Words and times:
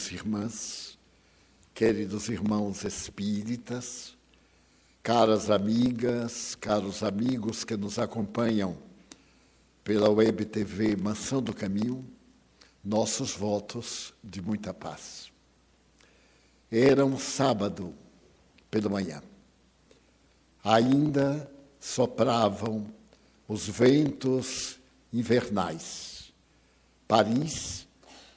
queridas 0.00 0.12
irmãs, 0.12 0.98
queridos 1.74 2.28
irmãos 2.28 2.84
espíritas, 2.84 4.16
caras 5.02 5.50
amigas, 5.50 6.54
caros 6.54 7.02
amigos 7.02 7.64
que 7.64 7.76
nos 7.76 7.98
acompanham 7.98 8.78
pela 9.84 10.08
Web 10.08 10.46
TV 10.46 10.96
Mansão 10.96 11.42
do 11.42 11.52
Caminho, 11.52 12.04
nossos 12.82 13.32
votos 13.36 14.14
de 14.24 14.40
muita 14.40 14.72
paz. 14.72 15.30
Era 16.70 17.04
um 17.04 17.18
sábado 17.18 17.94
pela 18.70 18.88
manhã. 18.88 19.22
Ainda 20.64 21.50
sopravam 21.78 22.86
os 23.46 23.68
ventos 23.68 24.78
invernais. 25.12 26.32
Paris 27.06 27.86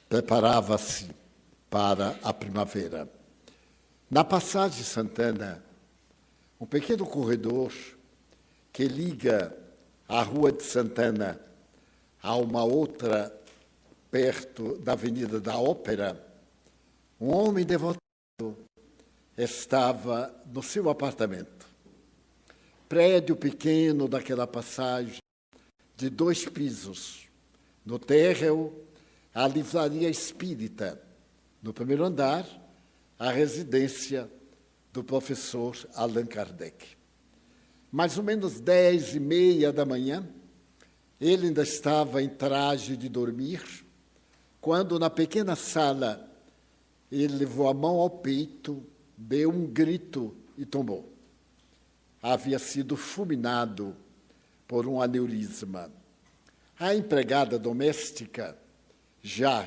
preparava-se 0.08 1.23
para 1.74 2.16
a 2.22 2.32
primavera. 2.32 3.10
Na 4.08 4.22
passagem 4.22 4.84
Santana, 4.84 5.60
um 6.60 6.64
pequeno 6.64 7.04
corredor 7.04 7.72
que 8.72 8.84
liga 8.84 9.52
a 10.08 10.22
Rua 10.22 10.52
de 10.52 10.62
Santana 10.62 11.40
a 12.22 12.36
uma 12.36 12.62
outra 12.62 13.36
perto 14.08 14.78
da 14.78 14.92
Avenida 14.92 15.40
da 15.40 15.58
Ópera, 15.58 16.24
um 17.20 17.34
homem 17.34 17.64
devotado 17.64 17.98
estava 19.36 20.32
no 20.46 20.62
seu 20.62 20.88
apartamento. 20.88 21.66
Prédio 22.88 23.34
pequeno 23.34 24.06
daquela 24.06 24.46
passagem, 24.46 25.18
de 25.96 26.08
dois 26.08 26.44
pisos. 26.44 27.26
No 27.84 27.98
térreo, 27.98 28.72
a 29.34 29.48
livraria 29.48 30.08
espírita. 30.08 31.02
No 31.64 31.72
primeiro 31.72 32.04
andar, 32.04 32.46
a 33.18 33.30
residência 33.30 34.30
do 34.92 35.02
professor 35.02 35.74
Allan 35.94 36.26
Kardec. 36.26 36.88
Mais 37.90 38.18
ou 38.18 38.22
menos 38.22 38.60
dez 38.60 39.14
e 39.14 39.18
meia 39.18 39.72
da 39.72 39.86
manhã, 39.86 40.28
ele 41.18 41.46
ainda 41.46 41.62
estava 41.62 42.22
em 42.22 42.28
traje 42.28 42.98
de 42.98 43.08
dormir, 43.08 43.62
quando 44.60 44.98
na 44.98 45.08
pequena 45.08 45.56
sala 45.56 46.30
ele 47.10 47.34
levou 47.34 47.66
a 47.66 47.72
mão 47.72 47.98
ao 47.98 48.10
peito, 48.10 48.84
deu 49.16 49.48
um 49.48 49.64
grito 49.66 50.36
e 50.58 50.66
tombou. 50.66 51.14
Havia 52.20 52.58
sido 52.58 52.94
fulminado 52.94 53.96
por 54.68 54.86
um 54.86 55.00
aneurisma. 55.00 55.90
A 56.78 56.94
empregada 56.94 57.58
doméstica, 57.58 58.54
já 59.22 59.66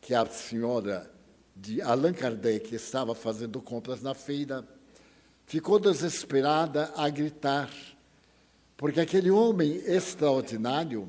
que 0.00 0.14
a 0.14 0.24
senhora 0.26 1.12
de 1.54 1.80
Allan 1.80 2.12
Kardec 2.12 2.74
estava 2.74 3.14
fazendo 3.14 3.60
compras 3.60 4.02
na 4.02 4.14
feira, 4.14 4.66
ficou 5.46 5.78
desesperada 5.78 6.92
a 6.96 7.08
gritar, 7.08 7.70
porque 8.76 9.00
aquele 9.00 9.30
homem 9.30 9.76
extraordinário 9.86 11.08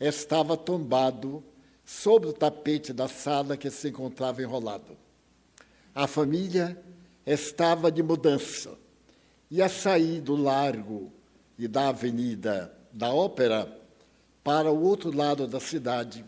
estava 0.00 0.56
tombado 0.56 1.42
sobre 1.84 2.28
o 2.28 2.32
tapete 2.32 2.92
da 2.92 3.06
sala 3.06 3.56
que 3.56 3.70
se 3.70 3.88
encontrava 3.88 4.42
enrolado. 4.42 4.96
A 5.94 6.06
família 6.06 6.76
estava 7.24 7.90
de 7.90 8.02
mudança, 8.02 8.76
ia 9.50 9.68
sair 9.68 10.20
do 10.20 10.34
largo 10.34 11.12
e 11.56 11.68
da 11.68 11.88
Avenida 11.88 12.72
da 12.92 13.12
Ópera 13.12 13.70
para 14.42 14.70
o 14.70 14.82
outro 14.82 15.14
lado 15.14 15.46
da 15.46 15.60
cidade, 15.60 16.24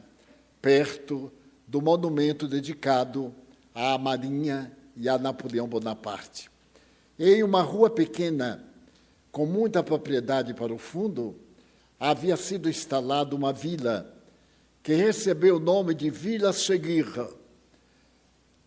perto 0.63 1.33
do 1.67 1.83
monumento 1.83 2.47
dedicado 2.47 3.35
à 3.79 3.97
Marinha 3.97 4.73
e 4.97 5.09
a 5.09 5.17
Napoleão 5.17 5.69
Bonaparte. 5.69 6.51
Em 7.17 7.45
uma 7.45 7.63
rua 7.63 7.89
pequena, 7.89 8.65
com 9.31 9.47
muita 9.47 9.85
propriedade 9.85 10.53
para 10.53 10.75
o 10.75 10.79
fundo, 10.79 11.37
havia 11.99 12.37
sido 12.37 12.69
instalada 12.69 13.37
uma 13.37 13.53
vila 13.53 14.13
que 14.83 14.95
recebeu 14.95 15.57
o 15.57 15.61
nome 15.61 15.95
de 15.95 16.11
Vila 16.11 16.53
Seguirra, 16.53 17.29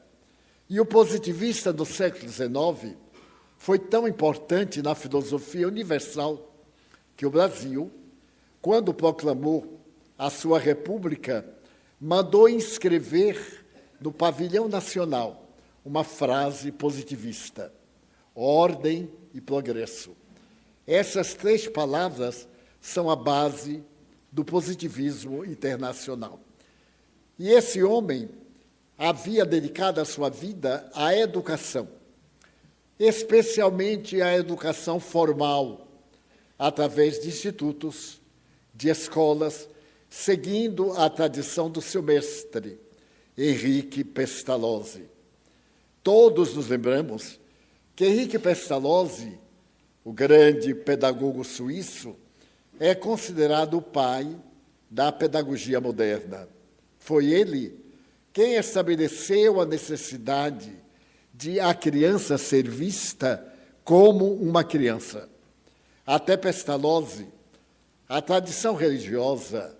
E 0.70 0.80
o 0.80 0.86
positivista 0.86 1.72
do 1.72 1.86
século 1.86 2.30
XIX 2.30 2.98
foi 3.60 3.78
tão 3.78 4.08
importante 4.08 4.82
na 4.82 4.96
filosofia 4.96 5.68
universal 5.68 6.50
que 7.16 7.26
o 7.26 7.30
Brasil, 7.30 7.92
quando 8.62 8.94
proclamou 8.94 9.82
a 10.18 10.30
sua 10.30 10.58
república, 10.58 11.46
mandou 12.00 12.48
inscrever 12.48 13.66
no 14.00 14.14
pavilhão 14.14 14.70
nacional 14.70 15.46
uma 15.84 16.06
frase 16.06 16.72
positivista: 16.72 17.72
ordem 18.34 19.12
e 19.34 19.42
progresso. 19.42 20.16
Essas 20.88 21.34
três 21.34 21.68
palavras 21.68 22.48
são 22.80 23.10
a 23.10 23.16
base 23.16 23.84
do 24.32 24.46
positivismo 24.46 25.44
internacional. 25.44 26.40
E 27.38 27.50
esse 27.50 27.84
homem 27.84 28.30
havia 28.98 29.46
dedicado 29.46 30.00
a 30.00 30.06
sua 30.06 30.30
vida 30.30 30.90
à 30.96 31.14
educação, 31.14 31.90
especialmente 33.00 34.22
à 34.22 34.36
educação 34.36 35.00
formal, 35.00 35.88
através 36.58 37.22
de 37.22 37.30
institutos, 37.30 38.20
de 38.76 38.90
escolas, 38.90 39.70
seguindo 40.10 40.92
a 40.92 41.10
tradição 41.10 41.70
do 41.70 41.82
seu 41.82 42.04
mestre, 42.04 42.78
Henrique 43.38 44.04
Pestalozzi. 44.04 45.06
Todos 46.04 46.54
nos 46.56 46.68
lembramos 46.68 47.40
que 47.96 48.06
Henrique 48.06 48.38
Pestalozzi, 48.38 49.40
o 50.04 50.12
grande 50.12 50.76
pedagogo 50.76 51.44
suíço, 51.46 52.16
é 52.80 52.94
considerado 52.94 53.78
o 53.78 53.82
pai 53.82 54.36
da 54.90 55.12
pedagogia 55.12 55.80
moderna. 55.80 56.50
Foi 56.98 57.28
ele 57.28 57.80
quem 58.34 58.56
estabeleceu 58.56 59.62
a 59.62 59.66
necessidade 59.66 60.79
de 61.40 61.58
a 61.58 61.74
criança 61.74 62.38
ser 62.38 62.70
vista 62.70 63.42
como 63.86 64.34
uma 64.34 64.62
criança. 64.62 65.30
Até 66.06 66.36
Pestalozzi, 66.36 67.30
a 68.10 68.22
tradição 68.22 68.76
religiosa 68.76 69.74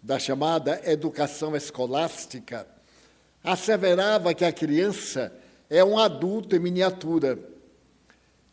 da 0.00 0.16
chamada 0.16 0.80
educação 0.84 1.56
escolástica 1.56 2.68
asseverava 3.42 4.32
que 4.32 4.44
a 4.44 4.52
criança 4.52 5.36
é 5.68 5.82
um 5.82 5.98
adulto 5.98 6.54
em 6.54 6.60
miniatura 6.60 7.36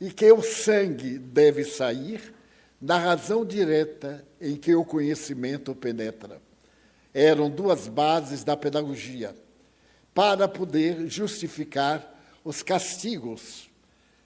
e 0.01 0.09
que 0.09 0.31
o 0.31 0.41
sangue 0.41 1.19
deve 1.19 1.63
sair 1.63 2.33
da 2.81 2.97
razão 2.97 3.45
direta 3.45 4.25
em 4.41 4.55
que 4.55 4.73
o 4.73 4.83
conhecimento 4.83 5.75
penetra. 5.75 6.41
Eram 7.13 7.47
duas 7.47 7.87
bases 7.87 8.43
da 8.43 8.57
pedagogia 8.57 9.35
para 10.15 10.47
poder 10.47 11.07
justificar 11.07 12.15
os 12.43 12.63
castigos, 12.63 13.69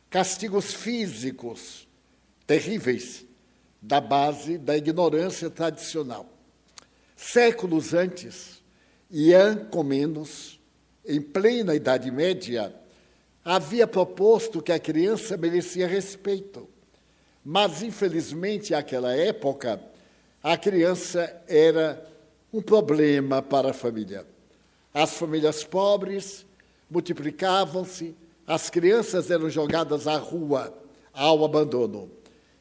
castigos 0.09 0.73
físicos 0.73 1.87
terríveis 2.45 3.25
da 3.81 3.99
base 3.99 4.57
da 4.57 4.77
ignorância 4.77 5.49
tradicional. 5.49 6.27
Séculos 7.15 7.93
antes, 7.93 8.61
Ian 9.09 9.65
Comenos, 9.65 10.59
em 11.05 11.21
plena 11.21 11.75
Idade 11.75 12.09
Média, 12.11 12.73
havia 13.43 13.85
proposto 13.85 14.61
que 14.61 14.71
a 14.71 14.79
criança 14.79 15.35
merecia 15.35 15.87
respeito. 15.87 16.69
Mas, 17.43 17.83
infelizmente, 17.83 18.71
naquela 18.71 19.13
época, 19.13 19.81
a 20.41 20.57
criança 20.57 21.41
era 21.47 22.09
um 22.53 22.61
problema 22.61 23.41
para 23.41 23.71
a 23.71 23.73
família. 23.73 24.25
As 24.93 25.13
famílias 25.15 25.63
pobres 25.63 26.45
multiplicavam-se, 26.93 28.15
as 28.45 28.69
crianças 28.69 29.31
eram 29.31 29.49
jogadas 29.49 30.05
à 30.05 30.15
rua, 30.15 30.71
ao 31.11 31.43
abandono. 31.43 32.11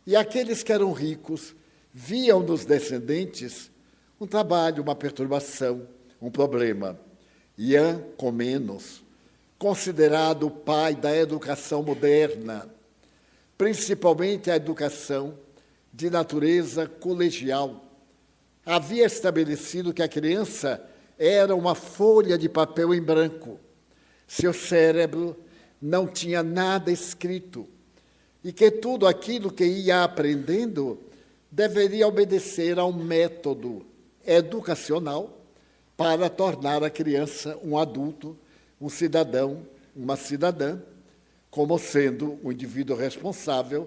E 0.07 0.17
aqueles 0.17 0.63
que 0.63 0.73
eram 0.73 0.91
ricos 0.93 1.55
viam 1.93 2.41
nos 2.41 2.65
descendentes 2.65 3.71
um 4.19 4.27
trabalho, 4.27 4.83
uma 4.83 4.95
perturbação, 4.95 5.87
um 6.21 6.31
problema. 6.31 6.99
Ian 7.59 8.03
Comenos, 8.17 9.03
considerado 9.59 10.47
o 10.47 10.51
pai 10.51 10.95
da 10.95 11.15
educação 11.15 11.83
moderna, 11.83 12.67
principalmente 13.59 14.51
a 14.51 14.57
educação 14.57 15.37
de 15.93 16.09
natureza 16.09 16.87
colegial, 16.87 17.85
havia 18.65 19.05
estabelecido 19.05 19.93
que 19.93 20.03
a 20.03 20.09
criança 20.09 20.83
era 21.19 21.55
uma 21.55 21.75
folha 21.75 22.39
de 22.39 22.49
papel 22.49 22.95
em 22.95 23.03
branco. 23.03 23.61
Seu 24.35 24.55
cérebro 24.55 25.37
não 25.79 26.07
tinha 26.07 26.43
nada 26.43 26.91
escrito 26.91 27.69
e 28.43 28.51
que 28.51 28.71
tudo 28.71 29.07
aquilo 29.07 29.53
que 29.53 29.63
ia 29.63 30.03
aprendendo 30.03 30.99
deveria 31.51 32.09
obedecer 32.09 32.79
ao 32.79 32.91
método 32.91 33.85
educacional 34.25 35.39
para 35.99 36.31
tornar 36.31 36.83
a 36.83 36.89
criança 36.89 37.59
um 37.63 37.77
adulto, 37.77 38.35
um 38.81 38.89
cidadão, 38.89 39.67
uma 39.95 40.17
cidadã, 40.17 40.81
como 41.51 41.79
sendo 41.79 42.39
um 42.43 42.51
indivíduo 42.51 42.97
responsável 42.97 43.87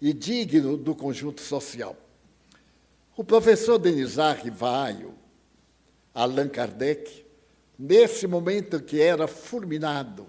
e 0.00 0.12
digno 0.12 0.76
do 0.76 0.92
conjunto 0.92 1.40
social. 1.40 1.96
O 3.16 3.22
professor 3.22 3.78
Denisar 3.78 4.42
Rivaio, 4.42 5.14
Allan 6.12 6.48
Kardec, 6.48 7.23
nesse 7.78 8.26
momento 8.26 8.82
que 8.82 9.00
era 9.00 9.26
fulminado, 9.26 10.26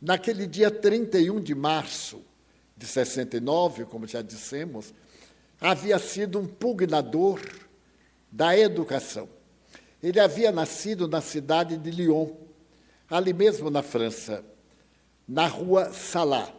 naquele 0.00 0.46
dia 0.46 0.70
31 0.70 1.40
de 1.40 1.54
março 1.54 2.22
de 2.76 2.86
69, 2.86 3.84
como 3.86 4.06
já 4.06 4.22
dissemos, 4.22 4.94
havia 5.60 5.98
sido 5.98 6.38
um 6.38 6.46
pugnador 6.46 7.40
da 8.30 8.56
educação. 8.56 9.28
Ele 10.02 10.20
havia 10.20 10.52
nascido 10.52 11.08
na 11.08 11.20
cidade 11.20 11.76
de 11.76 11.90
Lyon, 11.90 12.30
ali 13.10 13.32
mesmo 13.32 13.68
na 13.70 13.82
França, 13.82 14.44
na 15.26 15.46
rua 15.46 15.92
Salá. 15.92 16.52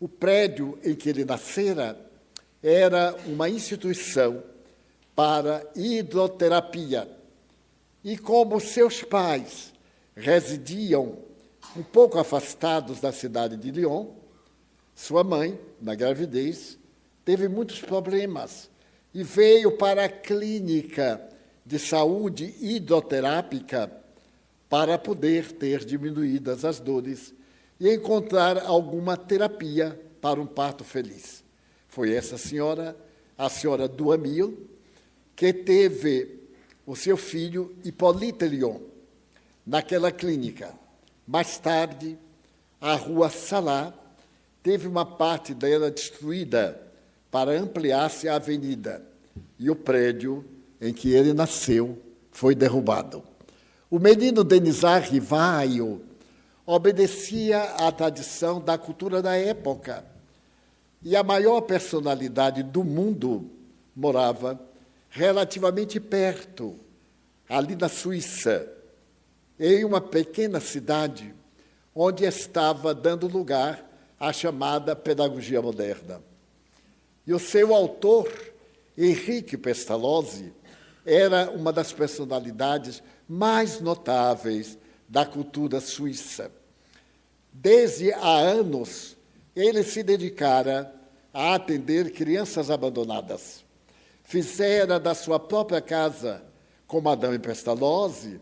O 0.00 0.08
prédio 0.08 0.78
em 0.82 0.94
que 0.94 1.08
ele 1.08 1.24
nascera 1.24 1.98
era 2.62 3.14
uma 3.26 3.48
instituição 3.48 4.42
para 5.14 5.64
hidroterapia. 5.76 7.19
E 8.02 8.16
como 8.16 8.58
seus 8.60 9.02
pais 9.02 9.72
residiam 10.14 11.18
um 11.76 11.82
pouco 11.82 12.18
afastados 12.18 13.00
da 13.00 13.12
cidade 13.12 13.56
de 13.56 13.70
Lyon, 13.70 14.06
sua 14.94 15.22
mãe, 15.22 15.58
na 15.80 15.94
gravidez, 15.94 16.78
teve 17.24 17.48
muitos 17.48 17.80
problemas 17.80 18.70
e 19.14 19.22
veio 19.22 19.76
para 19.76 20.04
a 20.04 20.08
clínica 20.08 21.20
de 21.64 21.78
saúde 21.78 22.54
hidroterápica 22.60 23.90
para 24.68 24.98
poder 24.98 25.52
ter 25.52 25.84
diminuídas 25.84 26.64
as 26.64 26.80
dores 26.80 27.34
e 27.78 27.92
encontrar 27.92 28.58
alguma 28.58 29.16
terapia 29.16 30.00
para 30.20 30.40
um 30.40 30.46
parto 30.46 30.84
feliz. 30.84 31.42
Foi 31.88 32.12
essa 32.12 32.38
senhora, 32.38 32.96
a 33.36 33.48
senhora 33.48 33.88
Duamil, 33.88 34.68
que 35.34 35.52
teve 35.52 36.39
o 36.90 36.96
seu 36.96 37.16
filho 37.16 37.72
Hippolyte 37.84 38.50
naquela 39.64 40.10
clínica. 40.10 40.74
Mais 41.24 41.56
tarde, 41.56 42.18
a 42.80 42.96
rua 42.96 43.30
Salá 43.30 43.94
teve 44.60 44.88
uma 44.88 45.06
parte 45.06 45.54
dela 45.54 45.88
destruída 45.88 46.82
para 47.30 47.52
ampliar-se 47.52 48.28
a 48.28 48.34
avenida 48.34 49.06
e 49.56 49.70
o 49.70 49.76
prédio 49.76 50.44
em 50.80 50.92
que 50.92 51.12
ele 51.12 51.32
nasceu 51.32 51.96
foi 52.32 52.56
derrubado. 52.56 53.22
O 53.88 54.00
menino 54.00 54.42
Denizar 54.42 55.08
Rivaio 55.08 56.02
obedecia 56.66 57.62
à 57.74 57.92
tradição 57.92 58.60
da 58.60 58.76
cultura 58.76 59.22
da 59.22 59.36
época. 59.36 60.04
E 61.04 61.14
a 61.14 61.22
maior 61.22 61.60
personalidade 61.60 62.64
do 62.64 62.82
mundo 62.82 63.48
morava 63.94 64.60
relativamente 65.10 65.98
perto, 65.98 66.78
ali 67.48 67.74
na 67.74 67.88
Suíça, 67.88 68.66
em 69.58 69.84
uma 69.84 70.00
pequena 70.00 70.60
cidade 70.60 71.34
onde 71.94 72.24
estava 72.24 72.94
dando 72.94 73.26
lugar 73.26 73.86
à 74.18 74.32
chamada 74.32 74.94
pedagogia 74.94 75.60
moderna. 75.60 76.22
E 77.26 77.34
o 77.34 77.38
seu 77.38 77.74
autor, 77.74 78.32
Henrique 78.96 79.56
Pestalozzi, 79.56 80.52
era 81.04 81.50
uma 81.50 81.72
das 81.72 81.92
personalidades 81.92 83.02
mais 83.28 83.80
notáveis 83.80 84.78
da 85.08 85.26
cultura 85.26 85.80
suíça. 85.80 86.50
Desde 87.52 88.12
há 88.12 88.38
anos, 88.38 89.16
ele 89.56 89.82
se 89.82 90.02
dedicara 90.02 90.94
a 91.32 91.54
atender 91.54 92.12
crianças 92.12 92.70
abandonadas. 92.70 93.64
Fizera 94.30 95.00
da 95.00 95.12
sua 95.12 95.40
própria 95.40 95.80
casa, 95.80 96.40
com 96.86 97.00
Madame 97.00 97.36
Pestalozzi, 97.36 98.40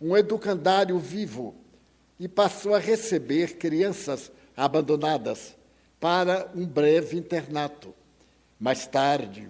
um 0.00 0.16
educandário 0.16 0.98
vivo 0.98 1.54
e 2.18 2.26
passou 2.26 2.74
a 2.74 2.80
receber 2.80 3.56
crianças 3.56 4.32
abandonadas 4.56 5.54
para 6.00 6.50
um 6.52 6.66
breve 6.66 7.16
internato. 7.16 7.94
Mais 8.58 8.88
tarde, 8.88 9.48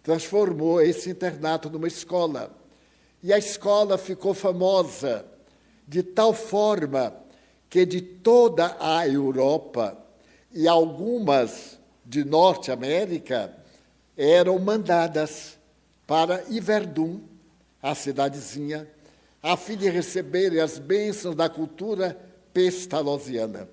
transformou 0.00 0.80
esse 0.80 1.10
internato 1.10 1.68
numa 1.68 1.88
escola. 1.88 2.56
E 3.20 3.32
a 3.32 3.38
escola 3.38 3.98
ficou 3.98 4.32
famosa 4.32 5.26
de 5.88 6.04
tal 6.04 6.32
forma 6.32 7.12
que 7.68 7.84
de 7.84 8.00
toda 8.00 8.76
a 8.78 9.08
Europa 9.08 9.98
e 10.52 10.68
algumas 10.68 11.80
de 12.04 12.24
Norte 12.24 12.70
América 12.70 13.65
eram 14.16 14.58
mandadas 14.58 15.58
para 16.06 16.44
Iverdun, 16.48 17.20
a 17.82 17.94
cidadezinha, 17.94 18.88
a 19.42 19.56
fim 19.56 19.76
de 19.76 19.88
receberem 19.88 20.60
as 20.60 20.78
bênçãos 20.78 21.36
da 21.36 21.48
cultura 21.48 22.18
pestalozziana. 22.52 23.68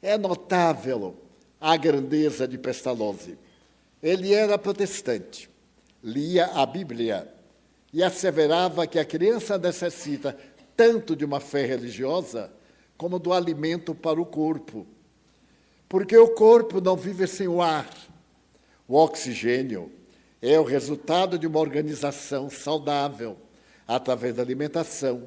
É 0.00 0.16
notável 0.16 1.16
a 1.60 1.76
grandeza 1.76 2.46
de 2.46 2.56
Pestalozzi. 2.56 3.38
Ele 4.02 4.32
era 4.32 4.58
protestante, 4.58 5.50
lia 6.02 6.46
a 6.46 6.64
Bíblia 6.64 7.32
e 7.92 8.02
asseverava 8.02 8.86
que 8.86 8.98
a 8.98 9.04
criança 9.04 9.58
necessita 9.58 10.36
tanto 10.76 11.16
de 11.16 11.24
uma 11.24 11.40
fé 11.40 11.64
religiosa 11.64 12.52
como 12.96 13.18
do 13.18 13.32
alimento 13.32 13.94
para 13.94 14.20
o 14.20 14.26
corpo. 14.26 14.86
Porque 15.88 16.16
o 16.16 16.28
corpo 16.28 16.80
não 16.80 16.96
vive 16.96 17.26
sem 17.26 17.48
o 17.48 17.62
ar. 17.62 17.88
O 18.88 18.96
oxigênio 18.96 19.90
é 20.40 20.58
o 20.60 20.64
resultado 20.64 21.38
de 21.38 21.46
uma 21.46 21.58
organização 21.58 22.48
saudável 22.48 23.36
através 23.86 24.34
da 24.34 24.42
alimentação, 24.42 25.26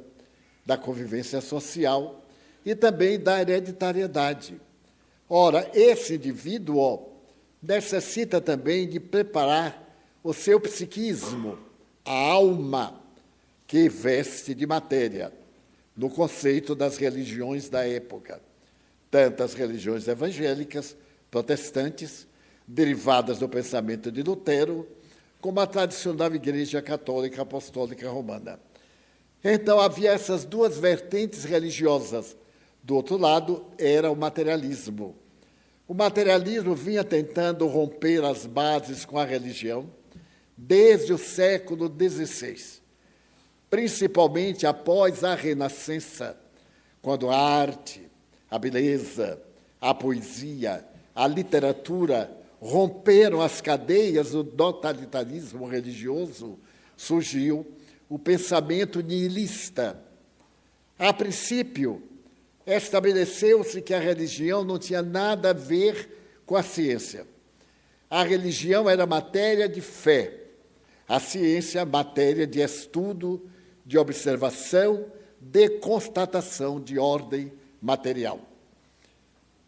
da 0.65 0.77
convivência 0.77 1.41
social 1.41 2.23
e 2.65 2.75
também 2.75 3.19
da 3.19 3.41
hereditariedade. 3.41 4.59
Ora, 5.27 5.69
esse 5.73 6.15
indivíduo 6.15 7.09
necessita 7.61 8.39
também 8.39 8.87
de 8.87 8.99
preparar 8.99 9.87
o 10.23 10.33
seu 10.33 10.59
psiquismo, 10.59 11.57
a 12.05 12.13
alma 12.13 12.99
que 13.67 13.89
veste 13.89 14.55
de 14.55 14.65
matéria, 14.65 15.31
no 15.95 16.09
conceito 16.09 16.73
das 16.73 16.97
religiões 16.97 17.69
da 17.69 17.85
época, 17.85 18.41
tanto 19.11 19.43
as 19.43 19.53
religiões 19.53 20.07
evangélicas, 20.07 20.95
protestantes, 21.29 22.25
derivadas 22.69 23.39
do 23.39 23.49
pensamento 23.49 24.11
de 24.11 24.21
Lutero, 24.21 24.87
como 25.41 25.59
a 25.59 25.65
tradicional 25.65 26.33
Igreja 26.35 26.83
Católica 26.83 27.41
Apostólica 27.41 28.07
Romana. 28.07 28.59
Então 29.43 29.79
havia 29.79 30.11
essas 30.11 30.45
duas 30.45 30.77
vertentes 30.77 31.45
religiosas. 31.45 32.37
Do 32.83 32.95
outro 32.95 33.17
lado 33.17 33.65
era 33.75 34.11
o 34.11 34.15
materialismo. 34.15 35.15
O 35.87 35.95
materialismo 35.95 36.75
vinha 36.75 37.03
tentando 37.03 37.65
romper 37.65 38.23
as 38.23 38.45
bases 38.45 39.03
com 39.03 39.17
a 39.17 39.25
religião 39.25 39.89
desde 40.55 41.11
o 41.11 41.17
século 41.17 41.87
XVI, 41.87 42.81
principalmente 43.67 44.67
após 44.67 45.23
a 45.23 45.33
Renascença, 45.33 46.37
quando 47.01 47.31
a 47.31 47.35
arte, 47.35 48.07
a 48.51 48.59
beleza, 48.59 49.41
a 49.81 49.91
poesia, 49.93 50.85
a 51.15 51.25
literatura 51.25 52.38
romperam 52.59 53.41
as 53.41 53.61
cadeias 53.61 54.31
do 54.31 54.43
totalitarismo 54.43 55.65
religioso, 55.65 56.59
surgiu 56.95 57.65
o 58.09 58.19
pensamento 58.19 59.01
nihilista. 59.01 59.99
A 60.97 61.13
princípio, 61.13 62.03
estabeleceu-se 62.65 63.81
que 63.81 63.93
a 63.93 63.99
religião 63.99 64.63
não 64.63 64.77
tinha 64.77 65.01
nada 65.01 65.51
a 65.51 65.53
ver 65.53 66.41
com 66.45 66.55
a 66.55 66.63
ciência. 66.63 67.25
A 68.09 68.23
religião 68.23 68.89
era 68.89 69.05
matéria 69.05 69.69
de 69.69 69.81
fé, 69.81 70.33
a 71.07 71.19
ciência, 71.19 71.85
matéria 71.85 72.45
de 72.45 72.59
estudo, 72.59 73.49
de 73.85 73.97
observação, 73.97 75.05
de 75.39 75.69
constatação 75.79 76.81
de 76.81 76.99
ordem 76.99 77.51
material. 77.81 78.41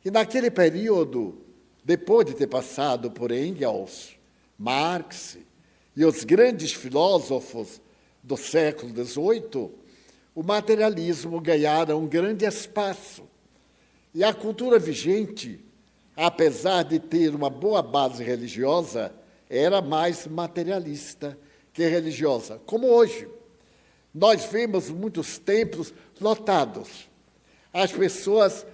E 0.03 0.11
naquele 0.11 0.51
período, 0.51 1.41
depois 1.83 2.25
de 2.25 2.33
ter 2.33 2.47
passado 2.47 3.09
por 3.09 3.31
Engels, 3.31 4.15
Marx 4.57 5.37
e 5.95 6.05
os 6.05 6.23
grandes 6.23 6.73
filósofos 6.73 7.81
do 8.23 8.37
século 8.37 8.93
XVIII, 8.93 9.71
o 10.35 10.43
materialismo 10.43 11.41
ganhara 11.41 11.97
um 11.97 12.07
grande 12.07 12.45
espaço. 12.45 13.23
E 14.13 14.23
a 14.23 14.33
cultura 14.33 14.77
vigente, 14.77 15.59
apesar 16.15 16.83
de 16.83 16.99
ter 16.99 17.33
uma 17.33 17.49
boa 17.49 17.81
base 17.81 18.23
religiosa, 18.23 19.13
era 19.49 19.81
mais 19.81 20.27
materialista 20.27 21.37
que 21.73 21.87
religiosa, 21.87 22.61
como 22.65 22.87
hoje. 22.87 23.27
Nós 24.13 24.45
vemos 24.45 24.89
muitos 24.89 25.37
templos 25.37 25.93
lotados. 26.19 27.09
As 27.73 27.91
pessoas 27.91 28.65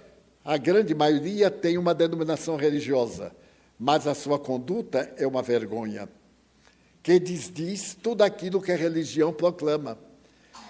a 0.48 0.56
grande 0.56 0.94
maioria 0.94 1.50
tem 1.50 1.76
uma 1.76 1.94
denominação 1.94 2.56
religiosa, 2.56 3.36
mas 3.78 4.06
a 4.06 4.14
sua 4.14 4.38
conduta 4.38 5.12
é 5.18 5.26
uma 5.26 5.42
vergonha, 5.42 6.08
que 7.02 7.20
desdiz 7.20 7.94
tudo 7.94 8.22
aquilo 8.22 8.58
que 8.58 8.72
a 8.72 8.76
religião 8.76 9.30
proclama. 9.30 9.98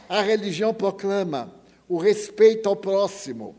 A 0.08 0.20
religião 0.20 0.75
proclama 0.75 1.54
o 1.88 1.97
respeito 1.97 2.68
ao 2.68 2.75
próximo, 2.75 3.54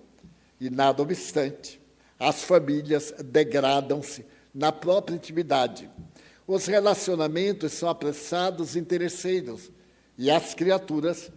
e 0.59 0.69
nada 0.69 1.01
obstante, 1.01 1.79
as 2.19 2.43
famílias 2.43 3.13
degradam-se 3.23 4.25
na 4.53 4.73
própria 4.73 5.15
intimidade. 5.15 5.89
Os 6.45 6.65
relacionamentos 6.65 7.71
são 7.71 7.87
apressados 7.87 8.75
e 8.75 8.79
interesseiros, 8.79 9.71
e 10.17 10.29
as 10.29 10.53
criaturas 10.53 11.31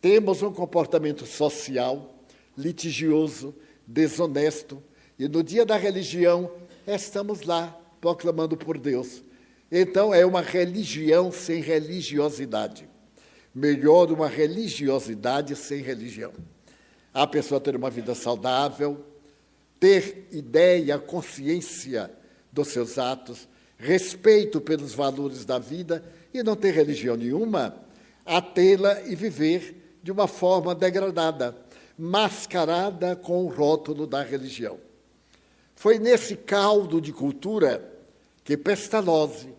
temos 0.00 0.40
um 0.40 0.52
comportamento 0.52 1.26
social 1.26 2.14
litigioso 2.56 3.52
desonesto, 3.90 4.82
e 5.18 5.28
no 5.28 5.42
dia 5.42 5.66
da 5.66 5.76
religião 5.76 6.50
estamos 6.86 7.42
lá 7.42 7.76
proclamando 8.00 8.56
por 8.56 8.78
Deus. 8.78 9.22
Então 9.70 10.14
é 10.14 10.24
uma 10.24 10.40
religião 10.40 11.30
sem 11.30 11.60
religiosidade. 11.60 12.88
Melhor 13.54 14.10
uma 14.10 14.28
religiosidade 14.28 15.54
sem 15.56 15.82
religião. 15.82 16.32
A 17.12 17.26
pessoa 17.26 17.60
ter 17.60 17.74
uma 17.74 17.90
vida 17.90 18.14
saudável, 18.14 19.04
ter 19.78 20.28
ideia, 20.30 20.98
consciência 20.98 22.10
dos 22.52 22.68
seus 22.68 22.96
atos, 22.96 23.48
respeito 23.76 24.60
pelos 24.60 24.94
valores 24.94 25.44
da 25.44 25.58
vida 25.58 26.04
e 26.32 26.42
não 26.42 26.54
ter 26.54 26.72
religião 26.72 27.16
nenhuma, 27.16 27.74
a 28.24 28.40
tê-la 28.40 29.02
e 29.02 29.16
viver 29.16 29.98
de 30.02 30.12
uma 30.12 30.28
forma 30.28 30.74
degradada 30.74 31.56
mascarada 32.00 33.14
com 33.14 33.44
o 33.44 33.48
rótulo 33.48 34.06
da 34.06 34.22
religião. 34.22 34.78
Foi 35.76 35.98
nesse 35.98 36.34
caldo 36.34 36.98
de 36.98 37.12
cultura 37.12 37.86
que 38.42 38.56
Pestalozzi 38.56 39.52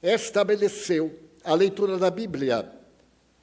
estabeleceu 0.00 1.12
a 1.42 1.52
leitura 1.52 1.98
da 1.98 2.08
Bíblia. 2.08 2.70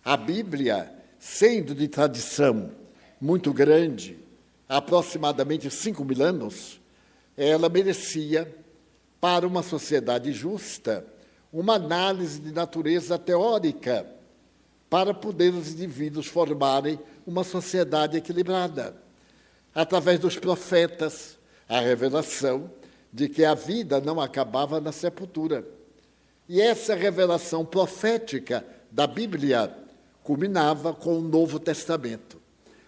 A 0.04 0.16
Bíblia, 0.16 0.90
sendo 1.20 1.76
de 1.76 1.90
tradição 1.90 2.72
muito 3.20 3.52
grande, 3.52 4.18
aproximadamente 4.70 5.70
cinco 5.70 6.06
mil 6.06 6.24
anos, 6.24 6.80
ela 7.36 7.68
merecia, 7.68 8.56
para 9.20 9.46
uma 9.46 9.62
sociedade 9.62 10.32
justa, 10.32 11.06
uma 11.52 11.74
análise 11.76 12.40
de 12.40 12.54
natureza 12.54 13.20
teórica 13.20 14.17
para 14.90 15.14
poder 15.14 15.54
os 15.54 15.72
indivíduos 15.72 16.28
formarem 16.28 17.00
uma 17.26 17.44
sociedade 17.44 18.18
equilibrada. 18.18 18.96
Através 19.76 20.20
dos 20.20 20.38
profetas, 20.38 21.38
a 21.68 21.80
revelação 21.80 22.72
de 23.12 23.28
que 23.28 23.44
a 23.44 23.54
vida 23.54 24.00
não 24.00 24.20
acabava 24.20 24.80
na 24.80 24.92
sepultura. 24.92 25.68
E 26.48 26.62
essa 26.62 26.96
revelação 26.96 27.66
profética 27.66 28.66
da 28.90 29.06
Bíblia 29.06 29.76
culminava 30.24 30.94
com 30.94 31.18
o 31.18 31.22
Novo 31.22 31.60
Testamento, 31.60 32.42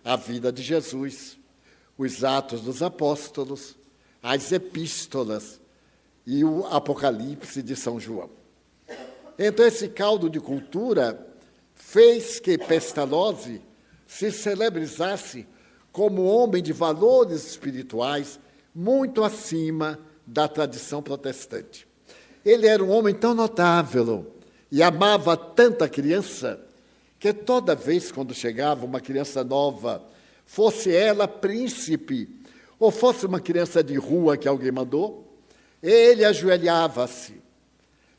a 0.04 0.16
vida 0.16 0.52
de 0.52 0.62
Jesus, 0.62 1.38
os 1.98 2.24
Atos 2.24 2.62
dos 2.62 2.82
Apóstolos, 2.82 3.76
as 4.24 4.52
Epístolas 4.52 5.60
e 6.26 6.44
o 6.44 6.66
Apocalipse 6.68 7.62
de 7.62 7.76
São 7.76 8.00
João. 8.00 8.30
Então, 9.38 9.66
esse 9.66 9.90
caldo 9.90 10.30
de 10.30 10.40
cultura 10.40 11.29
fez 11.80 12.40
que 12.40 12.58
Pestalozzi 12.58 13.62
se 14.06 14.32
celebrizasse 14.32 15.48
como 15.92 16.26
homem 16.26 16.62
de 16.62 16.72
valores 16.72 17.48
espirituais 17.48 18.40
muito 18.76 19.24
acima 19.24 20.00
da 20.28 20.48
tradição 20.48 21.02
protestante. 21.02 21.88
Ele 22.46 22.68
era 22.68 22.84
um 22.84 22.92
homem 22.92 23.16
tão 23.16 23.34
notável 23.34 24.36
e 24.72 24.84
amava 24.84 25.36
tanta 25.36 25.90
criança 25.90 26.64
que 27.18 27.34
toda 27.34 27.74
vez 27.76 28.12
quando 28.12 28.34
chegava 28.34 28.86
uma 28.86 29.02
criança 29.02 29.44
nova, 29.44 30.06
fosse 30.46 30.94
ela 30.94 31.28
príncipe 31.28 32.30
ou 32.80 32.92
fosse 32.92 33.26
uma 33.26 33.40
criança 33.40 33.84
de 33.84 33.96
rua 33.98 34.38
que 34.38 34.48
alguém 34.48 34.72
mandou, 34.72 35.38
ele 35.82 36.24
ajoelhava-se 36.24 37.42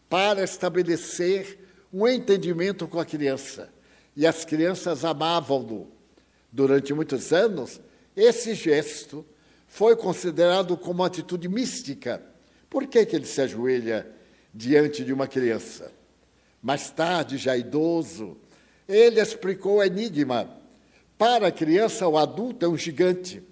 para 0.09 0.43
estabelecer 0.43 1.60
um 1.93 2.07
entendimento 2.07 2.87
com 2.87 3.01
a 3.01 3.05
criança 3.05 3.73
e 4.17 4.27
as 4.27 4.45
crianças 4.45 5.05
amavam-no. 5.05 5.89
Durante 6.53 6.93
muitos 6.93 7.33
anos, 7.33 7.81
esse 8.17 8.55
gesto 8.55 9.25
foi 9.67 9.95
considerado 9.97 10.77
como 10.77 11.01
uma 11.01 11.07
atitude 11.07 11.49
mística. 11.49 12.23
Por 12.69 12.87
que, 12.87 13.07
que 13.07 13.17
ele 13.17 13.27
se 13.27 13.41
ajoelha 13.41 14.11
diante 14.53 15.05
de 15.05 15.13
uma 15.13 15.27
criança? 15.27 15.93
Mais 16.63 16.91
tarde, 16.91 17.39
já 17.39 17.57
idoso, 17.57 18.37
ele 18.89 19.21
explicou 19.21 19.77
o 19.77 19.83
enigma. 19.83 20.51
Para 21.17 21.49
a 21.49 21.53
criança, 21.53 22.07
o 22.07 22.19
adulto 22.19 22.65
é 22.65 22.69
um 22.69 22.77
gigante. 22.77 23.43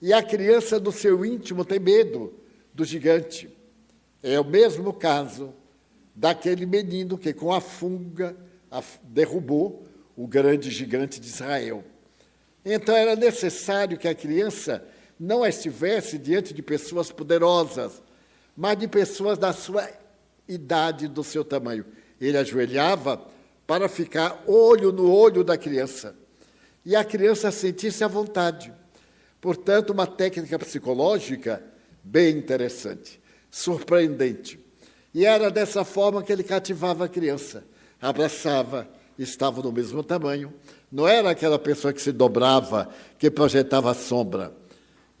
E 0.00 0.12
a 0.12 0.22
criança, 0.22 0.80
do 0.80 0.90
seu 0.90 1.24
íntimo, 1.24 1.64
tem 1.64 1.78
medo 1.78 2.34
do 2.74 2.84
gigante. 2.84 3.48
É 4.22 4.38
o 4.40 4.44
mesmo 4.44 4.92
caso 4.92 5.54
daquele 6.14 6.66
menino 6.66 7.16
que, 7.16 7.32
com 7.32 7.52
a 7.52 7.60
funga, 7.60 8.36
derrubou 9.02 9.84
o 10.16 10.26
grande 10.26 10.70
gigante 10.70 11.20
de 11.20 11.26
Israel. 11.26 11.84
Então 12.64 12.94
era 12.94 13.16
necessário 13.16 13.98
que 13.98 14.08
a 14.08 14.14
criança 14.14 14.84
não 15.18 15.44
estivesse 15.44 16.18
diante 16.18 16.54
de 16.54 16.62
pessoas 16.62 17.10
poderosas, 17.10 18.02
mas 18.56 18.78
de 18.78 18.86
pessoas 18.86 19.38
da 19.38 19.52
sua 19.52 19.88
idade, 20.48 21.08
do 21.08 21.24
seu 21.24 21.44
tamanho. 21.44 21.84
Ele 22.20 22.36
ajoelhava 22.36 23.24
para 23.66 23.88
ficar 23.88 24.44
olho 24.46 24.92
no 24.92 25.10
olho 25.10 25.42
da 25.42 25.56
criança. 25.56 26.14
E 26.84 26.94
a 26.94 27.04
criança 27.04 27.50
sentisse 27.50 28.02
à 28.04 28.08
vontade. 28.08 28.72
Portanto, 29.40 29.90
uma 29.90 30.06
técnica 30.06 30.58
psicológica 30.58 31.62
bem 32.02 32.36
interessante, 32.36 33.20
surpreendente. 33.50 34.61
E 35.14 35.26
era 35.26 35.50
dessa 35.50 35.84
forma 35.84 36.22
que 36.22 36.32
ele 36.32 36.42
cativava 36.42 37.04
a 37.04 37.08
criança. 37.08 37.64
Abraçava, 38.00 38.88
estavam 39.18 39.62
no 39.62 39.72
mesmo 39.72 40.02
tamanho. 40.02 40.52
Não 40.90 41.06
era 41.06 41.30
aquela 41.30 41.58
pessoa 41.58 41.92
que 41.92 42.00
se 42.00 42.12
dobrava, 42.12 42.88
que 43.18 43.30
projetava 43.30 43.92
sombra. 43.94 44.54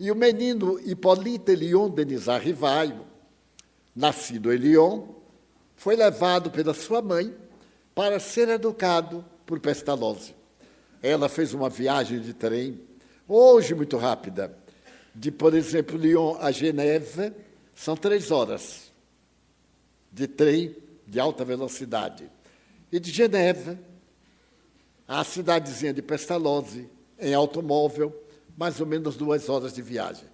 E 0.00 0.10
o 0.10 0.16
menino 0.16 0.80
Hippolyte 0.80 1.52
Elion 1.52 1.90
Denisard 1.90 2.44
Rivaio, 2.44 3.02
nascido 3.94 4.52
em 4.52 4.56
Lyon, 4.56 5.02
foi 5.76 5.94
levado 5.94 6.50
pela 6.50 6.72
sua 6.72 7.02
mãe 7.02 7.34
para 7.94 8.18
ser 8.18 8.48
educado 8.48 9.24
por 9.44 9.60
Pestalozzi. 9.60 10.34
Ela 11.02 11.28
fez 11.28 11.52
uma 11.52 11.68
viagem 11.68 12.20
de 12.20 12.32
trem, 12.32 12.80
hoje 13.28 13.74
muito 13.74 13.96
rápida, 13.96 14.56
de, 15.14 15.30
por 15.30 15.52
exemplo, 15.54 15.98
Lyon 15.98 16.36
a 16.40 16.50
Geneve, 16.50 17.32
são 17.74 17.96
três 17.96 18.30
horas 18.30 18.91
de 20.12 20.26
trem 20.26 20.76
de 21.06 21.18
alta 21.18 21.44
velocidade. 21.44 22.30
E 22.90 23.00
de 23.00 23.10
Geneve 23.10 23.78
à 25.08 25.24
cidadezinha 25.24 25.92
de 25.92 26.02
Pestalozzi, 26.02 26.88
em 27.18 27.34
automóvel, 27.34 28.14
mais 28.56 28.80
ou 28.80 28.86
menos 28.86 29.16
duas 29.16 29.48
horas 29.48 29.72
de 29.72 29.82
viagem. 29.82 30.24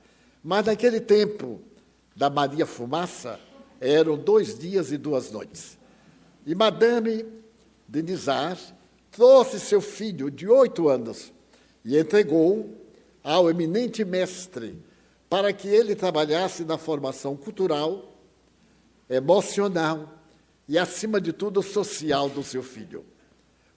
Mas 0.43 0.67
naquele 0.67 1.01
tempo 1.01 1.61
da 2.17 2.29
Maria 2.29 2.67
Fumaça, 2.67 3.39
eram 3.81 4.17
dois 4.17 4.59
dias 4.59 4.91
e 4.91 4.97
duas 4.97 5.31
noites. 5.31 5.79
E 6.45 6.55
Madame 6.55 7.25
de 7.89 8.03
trouxe 9.11 9.59
seu 9.61 9.81
filho 9.81 10.31
de 10.31 10.49
oito 10.49 10.89
anos 10.89 11.33
e 11.85 11.97
entregou 11.97 12.75
ao 13.23 13.49
eminente 13.49 14.05
mestre 14.05 14.83
para 15.29 15.53
que 15.53 15.69
ele 15.69 15.95
trabalhasse 15.95 16.65
na 16.65 16.79
formação 16.79 17.37
cultural, 17.37 18.18
emocional 19.09 20.15
e, 20.69 20.79
acima 20.79 21.21
de 21.21 21.33
tudo, 21.33 21.63
social 21.63 22.29
do 22.29 22.43
seu 22.43 22.63
filho. 22.63 23.05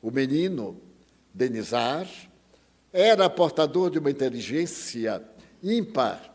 O 0.02 0.12
menino, 0.12 0.80
Denizar, 1.34 2.08
era 2.92 3.30
portador 3.30 3.90
de 3.90 4.00
uma 4.00 4.12
inteligência 4.12 5.24
ímpar. 5.64 6.34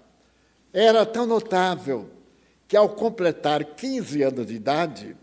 Era 0.73 1.05
tão 1.05 1.27
notável 1.27 2.09
que, 2.67 2.77
ao 2.77 2.89
completar 2.89 3.65
15 3.65 4.23
anos 4.23 4.47
de 4.47 4.55
idade, 4.55 5.17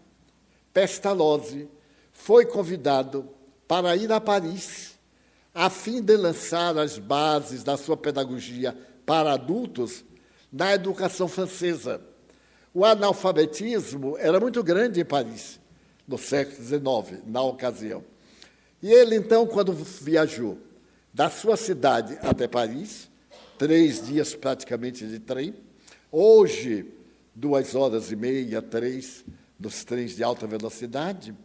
Pestalozzi 0.72 1.68
foi 2.12 2.46
convidado 2.46 3.30
para 3.68 3.96
ir 3.96 4.12
a 4.12 4.22
Paris, 4.22 4.98
a 5.54 5.70
fim 5.70 6.02
de 6.02 6.16
lançar 6.16 6.78
as 6.78 6.98
bases 6.98 7.64
da 7.64 7.78
sua 7.78 7.98
pedagogia 7.98 8.78
para 9.06 9.34
adultos 9.34 10.04
na 10.52 10.74
educação 10.74 11.28
francesa. 11.28 12.02
O 12.74 12.84
analfabetismo 12.84 14.18
era 14.18 14.40
muito 14.40 14.64
grande 14.64 15.00
em 15.00 15.06
Paris, 15.06 15.60
no 16.08 16.18
século 16.18 16.58
XIX, 16.58 17.22
na 17.26 17.42
ocasião. 17.42 18.04
E 18.82 18.92
ele, 18.92 19.16
então, 19.16 19.46
quando 19.46 19.72
viajou 19.74 20.58
da 21.14 21.30
sua 21.30 21.56
cidade 21.56 22.18
até 22.22 22.48
Paris, 22.48 23.10
três 23.58 24.06
dias 24.06 24.34
praticamente 24.34 25.06
de 25.08 25.20
trem, 25.20 25.54
hoje, 26.12 26.92
duas 27.36 27.76
horas 27.76 28.12
e 28.12 28.16
meia, 28.16 28.62
três, 28.62 29.24
nos 29.60 29.84
trens 29.84 30.16
de 30.16 30.24
alta 30.24 30.48
velocidade, 30.48 31.36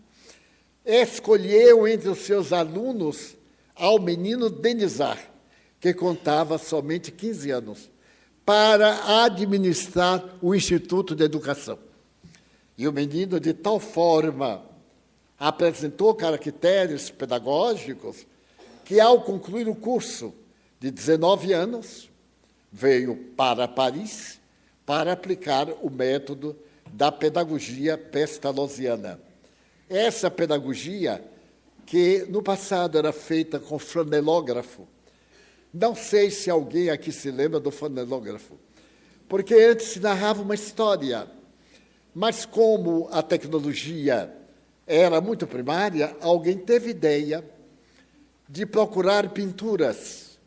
escolheu 0.85 1.87
entre 1.87 2.09
os 2.09 2.21
seus 2.21 2.53
alunos 2.53 3.37
ao 3.75 3.99
Denizar, 3.99 5.19
que 5.79 5.93
contava 5.93 6.57
somente 6.57 7.13
15 7.13 7.51
anos, 7.51 7.91
para 8.49 9.25
administrar 9.25 10.25
o 10.41 10.55
Instituto 10.55 11.15
de 11.15 11.23
Educação. 11.23 11.79
E 12.79 12.89
o 12.89 12.93
menino, 12.95 13.39
de 13.39 13.53
tal 13.53 13.79
forma, 13.79 14.65
apresentou 15.39 16.15
caracteres 16.15 17.11
pedagógicos 17.11 18.27
que, 18.87 18.99
ao 19.01 19.21
concluir 19.21 19.69
o 19.69 19.75
curso 19.75 20.33
de 20.81 20.91
19 20.91 21.53
anos, 21.53 22.09
veio 22.73 23.17
para 23.37 23.69
Paris 23.69 24.41
para 24.87 25.13
aplicar 25.13 25.69
o 25.83 25.91
método 25.91 26.57
da 26.91 27.13
pedagogia 27.13 27.99
pestalozziana. 27.99 29.21
Essa 29.91 30.31
pedagogia, 30.31 31.23
que 31.85 32.25
no 32.31 32.43
passado 32.43 32.97
era 32.97 33.13
feita 33.13 33.59
com 33.59 33.79
flanelógrafo, 33.79 34.89
não 35.73 35.95
sei 35.95 36.31
se 36.31 36.51
alguém 36.51 36.91
aqui 36.91 37.13
se 37.13 37.31
lembra 37.31 37.61
do 37.61 37.71
flanelógrafo, 37.71 38.59
porque 39.29 39.55
antes 39.55 39.89
se 39.89 40.01
narrava 40.01 40.43
uma 40.43 40.55
história, 40.55 41.29
mas 42.15 42.47
como 42.47 43.09
a 43.13 43.23
tecnologia 43.23 44.35
era 44.87 45.21
muito 45.21 45.47
primária, 45.47 46.17
alguém 46.21 46.57
teve 46.57 46.91
ideia 46.91 47.45
de 48.49 48.65
procurar 48.65 49.29
pinturas, 49.31 50.39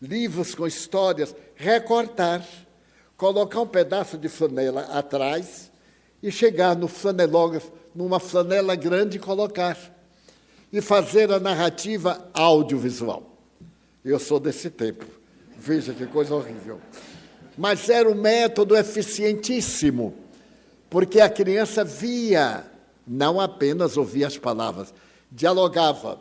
livros 0.00 0.54
com 0.54 0.66
histórias, 0.66 1.34
recortar, 1.56 2.46
colocar 3.16 3.60
um 3.60 3.66
pedaço 3.66 4.16
de 4.16 4.28
flanela 4.28 4.82
atrás 4.96 5.70
e 6.22 6.30
chegar 6.30 6.76
no 6.76 6.86
flanelógrafo, 6.86 7.72
numa 7.94 8.20
flanela 8.20 8.76
grande 8.76 9.16
e 9.16 9.20
colocar. 9.20 9.76
E 10.72 10.80
fazer 10.80 11.32
a 11.32 11.40
narrativa 11.40 12.30
audiovisual. 12.32 13.29
Eu 14.04 14.18
sou 14.18 14.40
desse 14.40 14.70
tempo. 14.70 15.04
Veja 15.56 15.92
que 15.92 16.06
coisa 16.06 16.34
horrível. 16.34 16.80
Mas 17.56 17.90
era 17.90 18.08
um 18.08 18.14
método 18.14 18.76
eficientíssimo, 18.76 20.14
porque 20.88 21.20
a 21.20 21.28
criança 21.28 21.84
via, 21.84 22.64
não 23.06 23.38
apenas 23.38 23.96
ouvia 23.96 24.26
as 24.26 24.38
palavras, 24.38 24.94
dialogava. 25.30 26.18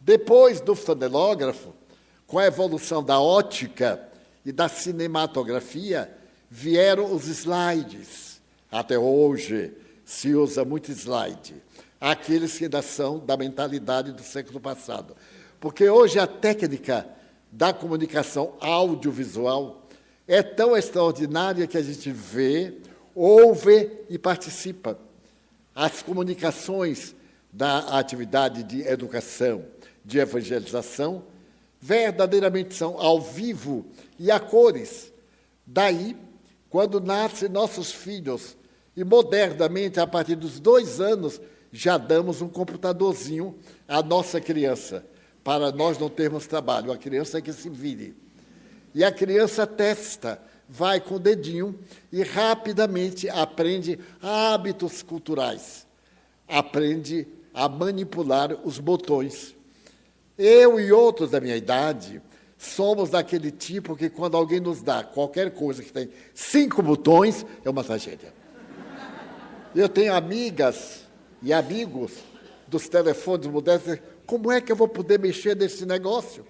Depois 0.00 0.60
do 0.60 0.74
fonelógrafo, 0.74 1.74
com 2.26 2.38
a 2.38 2.46
evolução 2.46 3.02
da 3.02 3.18
ótica 3.18 4.06
e 4.44 4.52
da 4.52 4.68
cinematografia, 4.68 6.10
vieram 6.50 7.14
os 7.14 7.26
slides. 7.26 8.42
Até 8.70 8.98
hoje 8.98 9.72
se 10.04 10.34
usa 10.34 10.64
muito 10.64 10.90
slide. 10.92 11.54
Aqueles 11.98 12.58
que 12.58 12.64
ainda 12.64 12.82
são 12.82 13.18
da 13.18 13.36
mentalidade 13.36 14.12
do 14.12 14.22
século 14.22 14.60
passado. 14.60 15.16
Porque 15.64 15.88
hoje 15.88 16.18
a 16.18 16.26
técnica 16.26 17.08
da 17.50 17.72
comunicação 17.72 18.52
audiovisual 18.60 19.88
é 20.28 20.42
tão 20.42 20.76
extraordinária 20.76 21.66
que 21.66 21.78
a 21.78 21.82
gente 21.82 22.10
vê, 22.10 22.82
ouve 23.14 23.90
e 24.10 24.18
participa. 24.18 24.98
As 25.74 26.02
comunicações 26.02 27.16
da 27.50 27.78
atividade 27.98 28.62
de 28.62 28.82
educação, 28.86 29.64
de 30.04 30.18
evangelização, 30.18 31.24
verdadeiramente 31.80 32.74
são 32.74 33.00
ao 33.00 33.18
vivo 33.18 33.86
e 34.18 34.30
a 34.30 34.38
cores. 34.38 35.10
Daí, 35.66 36.14
quando 36.68 37.00
nascem 37.00 37.48
nossos 37.48 37.90
filhos, 37.90 38.54
e 38.94 39.02
modernamente, 39.02 39.98
a 39.98 40.06
partir 40.06 40.34
dos 40.34 40.60
dois 40.60 41.00
anos, 41.00 41.40
já 41.72 41.96
damos 41.96 42.42
um 42.42 42.50
computadorzinho 42.50 43.58
à 43.88 44.02
nossa 44.02 44.42
criança 44.42 45.06
para 45.44 45.70
nós 45.70 45.98
não 45.98 46.08
termos 46.08 46.46
trabalho. 46.46 46.90
A 46.90 46.96
criança 46.96 47.38
é 47.38 47.42
que 47.42 47.52
se 47.52 47.68
vire. 47.68 48.16
E 48.94 49.04
a 49.04 49.12
criança 49.12 49.66
testa, 49.66 50.40
vai 50.68 51.00
com 51.00 51.16
o 51.16 51.18
dedinho 51.18 51.78
e 52.10 52.22
rapidamente 52.22 53.28
aprende 53.28 53.98
hábitos 54.22 55.02
culturais. 55.02 55.86
Aprende 56.48 57.26
a 57.52 57.68
manipular 57.68 58.52
os 58.64 58.78
botões. 58.78 59.54
Eu 60.36 60.80
e 60.80 60.90
outros 60.90 61.30
da 61.30 61.40
minha 61.40 61.56
idade 61.56 62.20
somos 62.56 63.10
daquele 63.10 63.50
tipo 63.50 63.94
que, 63.94 64.08
quando 64.08 64.36
alguém 64.36 64.58
nos 64.58 64.82
dá 64.82 65.04
qualquer 65.04 65.50
coisa 65.50 65.82
que 65.82 65.92
tem 65.92 66.08
cinco 66.32 66.82
botões, 66.82 67.44
é 67.64 67.70
uma 67.70 67.84
tragédia. 67.84 68.32
Eu 69.74 69.88
tenho 69.88 70.14
amigas 70.14 71.04
e 71.42 71.52
amigos 71.52 72.12
dos 72.66 72.88
telefones 72.88 73.46
modernos 73.46 73.98
como 74.26 74.50
é 74.50 74.60
que 74.60 74.72
eu 74.72 74.76
vou 74.76 74.88
poder 74.88 75.18
mexer 75.18 75.56
nesse 75.56 75.84
negócio? 75.84 76.46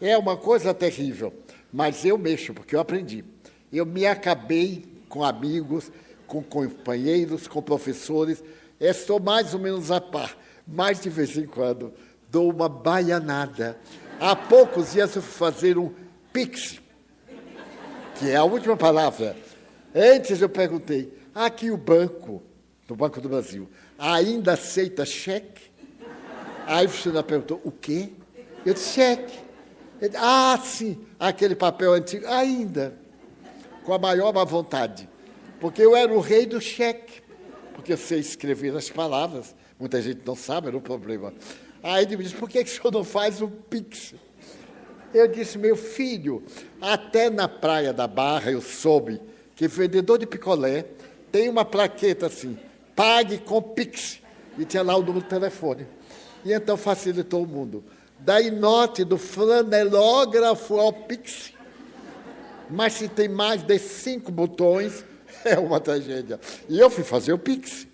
É 0.00 0.16
uma 0.16 0.36
coisa 0.36 0.72
terrível, 0.74 1.32
mas 1.72 2.04
eu 2.04 2.18
mexo, 2.18 2.52
porque 2.52 2.76
eu 2.76 2.80
aprendi. 2.80 3.24
Eu 3.72 3.86
me 3.86 4.06
acabei 4.06 4.84
com 5.08 5.24
amigos, 5.24 5.90
com 6.26 6.42
companheiros, 6.42 7.46
com 7.48 7.62
professores, 7.62 8.42
estou 8.78 9.20
mais 9.20 9.54
ou 9.54 9.60
menos 9.60 9.90
a 9.90 10.00
par, 10.00 10.36
mas 10.66 11.00
de 11.00 11.08
vez 11.08 11.36
em 11.36 11.46
quando 11.46 11.92
dou 12.30 12.50
uma 12.50 12.68
baianada. 12.68 13.78
Há 14.20 14.34
poucos 14.34 14.92
dias 14.92 15.14
eu 15.14 15.22
fui 15.22 15.32
fazer 15.32 15.78
um 15.78 15.92
pix, 16.32 16.80
que 18.18 18.30
é 18.30 18.36
a 18.36 18.44
última 18.44 18.76
palavra. 18.76 19.36
Antes 19.94 20.40
eu 20.40 20.48
perguntei, 20.48 21.12
aqui 21.34 21.70
o 21.70 21.76
banco, 21.76 22.42
do 22.86 22.94
Banco 22.94 23.20
do 23.20 23.28
Brasil, 23.28 23.68
ainda 23.98 24.52
aceita 24.52 25.04
cheque? 25.04 25.55
Aí 26.66 26.86
o 26.86 26.88
funcionário 26.88 27.28
perguntou, 27.28 27.60
o 27.64 27.70
quê? 27.70 28.10
Eu 28.64 28.74
disse, 28.74 28.94
cheque. 28.94 29.38
Ele, 30.00 30.16
ah, 30.16 30.58
sim, 30.62 30.98
aquele 31.18 31.54
papel 31.54 31.92
antigo, 31.94 32.26
ainda, 32.26 32.98
com 33.84 33.94
a 33.94 33.98
maior 33.98 34.34
má 34.34 34.44
vontade, 34.44 35.08
porque 35.58 35.80
eu 35.80 35.96
era 35.96 36.12
o 36.12 36.20
rei 36.20 36.44
do 36.44 36.60
cheque, 36.60 37.22
porque 37.72 37.96
sei 37.96 38.18
escrever 38.18 38.76
as 38.76 38.90
palavras, 38.90 39.54
muita 39.78 40.02
gente 40.02 40.20
não 40.26 40.34
sabe, 40.34 40.68
era 40.68 40.76
um 40.76 40.80
problema. 40.80 41.32
Aí 41.82 42.04
ele 42.04 42.16
me 42.16 42.24
disse, 42.24 42.34
por 42.34 42.48
que, 42.48 42.62
que 42.62 42.70
o 42.70 42.74
senhor 42.74 42.92
não 42.92 43.04
faz 43.04 43.40
o 43.40 43.48
Pix? 43.48 44.14
Eu 45.14 45.28
disse, 45.28 45.56
meu 45.56 45.76
filho, 45.76 46.42
até 46.80 47.30
na 47.30 47.48
praia 47.48 47.92
da 47.92 48.06
Barra 48.06 48.50
eu 48.50 48.60
soube 48.60 49.20
que 49.54 49.66
vendedor 49.68 50.18
de 50.18 50.26
picolé 50.26 50.84
tem 51.32 51.48
uma 51.48 51.64
plaqueta 51.64 52.26
assim, 52.26 52.58
pague 52.94 53.38
com 53.38 53.62
Pix. 53.62 54.20
E 54.58 54.64
tinha 54.64 54.82
lá 54.82 54.96
o 54.96 55.00
número 55.00 55.20
do 55.20 55.28
telefone. 55.28 55.86
E 56.46 56.52
então 56.52 56.76
facilitou 56.76 57.42
o 57.42 57.46
mundo. 57.46 57.82
Daí 58.20 58.52
note 58.52 59.02
do 59.02 59.18
flanelógrafo 59.18 60.78
ao 60.78 60.92
Pix. 60.92 61.52
Mas 62.70 62.92
se 62.92 63.08
tem 63.08 63.28
mais 63.28 63.64
de 63.64 63.76
cinco 63.80 64.30
botões, 64.30 65.04
é 65.44 65.58
uma 65.58 65.80
tragédia. 65.80 66.38
E 66.68 66.78
eu 66.78 66.88
fui 66.88 67.02
fazer 67.02 67.32
o 67.32 67.38
Pix. 67.38 67.88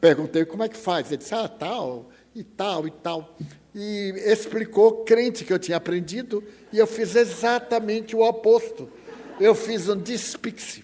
Perguntei 0.00 0.44
como 0.44 0.64
é 0.64 0.68
que 0.68 0.76
faz. 0.76 1.06
Ele 1.06 1.18
disse, 1.18 1.36
ah, 1.36 1.46
tal, 1.46 2.10
e 2.34 2.42
tal, 2.42 2.84
e 2.84 2.90
tal. 2.90 3.36
E 3.72 4.12
explicou, 4.26 5.04
crente 5.04 5.44
que 5.44 5.52
eu 5.52 5.58
tinha 5.60 5.76
aprendido, 5.76 6.42
e 6.72 6.78
eu 6.80 6.88
fiz 6.88 7.14
exatamente 7.14 8.16
o 8.16 8.28
oposto. 8.28 8.90
Eu 9.38 9.54
fiz 9.54 9.88
um 9.88 9.96
despix. 9.96 10.82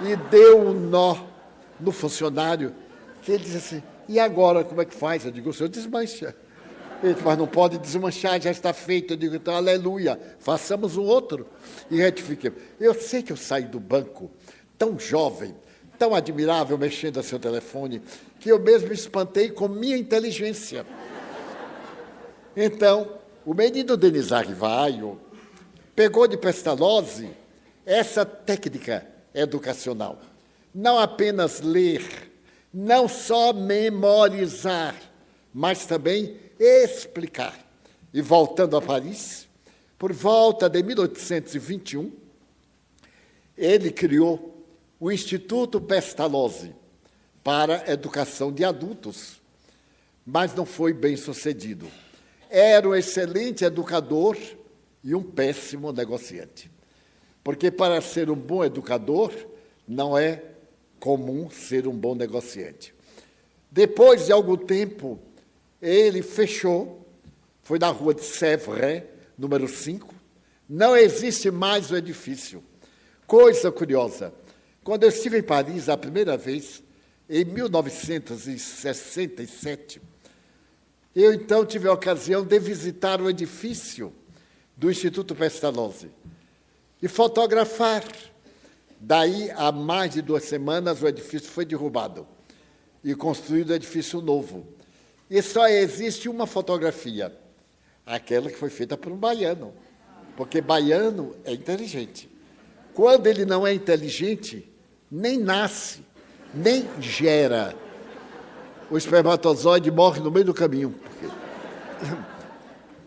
E 0.00 0.16
deu 0.30 0.58
um 0.58 0.72
nó 0.72 1.18
no 1.78 1.92
funcionário, 1.92 2.74
que 3.20 3.32
ele 3.32 3.44
disse 3.44 3.58
assim, 3.58 3.82
e 4.08 4.18
agora 4.18 4.64
como 4.64 4.80
é 4.82 4.84
que 4.84 4.94
faz? 4.94 5.24
Eu 5.24 5.30
digo, 5.30 5.50
o 5.50 5.52
senhor 5.52 5.68
desmancha. 5.68 6.34
Ele 7.02 7.16
mas 7.24 7.36
não 7.36 7.48
pode 7.48 7.78
desmanchar, 7.78 8.40
já 8.40 8.50
está 8.50 8.72
feito. 8.72 9.14
Eu 9.14 9.16
digo, 9.16 9.34
então, 9.34 9.54
aleluia, 9.54 10.18
façamos 10.38 10.96
um 10.96 11.02
outro. 11.02 11.46
E 11.90 11.96
retifiquei. 11.96 12.52
Eu 12.78 12.94
sei 12.94 13.22
que 13.22 13.32
eu 13.32 13.36
saí 13.36 13.64
do 13.64 13.80
banco 13.80 14.30
tão 14.78 14.98
jovem, 14.98 15.54
tão 15.98 16.14
admirável, 16.14 16.78
mexendo 16.78 17.18
a 17.18 17.22
seu 17.22 17.40
telefone, 17.40 18.00
que 18.38 18.50
eu 18.50 18.58
mesmo 18.60 18.88
me 18.88 18.94
espantei 18.94 19.50
com 19.50 19.66
minha 19.66 19.96
inteligência. 19.96 20.86
Então, 22.56 23.18
o 23.44 23.52
menino 23.52 23.96
Denis 23.96 24.30
Arrivaio 24.30 25.20
pegou 25.96 26.28
de 26.28 26.36
Pestalozzi 26.36 27.30
essa 27.84 28.24
técnica 28.24 29.06
educacional. 29.34 30.20
Não 30.74 30.98
apenas 30.98 31.60
ler, 31.60 32.31
não 32.72 33.08
só 33.08 33.52
memorizar, 33.52 34.96
mas 35.52 35.86
também 35.86 36.36
explicar. 36.58 37.58
E 38.12 38.20
voltando 38.20 38.76
a 38.76 38.82
Paris, 38.82 39.48
por 39.98 40.12
volta 40.12 40.68
de 40.68 40.82
1821, 40.82 42.12
ele 43.56 43.90
criou 43.90 44.64
o 44.98 45.10
Instituto 45.10 45.80
Pestalozzi 45.80 46.74
para 47.42 47.90
educação 47.90 48.52
de 48.52 48.64
adultos, 48.64 49.40
mas 50.24 50.54
não 50.54 50.64
foi 50.64 50.92
bem 50.92 51.16
sucedido. 51.16 51.88
Era 52.48 52.88
um 52.88 52.94
excelente 52.94 53.64
educador 53.64 54.36
e 55.02 55.14
um 55.14 55.22
péssimo 55.22 55.92
negociante. 55.92 56.70
Porque 57.42 57.70
para 57.70 58.00
ser 58.00 58.30
um 58.30 58.36
bom 58.36 58.64
educador, 58.64 59.32
não 59.86 60.16
é 60.16 60.51
comum 61.02 61.50
ser 61.50 61.86
um 61.88 61.98
bom 61.98 62.14
negociante. 62.14 62.94
Depois 63.68 64.26
de 64.26 64.32
algum 64.32 64.56
tempo, 64.56 65.18
ele 65.80 66.22
fechou, 66.22 67.04
foi 67.60 67.80
na 67.80 67.88
rua 67.88 68.14
de 68.14 68.22
Sèvres, 68.22 69.02
número 69.36 69.66
5. 69.66 70.14
Não 70.68 70.96
existe 70.96 71.50
mais 71.50 71.90
o 71.90 71.96
edifício. 71.96 72.62
Coisa 73.26 73.72
curiosa, 73.72 74.32
quando 74.84 75.02
eu 75.02 75.08
estive 75.08 75.40
em 75.40 75.42
Paris 75.42 75.88
a 75.88 75.96
primeira 75.96 76.36
vez, 76.36 76.84
em 77.28 77.44
1967, 77.46 80.00
eu 81.16 81.34
então 81.34 81.66
tive 81.66 81.88
a 81.88 81.92
ocasião 81.92 82.44
de 82.44 82.60
visitar 82.60 83.20
o 83.20 83.28
edifício 83.28 84.12
do 84.76 84.88
Instituto 84.88 85.34
Pestalozzi 85.34 86.12
e 87.02 87.08
fotografar. 87.08 88.04
Daí, 89.04 89.50
há 89.56 89.72
mais 89.72 90.12
de 90.12 90.22
duas 90.22 90.44
semanas, 90.44 91.02
o 91.02 91.08
edifício 91.08 91.50
foi 91.50 91.64
derrubado 91.64 92.24
e 93.02 93.16
construído 93.16 93.72
um 93.72 93.74
edifício 93.74 94.20
novo. 94.20 94.64
E 95.28 95.42
só 95.42 95.66
existe 95.66 96.28
uma 96.28 96.46
fotografia, 96.46 97.36
aquela 98.06 98.48
que 98.48 98.56
foi 98.56 98.70
feita 98.70 98.96
por 98.96 99.10
um 99.10 99.16
baiano, 99.16 99.74
porque 100.36 100.60
baiano 100.60 101.34
é 101.44 101.52
inteligente. 101.52 102.30
Quando 102.94 103.26
ele 103.26 103.44
não 103.44 103.66
é 103.66 103.74
inteligente, 103.74 104.72
nem 105.10 105.36
nasce, 105.36 106.04
nem 106.54 106.88
gera. 107.00 107.74
O 108.88 108.96
espermatozoide 108.96 109.90
morre 109.90 110.20
no 110.20 110.30
meio 110.30 110.46
do 110.46 110.54
caminho. 110.54 110.94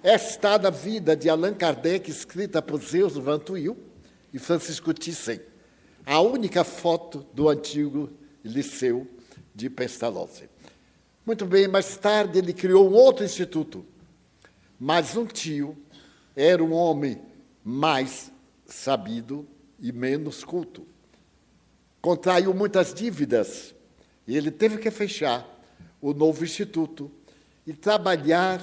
Esta 0.04 0.58
da 0.58 0.70
vida 0.70 1.16
de 1.16 1.30
Allan 1.30 1.54
Kardec, 1.54 2.12
escrita 2.12 2.62
por 2.62 2.82
Zeus 2.82 3.14
Van 3.14 3.40
Tuyl 3.40 3.78
e 4.34 4.38
Francisco 4.38 4.94
Thyssen, 4.94 5.55
a 6.06 6.22
única 6.22 6.64
foto 6.64 7.26
do 7.34 7.50
antigo 7.50 8.10
liceu 8.44 9.08
de 9.54 9.70
Pestalozzi. 9.70 10.50
Muito 11.26 11.46
bem, 11.46 11.68
mais 11.68 11.98
tarde 11.98 12.38
ele 12.38 12.54
criou 12.54 12.88
um 12.88 12.94
outro 12.94 13.26
instituto, 13.26 13.84
mas 14.80 15.18
um 15.18 15.26
tio 15.26 15.76
era 16.36 16.64
um 16.64 16.72
homem 16.72 17.20
mais 17.64 18.32
sabido 18.66 19.48
e 19.80 19.92
menos 19.92 20.44
culto. 20.44 20.86
Contraiu 22.02 22.54
muitas 22.54 22.94
dívidas 22.94 23.74
e 24.28 24.38
ele 24.38 24.52
teve 24.52 24.78
que 24.78 24.92
fechar 24.92 25.50
o 26.00 26.14
novo 26.14 26.44
instituto 26.44 27.12
e 27.66 27.74
trabalhar 27.74 28.62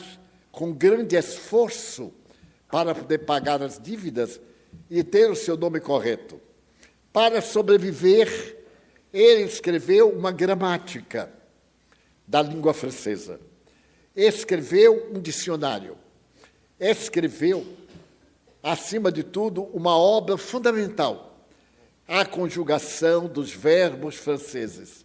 com 0.52 0.72
grande 0.72 1.16
esforço 1.16 2.12
para 2.70 2.94
poder 2.94 3.18
pagar 3.18 3.60
as 3.62 3.80
dívidas 3.80 4.40
e 4.88 5.02
ter 5.02 5.28
o 5.28 5.34
seu 5.34 5.56
nome 5.56 5.80
correto. 5.80 6.40
Para 7.12 7.42
sobreviver, 7.42 8.56
ele 9.12 9.42
escreveu 9.42 10.08
uma 10.08 10.32
gramática 10.32 11.30
da 12.26 12.40
língua 12.40 12.72
francesa, 12.72 13.38
escreveu 14.16 15.10
um 15.14 15.20
dicionário, 15.20 15.98
escreveu, 16.80 17.66
acima 18.62 19.12
de 19.12 19.22
tudo, 19.22 19.64
uma 19.64 19.96
obra 19.96 20.38
fundamental, 20.38 21.46
a 22.08 22.24
conjugação 22.24 23.26
dos 23.26 23.52
verbos 23.52 24.16
franceses. 24.16 25.04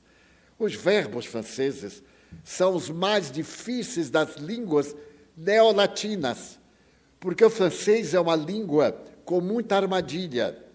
Os 0.57 0.73
verbos 0.73 1.25
franceses 1.25 2.01
são 2.43 2.73
os 2.73 2.89
mais 2.89 3.29
difíceis 3.29 4.09
das 4.09 4.37
línguas 4.37 4.95
neolatinas, 5.35 6.57
porque 7.19 7.43
o 7.43 7.49
francês 7.49 8.13
é 8.13 8.19
uma 8.19 8.35
língua 8.35 9.03
com 9.25 9.41
muita 9.41 9.75
armadilha. 9.75 10.66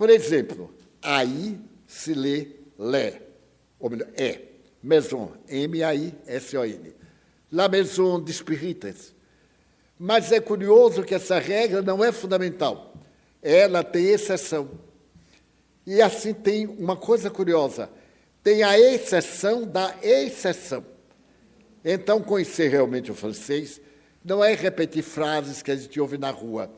Por 0.00 0.08
exemplo, 0.08 0.72
aí 1.02 1.60
se 1.86 2.14
lê 2.14 2.46
lé, 2.78 3.20
ou 3.78 3.90
melhor, 3.90 4.08
é, 4.16 4.44
maison, 4.82 5.30
M-A-I-S-O-N. 5.46 6.94
La 7.52 7.68
maison 7.68 8.18
de 8.18 8.32
spirites. 8.32 9.14
Mas 9.98 10.32
é 10.32 10.40
curioso 10.40 11.02
que 11.02 11.14
essa 11.14 11.38
regra 11.38 11.82
não 11.82 12.02
é 12.02 12.10
fundamental. 12.12 12.94
Ela 13.42 13.84
tem 13.84 14.06
exceção. 14.06 14.70
E 15.86 16.00
assim 16.00 16.32
tem 16.32 16.66
uma 16.66 16.96
coisa 16.96 17.28
curiosa: 17.28 17.90
tem 18.42 18.62
a 18.62 18.78
exceção 18.80 19.66
da 19.66 19.94
exceção. 20.02 20.82
Então, 21.84 22.22
conhecer 22.22 22.68
realmente 22.68 23.10
o 23.10 23.14
francês 23.14 23.78
não 24.24 24.42
é 24.42 24.54
repetir 24.54 25.02
frases 25.02 25.60
que 25.60 25.70
a 25.70 25.76
gente 25.76 26.00
ouve 26.00 26.16
na 26.16 26.30
rua, 26.30 26.72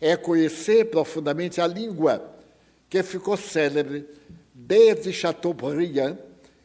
é 0.00 0.16
conhecer 0.16 0.84
profundamente 0.84 1.60
a 1.60 1.66
língua, 1.66 2.38
que 2.90 3.04
ficou 3.04 3.36
célebre 3.36 4.04
desde 4.52 5.12
Chateaubriand, 5.12 6.18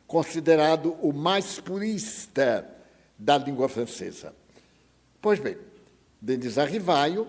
considerado 0.08 0.98
o 1.02 1.14
mais 1.14 1.60
purista 1.60 2.68
da 3.18 3.38
língua 3.38 3.70
francesa. 3.70 4.34
Pois 5.22 5.40
bem, 5.40 5.56
Denis 6.20 6.58
Arrivaio, 6.58 7.28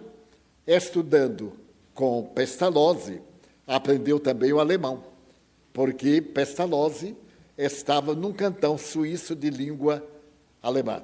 estudando 0.67 1.53
com 1.95 2.25
Pestalozzi, 2.25 3.21
aprendeu 3.67 4.19
também 4.19 4.53
o 4.53 4.61
alemão, 4.61 5.05
porque 5.73 6.23
Pestalozzi 6.23 7.15
estava 7.57 8.15
num 8.15 8.33
cantão 8.33 8.79
suíço 8.79 9.37
de 9.37 9.51
língua 9.51 10.03
alemã. 10.63 11.03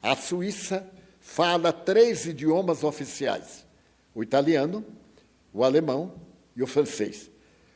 A 0.00 0.14
Suíça 0.14 0.88
fala 1.20 1.72
três 1.72 2.26
idiomas 2.26 2.84
oficiais: 2.84 3.66
o 4.14 4.22
italiano, 4.22 4.84
o 5.52 5.64
alemão 5.64 6.23
e 6.56 6.62
o 6.62 6.66
francês. 6.66 7.30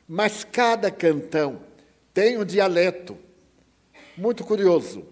Mas 0.06 0.44
cada 0.44 0.90
cantão 0.90 1.60
tem 2.14 2.38
um 2.38 2.44
dialeto. 2.44 3.16
Muito 4.16 4.44
curioso. 4.44 5.06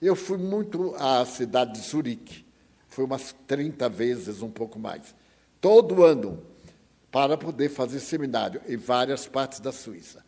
Eu 0.00 0.14
fui 0.14 0.38
muito 0.38 0.94
à 0.96 1.24
cidade 1.24 1.72
de 1.72 1.86
Zurique, 1.86 2.44
foi 2.88 3.04
umas 3.04 3.34
30 3.46 3.88
vezes, 3.88 4.42
um 4.42 4.50
pouco 4.50 4.78
mais. 4.78 5.14
Todo 5.60 6.04
ano, 6.04 6.42
para 7.10 7.36
poder 7.36 7.70
fazer 7.70 8.00
seminário 8.00 8.60
em 8.68 8.76
várias 8.76 9.26
partes 9.26 9.58
da 9.60 9.72
Suíça. 9.72 10.24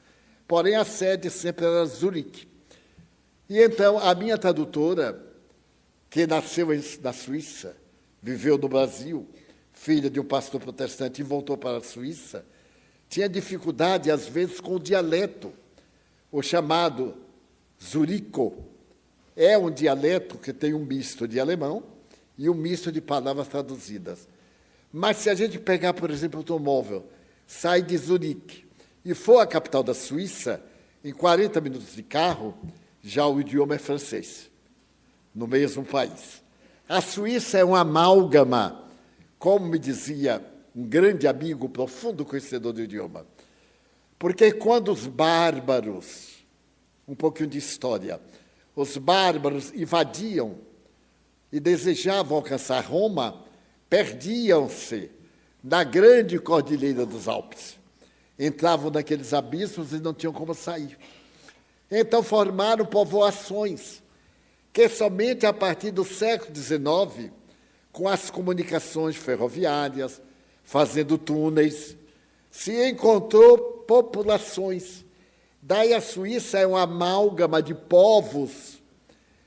Porém, 0.47 0.75
a 0.75 0.85
sede 0.85 1.29
sempre 1.29 1.67
era 1.67 1.85
Zurique. 1.85 2.49
E 3.49 3.59
então, 3.63 3.99
a 3.99 4.15
minha 4.15 4.39
tradutora, 4.39 5.23
que 6.09 6.27
nasceu 6.27 6.69
na 7.03 7.13
Suíça, 7.13 7.77
viveu 8.23 8.57
no 8.57 8.69
Brasil, 8.69 9.29
filha 9.73 10.09
de 10.09 10.19
um 10.19 10.25
pastor 10.25 10.61
protestante 10.61 11.21
e 11.21 11.25
voltou 11.25 11.57
para 11.57 11.79
a 11.79 11.83
Suíça, 11.83 12.45
tinha 13.09 13.29
dificuldade, 13.29 14.11
às 14.11 14.27
vezes, 14.27 14.61
com 14.61 14.77
o 14.77 14.81
dialeto, 14.81 15.53
o 16.31 16.43
chamado 16.43 17.17
Zurico. 17.83 18.65
É 19.35 19.57
um 19.57 19.71
dialeto 19.71 20.37
que 20.37 20.53
tem 20.53 20.75
um 20.75 20.85
misto 20.85 21.27
de 21.27 21.41
alemão 21.41 21.83
e 22.37 22.51
um 22.51 22.55
misto 22.55 22.93
de 22.93 23.01
palavras 23.01 23.49
traduzidas. 23.49 24.29
Mas 24.93 25.19
se 25.19 25.31
a 25.31 25.35
gente 25.35 25.59
pegar, 25.59 25.95
por 25.95 26.11
exemplo, 26.11 26.39
o 26.39 26.41
automóvel, 26.41 27.07
sai 27.47 27.83
de 27.83 27.97
Zurique 27.97 28.67
e 29.05 29.15
for 29.15 29.39
à 29.39 29.47
capital 29.47 29.83
da 29.83 29.95
Suíça, 29.95 30.63
em 31.05 31.13
40 31.13 31.61
minutos 31.61 31.95
de 31.95 32.03
carro, 32.03 32.55
já 33.03 33.27
o 33.27 33.41
idioma 33.41 33.77
é 33.77 33.79
francês, 33.79 34.51
no 35.35 35.47
mesmo 35.47 35.85
país. 35.85 36.43
A 36.89 37.01
Suíça 37.01 37.59
é 37.59 37.65
um 37.65 37.75
amálgama, 37.75 38.85
como 39.39 39.67
me 39.67 39.79
dizia 39.79 40.45
um 40.79 40.85
grande 40.85 41.27
amigo, 41.27 41.69
profundo 41.69 42.25
conhecedor 42.25 42.73
do 42.73 42.81
idioma. 42.81 43.27
Porque 44.17 44.53
quando 44.53 44.93
os 44.93 45.09
bárbaros, 45.09 46.45
um 47.07 47.17
pouquinho 47.17 47.49
de 47.49 47.59
história, 47.59 48.21
os 48.77 48.97
bárbaros 48.97 49.73
invadiam 49.75 50.57
e 51.51 51.59
desejavam 51.59 52.37
alcançar 52.37 52.85
Roma, 52.85 53.45
perdiam-se 53.91 55.11
na 55.65 55.83
grande 55.83 56.39
cordilheira 56.39 57.05
dos 57.05 57.27
Alpes. 57.27 57.77
Entravam 58.39 58.89
naqueles 58.89 59.35
abismos 59.35 59.93
e 59.93 59.99
não 59.99 60.15
tinham 60.15 60.33
como 60.33 60.55
sair. 60.55 60.97
Então 61.91 62.23
formaram 62.23 62.87
povoações, 62.87 64.01
que 64.73 64.89
somente 64.89 65.45
a 65.45 65.53
partir 65.53 65.91
do 65.91 66.05
século 66.05 66.55
XIX, 66.55 67.33
com 67.91 68.07
as 68.07 68.31
comunicações 68.31 69.17
ferroviárias, 69.17 70.23
fazendo 70.69 71.17
túneis, 71.17 71.97
se 72.51 72.89
encontrou 72.89 73.59
populações. 73.87 75.05
Daí 75.61 75.93
a 75.93 76.01
Suíça 76.01 76.59
é 76.59 76.67
uma 76.67 76.83
amálgama 76.83 77.63
de 77.63 77.75
povos 77.75 78.81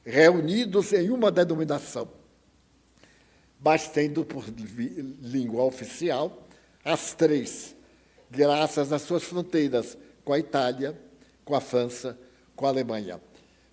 reunidos 0.03 0.91
em 0.93 1.09
uma 1.09 1.31
denominação 1.31 2.09
mas 3.63 3.87
tendo 3.87 4.25
por 4.25 4.43
língua 5.21 5.63
oficial 5.63 6.47
as 6.83 7.13
três, 7.13 7.75
graças 8.29 8.91
às 8.91 9.03
suas 9.03 9.23
fronteiras 9.23 9.97
com 10.25 10.33
a 10.33 10.39
Itália, 10.39 10.99
com 11.45 11.53
a 11.53 11.61
França, 11.61 12.17
com 12.55 12.65
a 12.65 12.69
Alemanha. 12.69 13.21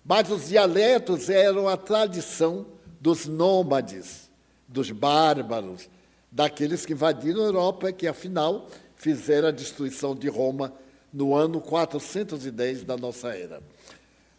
Mas 0.05 0.29
os 0.29 0.49
dialetos 0.49 1.29
eram 1.29 1.67
a 1.67 1.75
tradição 1.75 2.67
dos 3.01 3.25
nômades, 3.25 4.29
dos 4.67 4.91
bárbaros, 4.91 5.89
daqueles 6.31 6.85
que 6.85 6.93
invadiram 6.93 7.41
a 7.41 7.45
Europa 7.45 7.91
que, 7.91 8.07
afinal, 8.07 8.67
fizeram 8.95 9.47
a 9.47 9.51
destruição 9.51 10.15
de 10.15 10.27
Roma 10.27 10.73
no 11.11 11.35
ano 11.35 11.59
410 11.59 12.83
da 12.83 12.95
nossa 12.95 13.29
era. 13.35 13.61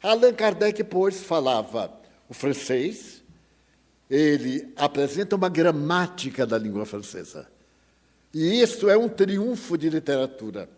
Allan 0.02 0.32
Kardec, 0.32 0.84
pois, 0.84 1.22
falava 1.22 1.92
o 2.28 2.34
francês, 2.34 3.22
ele 4.08 4.72
apresenta 4.76 5.36
uma 5.36 5.48
gramática 5.48 6.46
da 6.46 6.56
língua 6.56 6.86
francesa. 6.86 7.48
E 8.32 8.60
isso 8.60 8.88
é 8.88 8.96
um 8.96 9.08
triunfo 9.08 9.76
de 9.76 9.90
literatura. 9.90 10.68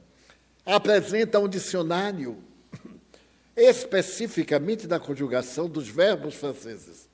Apresenta 0.65 1.39
um 1.39 1.49
dicionário 1.49 2.39
especificamente 3.57 4.87
da 4.87 4.99
conjugação 4.99 5.69
dos 5.69 5.89
verbos 5.89 6.35
franceses. 6.35 7.09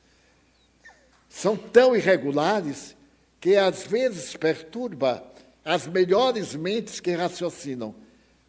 São 1.28 1.56
tão 1.56 1.94
irregulares 1.94 2.96
que 3.40 3.56
às 3.56 3.86
vezes 3.86 4.36
perturba 4.36 5.24
as 5.64 5.86
melhores 5.86 6.54
mentes 6.54 6.98
que 7.00 7.12
raciocinam, 7.12 7.94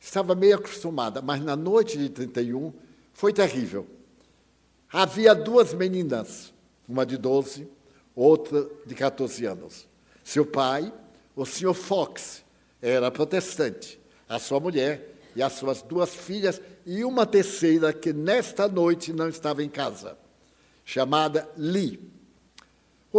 Estava 0.00 0.34
meio 0.34 0.56
acostumada, 0.56 1.20
mas 1.20 1.42
na 1.42 1.56
noite 1.56 1.98
de 1.98 2.08
31 2.08 2.72
foi 3.12 3.32
terrível. 3.32 3.86
Havia 4.92 5.34
duas 5.34 5.74
meninas, 5.74 6.54
uma 6.88 7.04
de 7.04 7.16
12 7.16 7.74
outra 8.16 8.66
de 8.86 8.94
14 8.94 9.44
anos. 9.44 9.86
Seu 10.24 10.46
pai, 10.46 10.90
o 11.36 11.44
senhor 11.44 11.74
Fox, 11.74 12.42
era 12.80 13.10
protestante. 13.10 14.00
A 14.26 14.38
sua 14.38 14.58
mulher 14.58 15.14
e 15.36 15.42
as 15.42 15.52
suas 15.52 15.82
duas 15.82 16.14
filhas 16.14 16.60
e 16.86 17.04
uma 17.04 17.26
terceira 17.26 17.92
que 17.92 18.12
nesta 18.12 18.66
noite 18.66 19.12
não 19.12 19.28
estava 19.28 19.62
em 19.62 19.68
casa, 19.68 20.16
chamada 20.84 21.48
Lee. 21.56 22.00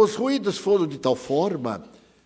Os 0.00 0.14
ruídos 0.14 0.56
foram 0.56 0.86
de 0.86 0.96
tal 0.96 1.16
forma 1.16 1.82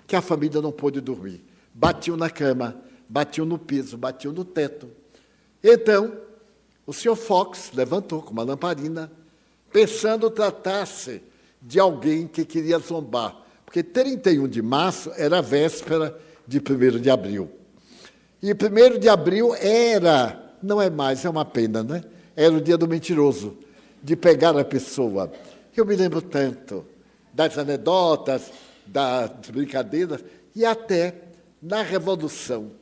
que 0.06 0.14
a 0.14 0.20
família 0.20 0.60
não 0.60 0.70
pôde 0.70 1.00
dormir. 1.00 1.42
Batiam 1.72 2.18
na 2.18 2.28
cama, 2.28 2.76
batiam 3.08 3.46
no 3.46 3.58
piso, 3.58 3.96
batiam 3.96 4.30
no 4.30 4.44
teto. 4.44 4.90
Então, 5.64 6.12
o 6.86 6.92
senhor 6.92 7.16
Fox 7.16 7.70
levantou 7.72 8.20
com 8.20 8.30
uma 8.30 8.42
lamparina, 8.42 9.10
pensando 9.72 10.28
tratar-se 10.28 11.22
de 11.62 11.80
alguém 11.80 12.26
que 12.26 12.44
queria 12.44 12.78
zombar. 12.78 13.40
Porque 13.64 13.82
31 13.82 14.48
de 14.48 14.60
março 14.60 15.10
era 15.16 15.38
a 15.38 15.40
véspera 15.40 16.20
de 16.46 16.58
1 16.58 17.00
de 17.00 17.08
abril. 17.08 17.50
E 18.42 18.52
1 18.52 18.98
de 18.98 19.08
abril 19.08 19.54
era, 19.54 20.58
não 20.62 20.78
é 20.78 20.90
mais, 20.90 21.24
é 21.24 21.30
uma 21.30 21.46
pena, 21.46 21.82
né? 21.82 22.04
Era 22.36 22.52
o 22.52 22.60
dia 22.60 22.76
do 22.76 22.86
mentiroso, 22.86 23.56
de 24.02 24.14
pegar 24.14 24.54
a 24.58 24.62
pessoa. 24.62 25.32
Eu 25.74 25.86
me 25.86 25.96
lembro 25.96 26.20
tanto 26.20 26.91
das 27.32 27.56
anedotas, 27.56 28.50
das 28.86 29.30
brincadeiras, 29.48 30.22
e 30.54 30.64
até 30.64 31.14
na 31.60 31.82
Revolução, 31.82 32.72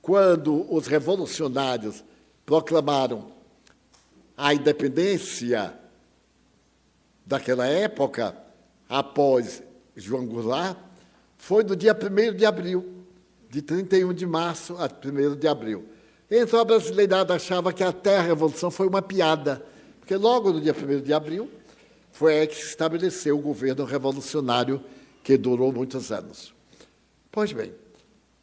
quando 0.00 0.72
os 0.72 0.86
revolucionários 0.86 2.04
proclamaram 2.46 3.32
a 4.36 4.54
independência 4.54 5.74
daquela 7.24 7.66
época, 7.66 8.36
após 8.88 9.62
João 9.96 10.26
Goulart, 10.26 10.76
foi 11.38 11.64
no 11.64 11.74
dia 11.74 11.94
1 11.94 12.36
de 12.36 12.44
abril, 12.44 13.04
de 13.50 13.62
31 13.62 14.12
de 14.12 14.26
março 14.26 14.76
a 14.76 14.84
1 14.84 15.36
de 15.36 15.48
abril. 15.48 15.88
Então 16.30 16.60
a 16.60 16.64
brasileirada 16.64 17.34
achava 17.34 17.72
que 17.72 17.84
até 17.84 18.18
a 18.18 18.22
Revolução 18.22 18.70
foi 18.70 18.86
uma 18.86 19.02
piada, 19.02 19.64
porque 20.00 20.16
logo 20.16 20.52
no 20.52 20.60
dia 20.60 20.74
1 20.74 21.00
de 21.02 21.12
abril 21.12 21.50
foi 22.14 22.38
aí 22.38 22.46
que 22.46 22.54
se 22.54 22.68
estabeleceu 22.68 23.36
o 23.36 23.42
governo 23.42 23.84
revolucionário 23.84 24.80
que 25.24 25.36
durou 25.36 25.72
muitos 25.72 26.12
anos. 26.12 26.54
Pois 27.30 27.52
bem, 27.52 27.74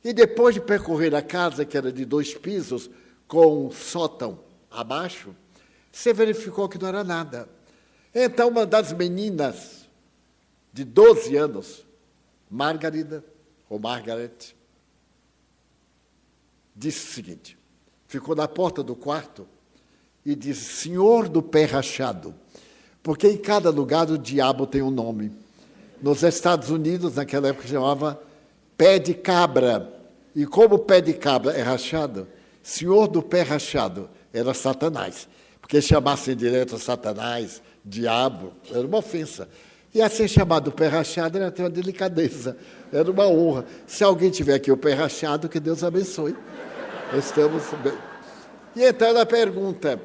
e 0.03 0.11
depois 0.11 0.53
de 0.53 0.59
percorrer 0.59 1.15
a 1.15 1.21
casa, 1.21 1.63
que 1.63 1.77
era 1.77 1.89
de 1.89 2.03
dois 2.03 2.33
pisos, 2.33 2.89
com 3.29 3.67
um 3.67 3.71
sótão 3.71 4.39
abaixo, 4.69 5.33
você 5.89 6.11
verificou 6.11 6.67
que 6.67 6.77
não 6.77 6.89
era 6.89 7.01
nada. 7.01 7.47
Então, 8.13 8.49
uma 8.49 8.65
das 8.65 8.91
meninas 8.91 9.87
de 10.73 10.83
12 10.83 11.37
anos, 11.37 11.85
Margarida, 12.49 13.23
ou 13.69 13.79
Margaret, 13.79 14.53
disse 16.75 17.07
o 17.07 17.13
seguinte: 17.13 17.57
ficou 18.05 18.35
na 18.35 18.49
porta 18.49 18.83
do 18.83 18.97
quarto 18.97 19.47
e 20.25 20.35
disse: 20.35 20.81
Senhor 20.81 21.29
do 21.29 21.41
pé 21.41 21.63
rachado, 21.63 22.35
porque 23.03 23.27
em 23.27 23.37
cada 23.37 23.69
lugar 23.69 24.09
o 24.09 24.17
diabo 24.17 24.67
tem 24.67 24.81
um 24.81 24.91
nome. 24.91 25.31
Nos 26.01 26.23
Estados 26.23 26.69
Unidos, 26.69 27.15
naquela 27.15 27.49
época, 27.49 27.67
chamava 27.67 28.21
pé 28.77 28.99
de 28.99 29.13
cabra. 29.13 29.91
E 30.35 30.45
como 30.45 30.75
o 30.75 30.79
pé 30.79 31.01
de 31.01 31.13
cabra 31.13 31.51
é 31.53 31.61
rachado, 31.61 32.27
senhor 32.63 33.07
do 33.07 33.21
pé 33.21 33.41
rachado 33.41 34.09
era 34.33 34.53
Satanás. 34.53 35.27
Porque 35.59 35.81
chamassem 35.81 36.35
direto 36.35 36.77
Satanás, 36.77 37.61
diabo, 37.83 38.53
era 38.71 38.85
uma 38.85 38.97
ofensa. 38.97 39.47
E 39.93 40.01
assim 40.01 40.27
chamado 40.27 40.71
pé 40.71 40.87
rachado 40.87 41.37
era 41.37 41.47
até 41.47 41.63
uma 41.63 41.69
delicadeza, 41.69 42.55
era 42.93 43.11
uma 43.11 43.27
honra. 43.27 43.65
Se 43.85 44.03
alguém 44.03 44.29
tiver 44.31 44.55
aqui 44.55 44.71
o 44.71 44.77
pé 44.77 44.93
rachado, 44.93 45.49
que 45.49 45.59
Deus 45.59 45.83
abençoe. 45.83 46.35
Estamos 47.17 47.63
bem. 47.83 47.93
E 48.75 48.83
então 48.83 49.07
ela 49.09 49.25
pergunta: 49.25 49.99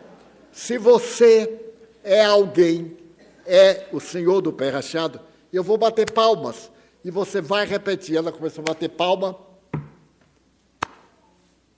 se 0.51 0.77
você 0.77 1.66
é 2.07 2.25
alguém, 2.25 2.97
é 3.45 3.89
o 3.93 3.99
senhor 3.99 4.41
do 4.41 4.53
pé 4.53 4.71
rachado, 4.71 5.21
eu 5.53 5.65
vou 5.65 5.77
bater 5.77 6.13
palmas. 6.13 6.71
E 7.05 7.11
você 7.11 7.41
vai 7.41 7.67
repetir. 7.67 8.17
Ela 8.17 8.31
começou 8.31 8.63
a 8.63 8.69
bater 8.69 8.89
palma. 8.89 9.37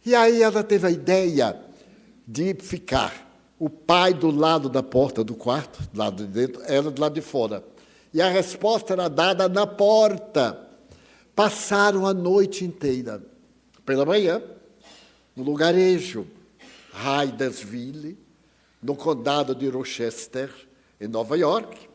E 0.05 0.15
aí 0.15 0.43
ela 0.43 0.63
teve 0.63 0.87
a 0.87 0.91
ideia 0.91 1.59
de 2.27 2.55
ficar 2.55 3.27
o 3.59 3.71
pai 3.71 4.13
do 4.13 4.31
lado 4.31 4.69
da 4.69 4.83
porta 4.83 5.25
do 5.25 5.35
quarto, 5.35 5.83
do 5.93 5.99
lado 5.99 6.27
de 6.27 6.31
dentro, 6.31 6.63
ela 6.67 6.91
do 6.91 7.01
lado 7.01 7.15
de 7.15 7.23
fora. 7.23 7.65
E 8.13 8.21
a 8.21 8.29
resposta 8.29 8.93
era 8.93 9.09
dada 9.09 9.49
na 9.49 9.67
porta. 9.67 10.67
Passaram 11.35 12.07
a 12.07 12.13
noite 12.13 12.65
inteira. 12.65 13.23
Pela 13.85 14.05
manhã, 14.05 14.43
no 15.35 15.43
lugarejo 15.43 16.27
Hydersville, 16.93 18.28
no 18.83 18.95
condado 18.95 19.55
de 19.55 19.69
Rochester, 19.69 20.51
em 21.01 21.09
Nova 21.09 21.37
York, 21.37 21.89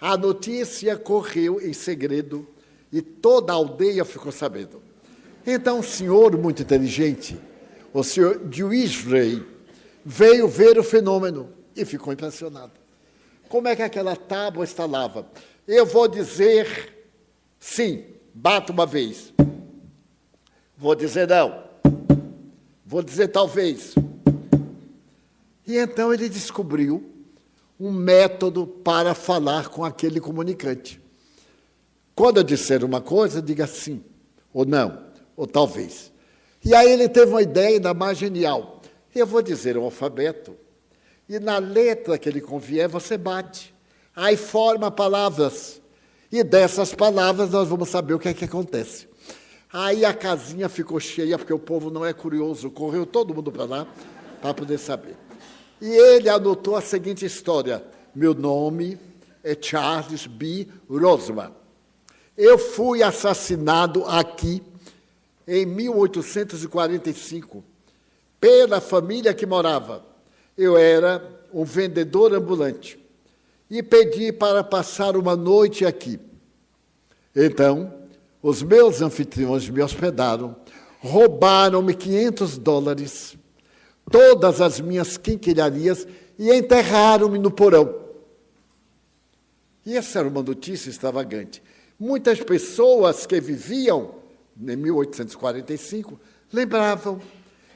a 0.00 0.16
notícia 0.16 0.96
correu 0.96 1.60
em 1.60 1.72
segredo 1.72 2.46
e 2.92 3.02
toda 3.02 3.52
a 3.52 3.56
aldeia 3.56 4.04
ficou 4.04 4.32
sabendo. 4.32 4.82
Então, 5.46 5.78
um 5.80 5.82
senhor 5.82 6.36
muito 6.36 6.62
inteligente, 6.62 7.38
o 7.92 8.02
senhor 8.02 8.38
Dewey, 8.38 9.44
veio 10.04 10.48
ver 10.48 10.78
o 10.78 10.84
fenômeno 10.84 11.50
e 11.74 11.84
ficou 11.84 12.12
impressionado. 12.12 12.72
Como 13.48 13.66
é 13.66 13.74
que 13.74 13.82
aquela 13.82 14.14
tábua 14.14 14.64
estalava? 14.64 15.26
Eu 15.66 15.86
vou 15.86 16.06
dizer 16.06 16.94
sim, 17.58 18.04
bata 18.34 18.72
uma 18.72 18.86
vez. 18.86 19.32
Vou 20.76 20.94
dizer 20.94 21.28
não. 21.28 21.64
Vou 22.84 23.02
dizer 23.02 23.28
talvez. 23.28 23.94
E 25.68 25.76
então 25.76 26.14
ele 26.14 26.30
descobriu 26.30 27.04
um 27.78 27.92
método 27.92 28.66
para 28.66 29.14
falar 29.14 29.68
com 29.68 29.84
aquele 29.84 30.18
comunicante. 30.18 30.98
Quando 32.14 32.38
eu 32.38 32.42
disser 32.42 32.82
uma 32.82 33.02
coisa, 33.02 33.42
diga 33.42 33.66
sim, 33.66 34.02
ou 34.50 34.64
não, 34.64 34.98
ou 35.36 35.46
talvez. 35.46 36.10
E 36.64 36.74
aí 36.74 36.90
ele 36.90 37.06
teve 37.06 37.30
uma 37.30 37.42
ideia 37.42 37.76
ainda 37.76 37.92
mais 37.92 38.16
genial. 38.16 38.80
Eu 39.14 39.26
vou 39.26 39.42
dizer 39.42 39.76
o 39.76 39.84
alfabeto, 39.84 40.56
e 41.28 41.38
na 41.38 41.58
letra 41.58 42.16
que 42.16 42.30
ele 42.30 42.40
convier, 42.40 42.88
você 42.88 43.18
bate. 43.18 43.74
Aí 44.16 44.38
forma 44.38 44.90
palavras. 44.90 45.82
E 46.32 46.42
dessas 46.42 46.94
palavras 46.94 47.50
nós 47.50 47.68
vamos 47.68 47.90
saber 47.90 48.14
o 48.14 48.18
que 48.18 48.28
é 48.28 48.34
que 48.34 48.46
acontece. 48.46 49.06
Aí 49.70 50.02
a 50.02 50.14
casinha 50.14 50.66
ficou 50.70 50.98
cheia, 50.98 51.36
porque 51.36 51.52
o 51.52 51.58
povo 51.58 51.90
não 51.90 52.06
é 52.06 52.14
curioso, 52.14 52.70
correu 52.70 53.04
todo 53.04 53.34
mundo 53.34 53.52
para 53.52 53.64
lá 53.64 53.86
para 54.40 54.54
poder 54.54 54.78
saber. 54.78 55.27
E 55.80 55.88
ele 55.88 56.28
anotou 56.28 56.76
a 56.76 56.80
seguinte 56.80 57.24
história: 57.24 57.84
Meu 58.14 58.34
nome 58.34 58.98
é 59.42 59.56
Charles 59.60 60.26
B. 60.26 60.68
Rosman. 60.88 61.52
Eu 62.36 62.58
fui 62.58 63.02
assassinado 63.02 64.04
aqui 64.04 64.62
em 65.46 65.66
1845 65.66 67.64
pela 68.40 68.80
família 68.80 69.34
que 69.34 69.46
morava. 69.46 70.04
Eu 70.56 70.76
era 70.76 71.22
um 71.52 71.64
vendedor 71.64 72.34
ambulante 72.34 72.98
e 73.70 73.82
pedi 73.82 74.32
para 74.32 74.62
passar 74.62 75.16
uma 75.16 75.34
noite 75.36 75.84
aqui. 75.84 76.18
Então, 77.34 77.92
os 78.42 78.62
meus 78.62 79.02
anfitriões 79.02 79.68
me 79.68 79.82
hospedaram, 79.82 80.56
roubaram-me 81.00 81.94
500 81.94 82.58
dólares, 82.58 83.36
todas 84.10 84.60
as 84.60 84.80
minhas 84.80 85.16
quinquilharias 85.16 86.06
e 86.38 86.52
enterraram-me 86.52 87.38
no 87.38 87.50
porão. 87.50 87.94
E 89.84 89.96
essa 89.96 90.18
era 90.18 90.28
uma 90.28 90.42
notícia 90.42 90.90
extravagante. 90.90 91.62
Muitas 91.98 92.40
pessoas 92.40 93.26
que 93.26 93.40
viviam 93.40 94.14
em 94.60 94.76
1845 94.76 96.18
lembravam 96.52 97.20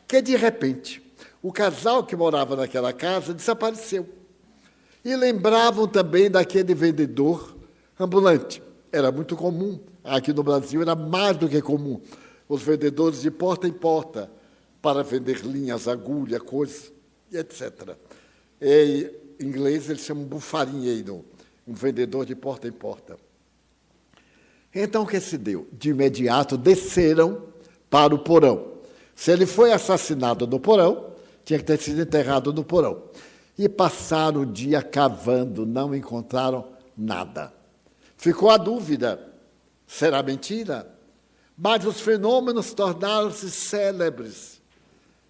que 0.06 0.20
de 0.20 0.36
repente 0.36 1.02
o 1.42 1.52
casal 1.52 2.04
que 2.04 2.14
morava 2.14 2.54
naquela 2.54 2.92
casa 2.92 3.34
desapareceu. 3.34 4.08
E 5.04 5.16
lembravam 5.16 5.88
também 5.88 6.30
daquele 6.30 6.74
vendedor 6.74 7.56
ambulante. 7.98 8.62
Era 8.92 9.10
muito 9.10 9.34
comum, 9.34 9.80
aqui 10.04 10.32
no 10.32 10.42
Brasil 10.42 10.82
era 10.82 10.94
mais 10.94 11.36
do 11.36 11.48
que 11.48 11.60
comum, 11.60 12.00
os 12.48 12.62
vendedores 12.62 13.22
de 13.22 13.30
porta 13.30 13.66
em 13.66 13.72
porta 13.72 14.30
para 14.82 15.04
vender 15.04 15.38
linhas, 15.44 15.86
agulha, 15.86 16.40
coisas, 16.40 16.92
etc. 17.32 17.96
Em 18.60 19.10
inglês 19.40 19.88
eles 19.88 20.02
chamam 20.02 20.24
bufarinheiro, 20.24 21.24
um 21.66 21.72
vendedor 21.72 22.26
de 22.26 22.34
porta 22.34 22.66
em 22.66 22.72
porta. 22.72 23.16
Então 24.74 25.04
o 25.04 25.06
que 25.06 25.20
se 25.20 25.38
deu? 25.38 25.68
De 25.72 25.90
imediato 25.90 26.56
desceram 26.56 27.44
para 27.88 28.14
o 28.14 28.18
porão. 28.18 28.72
Se 29.14 29.30
ele 29.30 29.46
foi 29.46 29.72
assassinado 29.72 30.46
no 30.46 30.58
porão, 30.58 31.12
tinha 31.44 31.58
que 31.58 31.64
ter 31.64 31.78
sido 31.78 32.00
enterrado 32.02 32.52
no 32.52 32.64
porão. 32.64 33.04
E 33.56 33.68
passaram 33.68 34.40
o 34.40 34.46
dia 34.46 34.82
cavando, 34.82 35.64
não 35.64 35.94
encontraram 35.94 36.66
nada. 36.96 37.52
Ficou 38.16 38.50
a 38.50 38.56
dúvida: 38.56 39.32
será 39.86 40.22
mentira? 40.22 40.90
Mas 41.56 41.84
os 41.84 42.00
fenômenos 42.00 42.72
tornaram-se 42.72 43.50
célebres. 43.50 44.51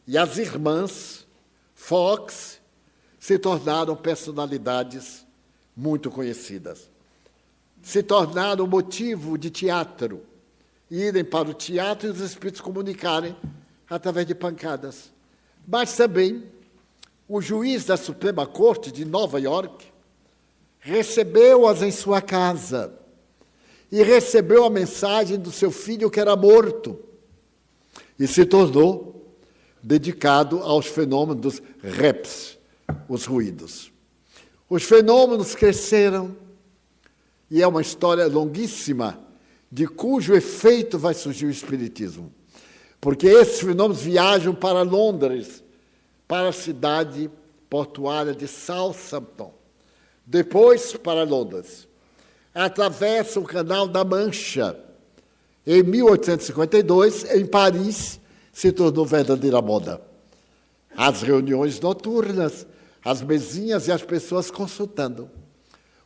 E 0.07 0.19
as 0.19 0.39
irmãs 0.39 1.27
Fox 1.75 2.61
se 3.19 3.39
tornaram 3.39 3.97
personalidades 3.97 5.27
muito 5.77 6.11
conhecidas. 6.11 6.89
Se 7.83 8.03
tornaram 8.03 8.67
motivo 8.67 9.37
de 9.37 9.51
teatro. 9.51 10.25
Irem 10.91 11.25
para 11.25 11.49
o 11.49 11.55
teatro 11.55 12.09
e 12.09 12.11
os 12.11 12.21
espíritos 12.21 12.61
comunicarem 12.61 13.37
através 13.89 14.27
de 14.27 14.35
pancadas. 14.35 15.13
Mas 15.67 15.97
também 15.97 16.45
o 17.29 17.41
juiz 17.41 17.85
da 17.85 17.97
Suprema 17.97 18.47
Corte 18.47 18.93
de 18.93 19.05
Nova 19.05 19.41
York 19.41 19.87
recebeu-as 20.79 21.81
em 21.81 21.91
sua 21.91 22.21
casa 22.21 22.93
e 23.91 24.03
recebeu 24.03 24.65
a 24.65 24.71
mensagem 24.71 25.39
do 25.39 25.53
seu 25.53 25.71
filho 25.71 26.11
que 26.11 26.21
era 26.21 26.35
morto. 26.37 26.99
e 28.19 28.27
se 28.27 28.45
tornou 28.45 29.22
dedicado 29.83 30.59
aos 30.59 30.87
fenômenos 30.87 31.61
reps, 31.83 32.59
os 33.09 33.25
ruídos. 33.25 33.91
Os 34.69 34.85
fenômenos 34.85 35.55
cresceram 35.55 36.37
e 37.51 37.61
é 37.61 37.67
uma 37.67 37.83
história 37.83 38.27
longuíssima 38.27 39.19
de 39.71 39.87
cujo 39.87 40.35
efeito 40.35 40.99
vai 40.99 41.15
surgir 41.15 41.47
o 41.47 41.51
Espiritismo. 41.51 42.33
Porque 43.01 43.27
esses 43.27 43.61
fenômenos 43.61 44.03
viajam 44.03 44.55
para 44.55 44.83
Londres, 44.83 45.65
para 46.29 46.49
a 46.49 46.53
cidade 46.53 47.31
portuária 47.69 48.35
de 48.35 48.47
Southampton, 48.47 49.53
depois 50.25 50.93
para 50.93 51.25
Londres. 51.25 51.89
Atravessam 52.55 53.43
o 53.43 53.47
Canal 53.47 53.89
da 53.89 54.05
Mancha. 54.05 54.79
Em 55.67 55.83
1852, 55.83 57.35
em 57.35 57.47
Paris, 57.47 58.21
se 58.53 58.71
tornou 58.71 59.07
verdadeira 59.07 59.63
moda. 59.63 60.01
As 60.95 61.23
reuniões 61.23 61.81
noturnas, 61.81 62.67
as 63.03 63.23
mesinhas 63.23 63.89
e 63.89 63.93
as 63.93 64.03
pessoas 64.03 64.51
consultando. 64.51 65.31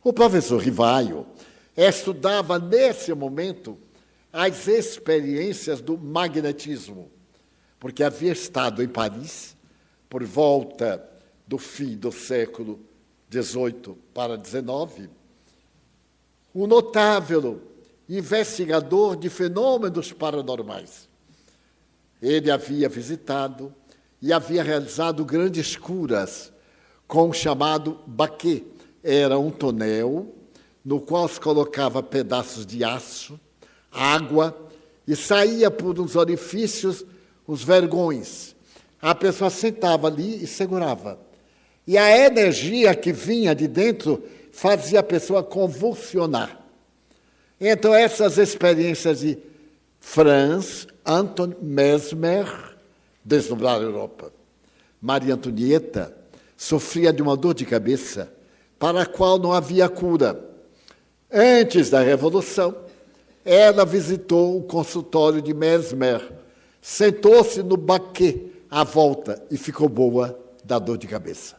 O 0.03 0.13
professor 0.13 0.61
Rivaio 0.61 1.27
estudava 1.75 2.57
nesse 2.57 3.13
momento 3.13 3.77
as 4.31 4.67
experiências 4.67 5.81
do 5.81 5.97
magnetismo, 5.97 7.11
porque 7.79 8.03
havia 8.03 8.31
estado 8.31 8.81
em 8.81 8.87
Paris 8.87 9.55
por 10.09 10.23
volta 10.23 11.03
do 11.45 11.57
fim 11.57 11.97
do 11.97 12.11
século 12.11 12.79
XVIII 13.31 13.97
para 14.13 14.41
XIX, 14.41 15.09
um 16.55 16.65
notável 16.65 17.61
investigador 18.09 19.15
de 19.15 19.29
fenômenos 19.29 20.13
paranormais. 20.13 21.06
Ele 22.21 22.49
havia 22.49 22.89
visitado 22.89 23.73
e 24.21 24.33
havia 24.33 24.63
realizado 24.63 25.23
grandes 25.23 25.75
curas 25.75 26.51
com 27.07 27.29
o 27.29 27.33
chamado 27.33 27.99
baquet. 28.05 28.65
Era 29.03 29.37
um 29.37 29.51
tonel 29.51 30.33
no 30.83 30.99
qual 30.99 31.27
se 31.27 31.39
colocava 31.39 32.01
pedaços 32.01 32.65
de 32.65 32.83
aço, 32.83 33.39
água, 33.91 34.57
e 35.07 35.15
saía 35.15 35.69
por 35.69 35.99
uns 35.99 36.15
orifícios 36.15 37.05
os 37.45 37.63
vergões. 37.63 38.55
A 39.01 39.13
pessoa 39.13 39.49
sentava 39.49 40.07
ali 40.07 40.43
e 40.43 40.47
segurava. 40.47 41.19
E 41.85 41.97
a 41.97 42.25
energia 42.25 42.95
que 42.95 43.13
vinha 43.13 43.55
de 43.55 43.67
dentro 43.67 44.23
fazia 44.51 44.99
a 44.99 45.03
pessoa 45.03 45.43
convulsionar. 45.43 46.59
Então, 47.59 47.93
essas 47.93 48.37
experiências 48.37 49.19
de 49.19 49.37
Franz 49.99 50.87
Anton 51.05 51.53
Mesmer 51.61 52.47
desdobraram 53.23 53.81
a 53.81 53.89
Europa. 53.89 54.31
Maria 55.01 55.35
Antonieta 55.35 56.15
sofria 56.55 57.13
de 57.13 57.21
uma 57.21 57.37
dor 57.37 57.53
de 57.53 57.65
cabeça 57.65 58.31
para 58.79 59.03
a 59.03 59.05
qual 59.05 59.37
não 59.37 59.53
havia 59.53 59.87
cura. 59.89 60.43
Antes 61.31 61.89
da 61.89 62.01
Revolução, 62.01 62.75
ela 63.43 63.85
visitou 63.85 64.57
o 64.57 64.63
consultório 64.63 65.41
de 65.41 65.53
Mesmer, 65.53 66.21
sentou-se 66.81 67.61
no 67.63 67.77
baquê 67.77 68.47
à 68.69 68.83
volta 68.83 69.41
e 69.49 69.57
ficou 69.57 69.87
boa 69.87 70.37
da 70.63 70.79
dor 70.79 70.97
de 70.97 71.07
cabeça. 71.07 71.55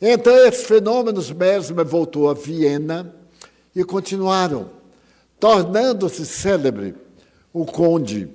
Então, 0.00 0.34
esses 0.46 0.64
fenômenos, 0.64 1.30
Mesmer 1.30 1.84
voltou 1.84 2.28
a 2.28 2.34
Viena 2.34 3.14
e 3.74 3.84
continuaram, 3.84 4.70
tornando-se 5.38 6.24
célebre 6.26 6.94
o 7.54 7.64
conde. 7.64 8.28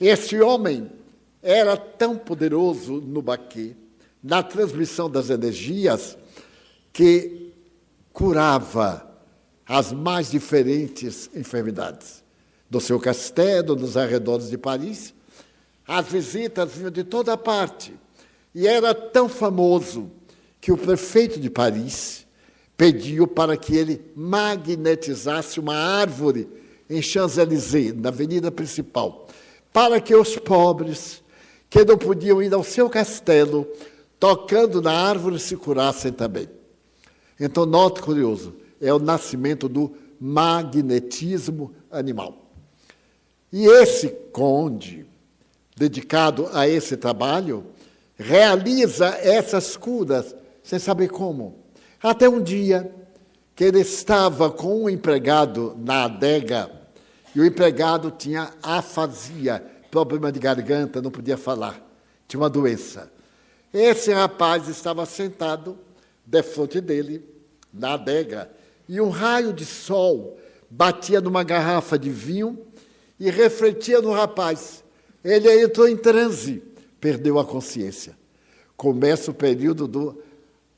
Esse 0.00 0.40
homem 0.40 0.88
era 1.42 1.76
tão 1.76 2.16
poderoso 2.16 3.00
no 3.00 3.20
baquê, 3.20 3.74
na 4.22 4.42
transmissão 4.42 5.10
das 5.10 5.28
energias, 5.28 6.16
que 6.92 7.52
curava 8.12 9.10
as 9.66 9.92
mais 9.92 10.30
diferentes 10.30 11.28
enfermidades. 11.34 12.22
Do 12.70 12.80
seu 12.80 12.98
castelo, 13.00 13.74
nos 13.74 13.96
arredores 13.96 14.48
de 14.48 14.56
Paris, 14.56 15.12
as 15.86 16.06
visitas 16.06 16.72
vinham 16.74 16.90
de 16.90 17.02
toda 17.02 17.36
parte. 17.36 17.92
E 18.54 18.68
era 18.68 18.94
tão 18.94 19.28
famoso 19.28 20.10
que 20.60 20.70
o 20.70 20.78
prefeito 20.78 21.40
de 21.40 21.50
Paris 21.50 22.24
pediu 22.76 23.26
para 23.26 23.56
que 23.56 23.76
ele 23.76 24.00
magnetizasse 24.14 25.58
uma 25.58 25.74
árvore 25.74 26.48
em 26.96 27.02
Champs-Élysées, 27.02 27.94
na 27.94 28.10
avenida 28.10 28.50
principal, 28.50 29.26
para 29.72 30.00
que 30.00 30.14
os 30.14 30.36
pobres, 30.36 31.22
que 31.68 31.84
não 31.84 31.98
podiam 31.98 32.40
ir 32.40 32.54
ao 32.54 32.62
seu 32.62 32.88
castelo, 32.88 33.66
tocando 34.18 34.80
na 34.80 34.92
árvore, 34.92 35.38
se 35.38 35.56
curassem 35.56 36.12
também. 36.12 36.48
Então, 37.38 37.66
note 37.66 38.00
curioso, 38.00 38.54
é 38.80 38.92
o 38.92 38.98
nascimento 38.98 39.68
do 39.68 39.92
magnetismo 40.20 41.74
animal. 41.90 42.50
E 43.52 43.66
esse 43.66 44.08
conde, 44.32 45.04
dedicado 45.76 46.48
a 46.52 46.68
esse 46.68 46.96
trabalho, 46.96 47.66
realiza 48.16 49.08
essas 49.08 49.76
curas 49.76 50.34
sem 50.62 50.78
saber 50.78 51.08
como. 51.08 51.56
Até 52.00 52.28
um 52.28 52.40
dia 52.40 52.94
que 53.54 53.64
ele 53.64 53.80
estava 53.80 54.50
com 54.50 54.84
um 54.84 54.88
empregado 54.88 55.76
na 55.78 56.04
adega 56.04 56.83
e 57.34 57.40
o 57.40 57.44
empregado 57.44 58.10
tinha 58.10 58.52
afasia, 58.62 59.64
problema 59.90 60.30
de 60.30 60.38
garganta, 60.38 61.02
não 61.02 61.10
podia 61.10 61.36
falar, 61.36 61.80
tinha 62.28 62.40
uma 62.40 62.50
doença. 62.50 63.12
Esse 63.72 64.12
rapaz 64.12 64.68
estava 64.68 65.04
sentado 65.04 65.76
de 66.24 66.42
frente 66.42 66.80
dele, 66.80 67.24
na 67.72 67.94
adega, 67.94 68.50
e 68.88 69.00
um 69.00 69.08
raio 69.08 69.52
de 69.52 69.64
sol 69.64 70.38
batia 70.70 71.20
numa 71.20 71.42
garrafa 71.42 71.98
de 71.98 72.10
vinho 72.10 72.58
e 73.18 73.30
refletia 73.30 74.00
no 74.00 74.12
rapaz. 74.12 74.84
Ele 75.22 75.50
entrou 75.62 75.88
em 75.88 75.96
transe, 75.96 76.62
perdeu 77.00 77.38
a 77.38 77.44
consciência. 77.44 78.16
Começa 78.76 79.30
o 79.30 79.34
período 79.34 79.88
do 79.88 80.22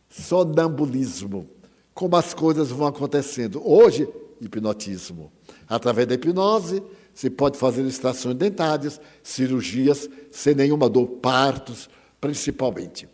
sonambulismo, 0.09 1.49
como 1.93 2.17
as 2.17 2.33
coisas 2.33 2.71
vão 2.71 2.87
acontecendo. 2.87 3.61
Hoje, 3.67 4.09
hipnotismo. 4.41 5.33
Através 5.69 6.07
da 6.07 6.15
hipnose, 6.15 6.83
se 7.15 7.31
pode 7.31 7.59
fazer 7.59 7.83
extrações 7.83 8.37
dentárias, 8.37 9.01
cirurgias 9.23 10.09
sem 10.31 10.55
nenhuma 10.55 10.89
dor, 10.89 11.07
partos, 11.07 11.89
principalmente. 12.21 13.09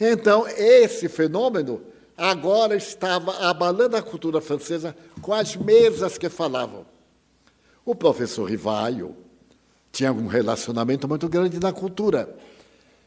Então, 0.00 0.46
esse 0.48 1.08
fenômeno 1.08 1.80
agora 2.16 2.74
estava 2.76 3.48
abalando 3.48 3.96
a 3.96 4.02
cultura 4.02 4.40
francesa 4.40 4.94
com 5.22 5.32
as 5.32 5.56
mesas 5.56 6.18
que 6.18 6.28
falavam. 6.28 6.84
O 7.84 7.94
professor 7.94 8.44
Rivaio 8.44 9.16
tinha 9.92 10.12
um 10.12 10.26
relacionamento 10.26 11.08
muito 11.08 11.28
grande 11.28 11.58
na 11.58 11.72
cultura. 11.72 12.36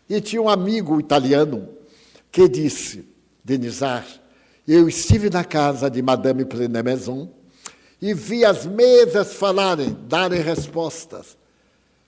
E 0.09 0.19
tinha 0.19 0.41
um 0.41 0.49
amigo 0.49 0.99
italiano 0.99 1.69
que 2.31 2.47
disse, 2.47 3.05
Denisar, 3.43 4.05
eu 4.67 4.87
estive 4.87 5.29
na 5.29 5.43
casa 5.43 5.89
de 5.89 6.01
Madame 6.01 6.45
Plené-Maison 6.45 7.29
e 8.01 8.13
vi 8.13 8.43
as 8.43 8.65
mesas 8.65 9.33
falarem, 9.33 9.95
darem 10.07 10.41
respostas. 10.41 11.37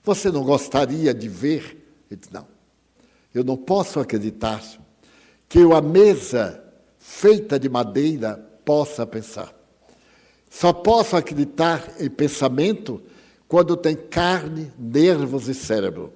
Você 0.04 0.32
não 0.32 0.44
gostaria 0.44 1.14
de 1.14 1.30
ver? 1.30 1.86
Ele 2.10 2.20
disse, 2.20 2.34
não. 2.34 2.48
Eu 3.34 3.44
não 3.44 3.56
posso 3.56 4.00
acreditar 4.00 4.62
que 5.48 5.60
a 5.60 5.82
mesa 5.82 6.64
feita 6.98 7.60
de 7.60 7.70
madeira 7.70 8.38
possa 8.66 9.06
pensar. 9.06 9.54
Só 10.50 10.74
posso 10.74 11.16
acreditar 11.16 11.96
em 12.00 12.10
pensamento 12.10 13.02
quando 13.48 13.78
tem 13.78 13.96
carne, 13.96 14.72
nervos 14.78 15.48
e 15.48 15.54
cérebro. 15.54 16.12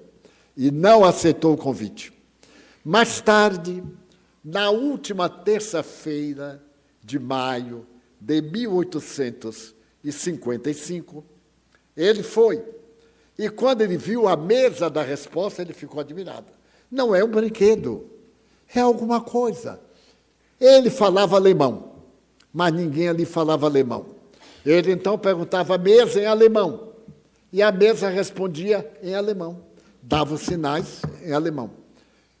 E 0.56 0.70
não 0.70 1.04
aceitou 1.04 1.54
o 1.54 1.56
convite. 1.56 2.12
Mais 2.84 3.20
tarde, 3.20 3.82
na 4.44 4.70
última 4.70 5.28
terça-feira 5.28 6.62
de 7.02 7.18
maio 7.18 7.86
de 8.20 8.42
1855, 8.42 11.24
ele 11.96 12.22
foi. 12.22 12.62
E 13.38 13.48
quando 13.48 13.80
ele 13.82 13.96
viu 13.96 14.28
a 14.28 14.36
mesa 14.36 14.90
da 14.90 15.02
resposta, 15.02 15.62
ele 15.62 15.72
ficou 15.72 16.00
admirado. 16.00 16.48
Não 16.90 17.14
é 17.14 17.22
um 17.22 17.28
brinquedo, 17.28 18.10
é 18.74 18.80
alguma 18.80 19.20
coisa. 19.20 19.78
Ele 20.60 20.90
falava 20.90 21.36
alemão, 21.36 21.92
mas 22.52 22.72
ninguém 22.72 23.08
ali 23.08 23.24
falava 23.24 23.66
alemão. 23.66 24.06
Ele 24.66 24.90
então 24.92 25.16
perguntava 25.16 25.76
a 25.76 25.78
mesa 25.78 26.20
em 26.20 26.26
alemão, 26.26 26.88
e 27.52 27.62
a 27.62 27.70
mesa 27.70 28.08
respondia 28.08 28.90
em 29.02 29.14
alemão, 29.14 29.62
dava 30.02 30.36
sinais 30.36 31.00
em 31.24 31.32
alemão. 31.32 31.70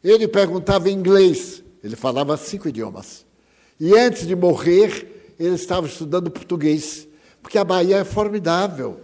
Ele 0.02 0.26
perguntava 0.26 0.90
em 0.90 0.94
inglês, 0.94 1.62
ele 1.82 1.96
falava 1.96 2.36
cinco 2.36 2.68
idiomas. 2.68 3.24
E 3.78 3.96
antes 3.96 4.26
de 4.26 4.34
morrer, 4.34 5.17
ele 5.38 5.54
estava 5.54 5.86
estudando 5.86 6.30
português, 6.30 7.06
porque 7.42 7.58
a 7.58 7.64
Bahia 7.64 7.98
é 7.98 8.04
formidável. 8.04 9.00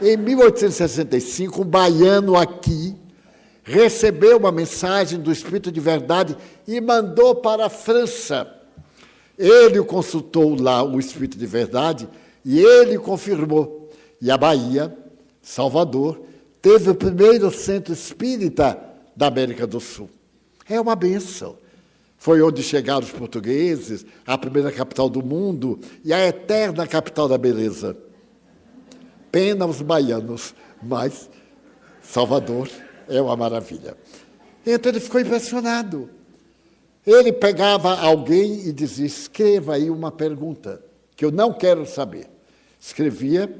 Em 0.00 0.16
1865, 0.16 1.62
um 1.62 1.64
baiano 1.64 2.36
aqui 2.36 2.94
recebeu 3.62 4.38
uma 4.38 4.50
mensagem 4.50 5.20
do 5.20 5.30
Espírito 5.30 5.70
de 5.70 5.80
Verdade 5.80 6.36
e 6.66 6.80
mandou 6.80 7.36
para 7.36 7.66
a 7.66 7.70
França. 7.70 8.46
Ele 9.38 9.82
consultou 9.82 10.60
lá 10.60 10.82
o 10.82 10.98
Espírito 10.98 11.38
de 11.38 11.46
Verdade 11.46 12.08
e 12.44 12.60
ele 12.60 12.98
confirmou. 12.98 13.90
E 14.20 14.30
a 14.30 14.36
Bahia, 14.36 14.96
Salvador, 15.40 16.22
teve 16.60 16.90
o 16.90 16.94
primeiro 16.94 17.50
centro 17.50 17.92
espírita 17.92 18.78
da 19.16 19.26
América 19.26 19.66
do 19.66 19.80
Sul. 19.80 20.08
É 20.68 20.80
uma 20.80 20.94
benção. 20.94 21.56
Foi 22.22 22.40
onde 22.40 22.62
chegaram 22.62 23.04
os 23.04 23.10
portugueses, 23.10 24.06
a 24.24 24.38
primeira 24.38 24.70
capital 24.70 25.08
do 25.08 25.24
mundo 25.24 25.80
e 26.04 26.12
a 26.12 26.24
eterna 26.24 26.86
capital 26.86 27.26
da 27.26 27.36
beleza. 27.36 27.96
Pena 29.32 29.66
os 29.66 29.82
baianos, 29.82 30.54
mas 30.80 31.28
Salvador 32.00 32.70
é 33.08 33.20
uma 33.20 33.36
maravilha. 33.36 33.96
Então 34.64 34.92
ele 34.92 35.00
ficou 35.00 35.20
impressionado. 35.20 36.08
Ele 37.04 37.32
pegava 37.32 37.98
alguém 37.98 38.68
e 38.68 38.72
dizia: 38.72 39.04
escreva 39.04 39.74
aí 39.74 39.90
uma 39.90 40.12
pergunta, 40.12 40.80
que 41.16 41.24
eu 41.24 41.32
não 41.32 41.52
quero 41.52 41.84
saber. 41.84 42.30
Escrevia, 42.80 43.52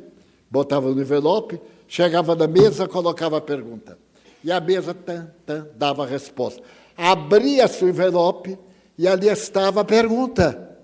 botava 0.48 0.88
no 0.88 1.00
envelope, 1.00 1.60
chegava 1.88 2.36
na 2.36 2.46
mesa, 2.46 2.86
colocava 2.86 3.38
a 3.38 3.40
pergunta. 3.40 3.98
E 4.44 4.52
a 4.52 4.60
mesa 4.60 4.94
tan, 4.94 5.32
tan, 5.44 5.66
dava 5.76 6.04
a 6.04 6.06
resposta 6.06 6.62
abria-se 7.02 7.84
o 7.84 7.88
envelope 7.88 8.56
e 8.96 9.08
ali 9.08 9.28
estava 9.28 9.80
a 9.80 9.84
pergunta: 9.84 10.78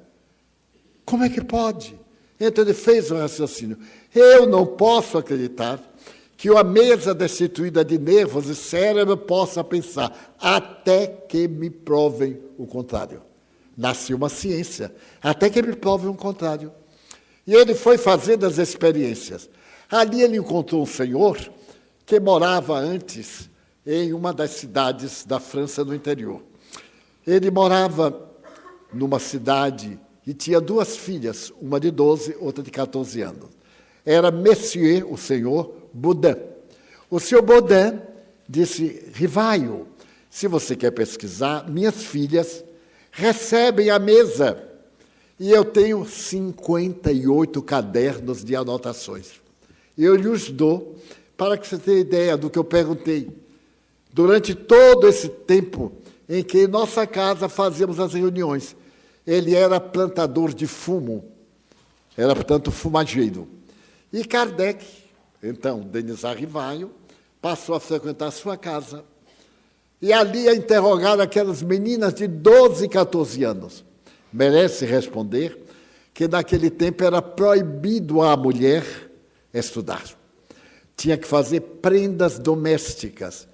Como 1.04 1.22
é 1.22 1.28
que 1.28 1.42
pode? 1.42 1.98
Então 2.40 2.64
ele 2.64 2.74
fez 2.74 3.10
um 3.10 3.18
raciocínio. 3.18 3.78
Eu 4.12 4.46
não 4.46 4.66
posso 4.66 5.16
acreditar 5.16 5.80
que 6.36 6.50
uma 6.50 6.64
mesa 6.64 7.14
destituída 7.14 7.84
de 7.84 7.98
nervos 7.98 8.48
e 8.48 8.54
cérebro 8.54 9.16
possa 9.16 9.62
pensar, 9.62 10.36
até 10.40 11.06
que 11.06 11.46
me 11.46 11.70
provem 11.70 12.40
o 12.56 12.66
contrário. 12.66 13.22
Nasceu 13.76 14.16
uma 14.16 14.28
ciência, 14.28 14.92
até 15.22 15.48
que 15.48 15.62
me 15.62 15.74
provem 15.74 16.08
o 16.08 16.14
contrário. 16.14 16.72
E 17.46 17.54
ele 17.54 17.74
foi 17.74 17.96
fazendo 17.96 18.44
as 18.44 18.58
experiências. 18.58 19.48
Ali 19.90 20.22
ele 20.22 20.36
encontrou 20.36 20.82
um 20.82 20.86
senhor 20.86 21.38
que 22.04 22.20
morava 22.20 22.76
antes 22.76 23.48
em 23.90 24.12
uma 24.12 24.34
das 24.34 24.50
cidades 24.50 25.24
da 25.24 25.40
França 25.40 25.82
no 25.82 25.94
interior. 25.94 26.42
Ele 27.26 27.50
morava 27.50 28.30
numa 28.92 29.18
cidade 29.18 29.98
e 30.26 30.34
tinha 30.34 30.60
duas 30.60 30.94
filhas, 30.94 31.50
uma 31.58 31.80
de 31.80 31.90
12, 31.90 32.36
outra 32.38 32.62
de 32.62 32.70
14 32.70 33.22
anos. 33.22 33.48
Era 34.04 34.30
Monsieur, 34.30 35.10
o 35.10 35.16
senhor 35.16 35.72
Baudin. 35.94 36.36
O 37.08 37.18
senhor 37.18 37.40
Baudin 37.40 37.98
disse: 38.46 39.10
Rivaio, 39.14 39.88
se 40.28 40.46
você 40.46 40.76
quer 40.76 40.90
pesquisar, 40.90 41.66
minhas 41.70 42.02
filhas 42.04 42.62
recebem 43.10 43.88
a 43.88 43.98
mesa. 43.98 44.64
E 45.40 45.50
eu 45.50 45.64
tenho 45.64 46.04
58 46.04 47.62
cadernos 47.62 48.44
de 48.44 48.54
anotações. 48.54 49.40
Eu 49.96 50.14
lhes 50.14 50.50
dou 50.50 50.96
para 51.38 51.56
que 51.56 51.66
você 51.66 51.78
tenha 51.78 52.00
ideia 52.00 52.36
do 52.36 52.50
que 52.50 52.58
eu 52.58 52.64
perguntei. 52.64 53.47
Durante 54.12 54.54
todo 54.54 55.06
esse 55.06 55.28
tempo 55.28 55.92
em 56.28 56.42
que 56.42 56.64
em 56.64 56.66
nossa 56.66 57.06
casa 57.06 57.48
fazíamos 57.48 57.98
as 57.98 58.12
reuniões, 58.12 58.76
ele 59.26 59.54
era 59.54 59.80
plantador 59.80 60.52
de 60.52 60.66
fumo, 60.66 61.24
era, 62.16 62.34
portanto, 62.34 62.70
fumageiro. 62.70 63.48
E 64.12 64.24
Kardec, 64.24 64.84
então, 65.42 65.80
Denis 65.80 66.24
Arrivaio, 66.24 66.90
passou 67.40 67.74
a 67.74 67.80
frequentar 67.80 68.30
sua 68.30 68.56
casa 68.56 69.04
e 70.00 70.12
ali 70.12 70.48
a 70.48 70.54
interrogar 70.54 71.20
aquelas 71.20 71.62
meninas 71.62 72.14
de 72.14 72.26
12, 72.26 72.88
14 72.88 73.44
anos. 73.44 73.84
Merece 74.32 74.84
responder 74.84 75.58
que 76.12 76.28
naquele 76.28 76.70
tempo 76.70 77.04
era 77.04 77.22
proibido 77.22 78.22
à 78.22 78.36
mulher 78.36 78.84
estudar. 79.52 80.04
Tinha 80.96 81.16
que 81.16 81.26
fazer 81.26 81.60
prendas 81.60 82.38
domésticas 82.38 83.47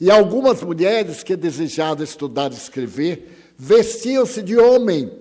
e 0.00 0.10
algumas 0.10 0.62
mulheres 0.62 1.22
que 1.22 1.36
desejavam 1.36 2.02
estudar 2.02 2.50
e 2.50 2.54
escrever 2.54 3.52
vestiam-se 3.56 4.42
de 4.42 4.56
homem 4.56 5.12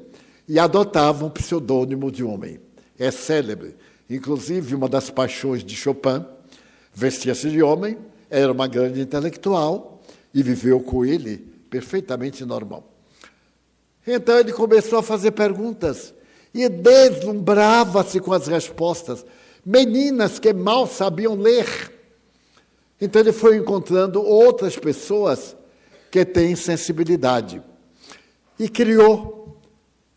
e 0.48 0.58
adotavam 0.58 1.28
o 1.28 1.32
pseudônimo 1.32 2.10
de 2.10 2.24
homem. 2.24 2.60
É 2.98 3.12
célebre. 3.12 3.76
Inclusive, 4.10 4.74
uma 4.74 4.88
das 4.88 5.10
paixões 5.10 5.64
de 5.64 5.76
Chopin 5.76 6.26
vestia-se 6.94 7.50
de 7.50 7.62
homem, 7.62 7.98
era 8.30 8.52
uma 8.52 8.68
grande 8.68 9.02
intelectual 9.02 10.02
e 10.34 10.42
viveu 10.42 10.80
com 10.80 11.06
ele 11.06 11.38
perfeitamente 11.70 12.46
normal. 12.46 12.92
Então 14.06 14.40
ele 14.40 14.52
começou 14.52 15.00
a 15.00 15.04
fazer 15.04 15.32
perguntas 15.32 16.14
e 16.54 16.68
deslumbrava-se 16.68 18.20
com 18.20 18.34
as 18.34 18.48
respostas. 18.48 19.26
Meninas 19.66 20.40
que 20.40 20.52
mal 20.54 20.88
sabiam 20.88 21.36
ler 21.36 21.99
então 23.02 23.22
ele 23.22 23.32
foi 23.32 23.56
encontrando 23.58 24.22
outras 24.22 24.78
pessoas 24.78 25.56
que 26.12 26.26
têm 26.26 26.54
sensibilidade. 26.56 27.64
E 28.58 28.68
criou, 28.68 29.62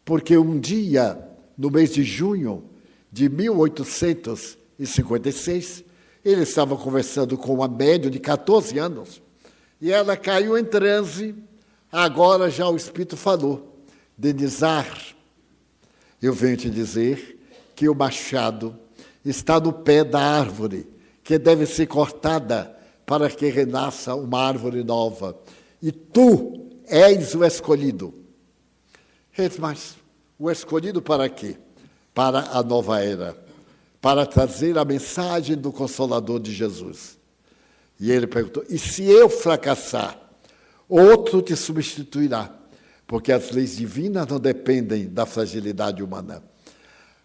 porque 0.04 0.36
um 0.36 0.58
dia, 0.58 1.16
no 1.56 1.70
mês 1.70 1.92
de 1.92 2.02
junho 2.02 2.64
de 3.10 3.28
1856, 3.28 5.84
ele 6.24 6.42
estava 6.42 6.76
conversando 6.76 7.38
com 7.38 7.54
uma 7.54 7.68
médium 7.68 8.10
de 8.10 8.18
14 8.18 8.76
anos, 8.78 9.22
e 9.80 9.92
ela 9.92 10.16
caiu 10.16 10.58
em 10.58 10.64
transe. 10.64 11.36
Agora 11.90 12.50
já 12.50 12.68
o 12.68 12.76
Espírito 12.76 13.16
falou: 13.16 13.78
Denizar, 14.16 14.88
eu 16.20 16.32
venho 16.32 16.56
te 16.56 16.70
dizer 16.70 17.38
que 17.74 17.88
o 17.88 17.94
machado 17.94 18.76
está 19.24 19.60
no 19.60 19.72
pé 19.72 20.04
da 20.04 20.20
árvore 20.20 20.91
que 21.22 21.38
deve 21.38 21.66
ser 21.66 21.86
cortada 21.86 22.76
para 23.06 23.28
que 23.30 23.48
renasça 23.48 24.14
uma 24.14 24.40
árvore 24.40 24.82
nova. 24.82 25.36
E 25.80 25.92
tu 25.92 26.70
és 26.86 27.34
o 27.34 27.44
escolhido. 27.44 28.14
Mas 29.58 29.96
o 30.38 30.50
escolhido 30.50 31.00
para 31.00 31.28
quê? 31.28 31.56
Para 32.14 32.40
a 32.50 32.62
nova 32.62 33.02
era, 33.02 33.36
para 34.00 34.26
trazer 34.26 34.76
a 34.76 34.84
mensagem 34.84 35.56
do 35.56 35.72
Consolador 35.72 36.38
de 36.40 36.52
Jesus. 36.52 37.18
E 37.98 38.10
ele 38.10 38.26
perguntou: 38.26 38.64
e 38.68 38.78
se 38.78 39.04
eu 39.04 39.28
fracassar, 39.28 40.18
outro 40.88 41.40
te 41.40 41.56
substituirá, 41.56 42.54
porque 43.06 43.32
as 43.32 43.50
leis 43.50 43.76
divinas 43.76 44.26
não 44.26 44.38
dependem 44.38 45.08
da 45.08 45.24
fragilidade 45.24 46.02
humana. 46.02 46.42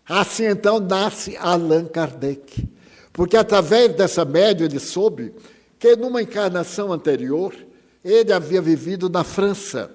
Assim 0.07 0.45
então 0.45 0.79
nasce 0.79 1.35
Allan 1.35 1.85
Kardec 1.85 2.76
porque 3.18 3.36
através 3.36 3.95
dessa 3.95 4.24
média 4.24 4.63
ele 4.63 4.80
soube 4.80 5.34
que 5.80 5.95
numa 5.95 6.22
encarnação 6.22 6.93
anterior 6.93 7.51
ele 8.05 8.32
havia 8.32 8.61
vivido 8.61 9.09
na 9.09 9.24
França, 9.24 9.89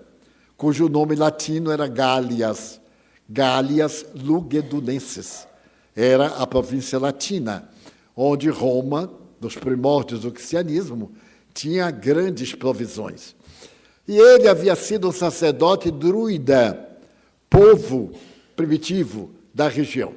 cujo 0.57 0.89
nome 0.89 1.15
latino 1.15 1.71
era 1.71 1.87
Gálias, 1.87 2.81
Gálias 3.31 4.05
Lugedunenses. 4.13 5.47
Era 5.95 6.27
a 6.27 6.45
província 6.49 6.99
latina, 6.99 7.71
onde 8.17 8.51
Roma, 8.51 9.09
nos 9.41 9.55
primórdios 9.55 10.23
do 10.23 10.33
cristianismo, 10.33 11.13
tinha 11.55 11.93
grandes 11.93 12.57
provisões. 12.57 13.37
E 14.09 14.19
ele 14.19 14.49
havia 14.49 14.75
sido 14.75 15.09
um 15.09 15.13
sacerdote 15.13 15.93
druida, 15.93 16.89
povo 17.49 18.11
primitivo 18.57 19.31
da 19.55 19.69
região. 19.69 20.13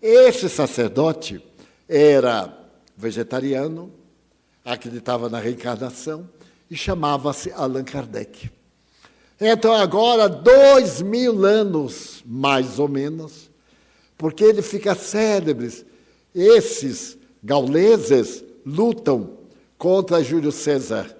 Esse 0.00 0.48
sacerdote 0.48 1.42
era 1.88 2.52
vegetariano, 2.96 3.92
acreditava 4.64 5.28
na 5.28 5.38
reencarnação 5.38 6.28
e 6.70 6.76
chamava-se 6.76 7.52
Allan 7.52 7.84
Kardec. 7.84 8.50
Então, 9.40 9.72
agora, 9.72 10.28
dois 10.28 11.02
mil 11.02 11.44
anos, 11.44 12.22
mais 12.24 12.78
ou 12.78 12.88
menos, 12.88 13.50
porque 14.16 14.42
ele 14.42 14.62
fica 14.62 14.94
célebre, 14.94 15.84
esses 16.34 17.18
gauleses 17.42 18.42
lutam 18.64 19.38
contra 19.78 20.24
Júlio 20.24 20.50
César. 20.50 21.14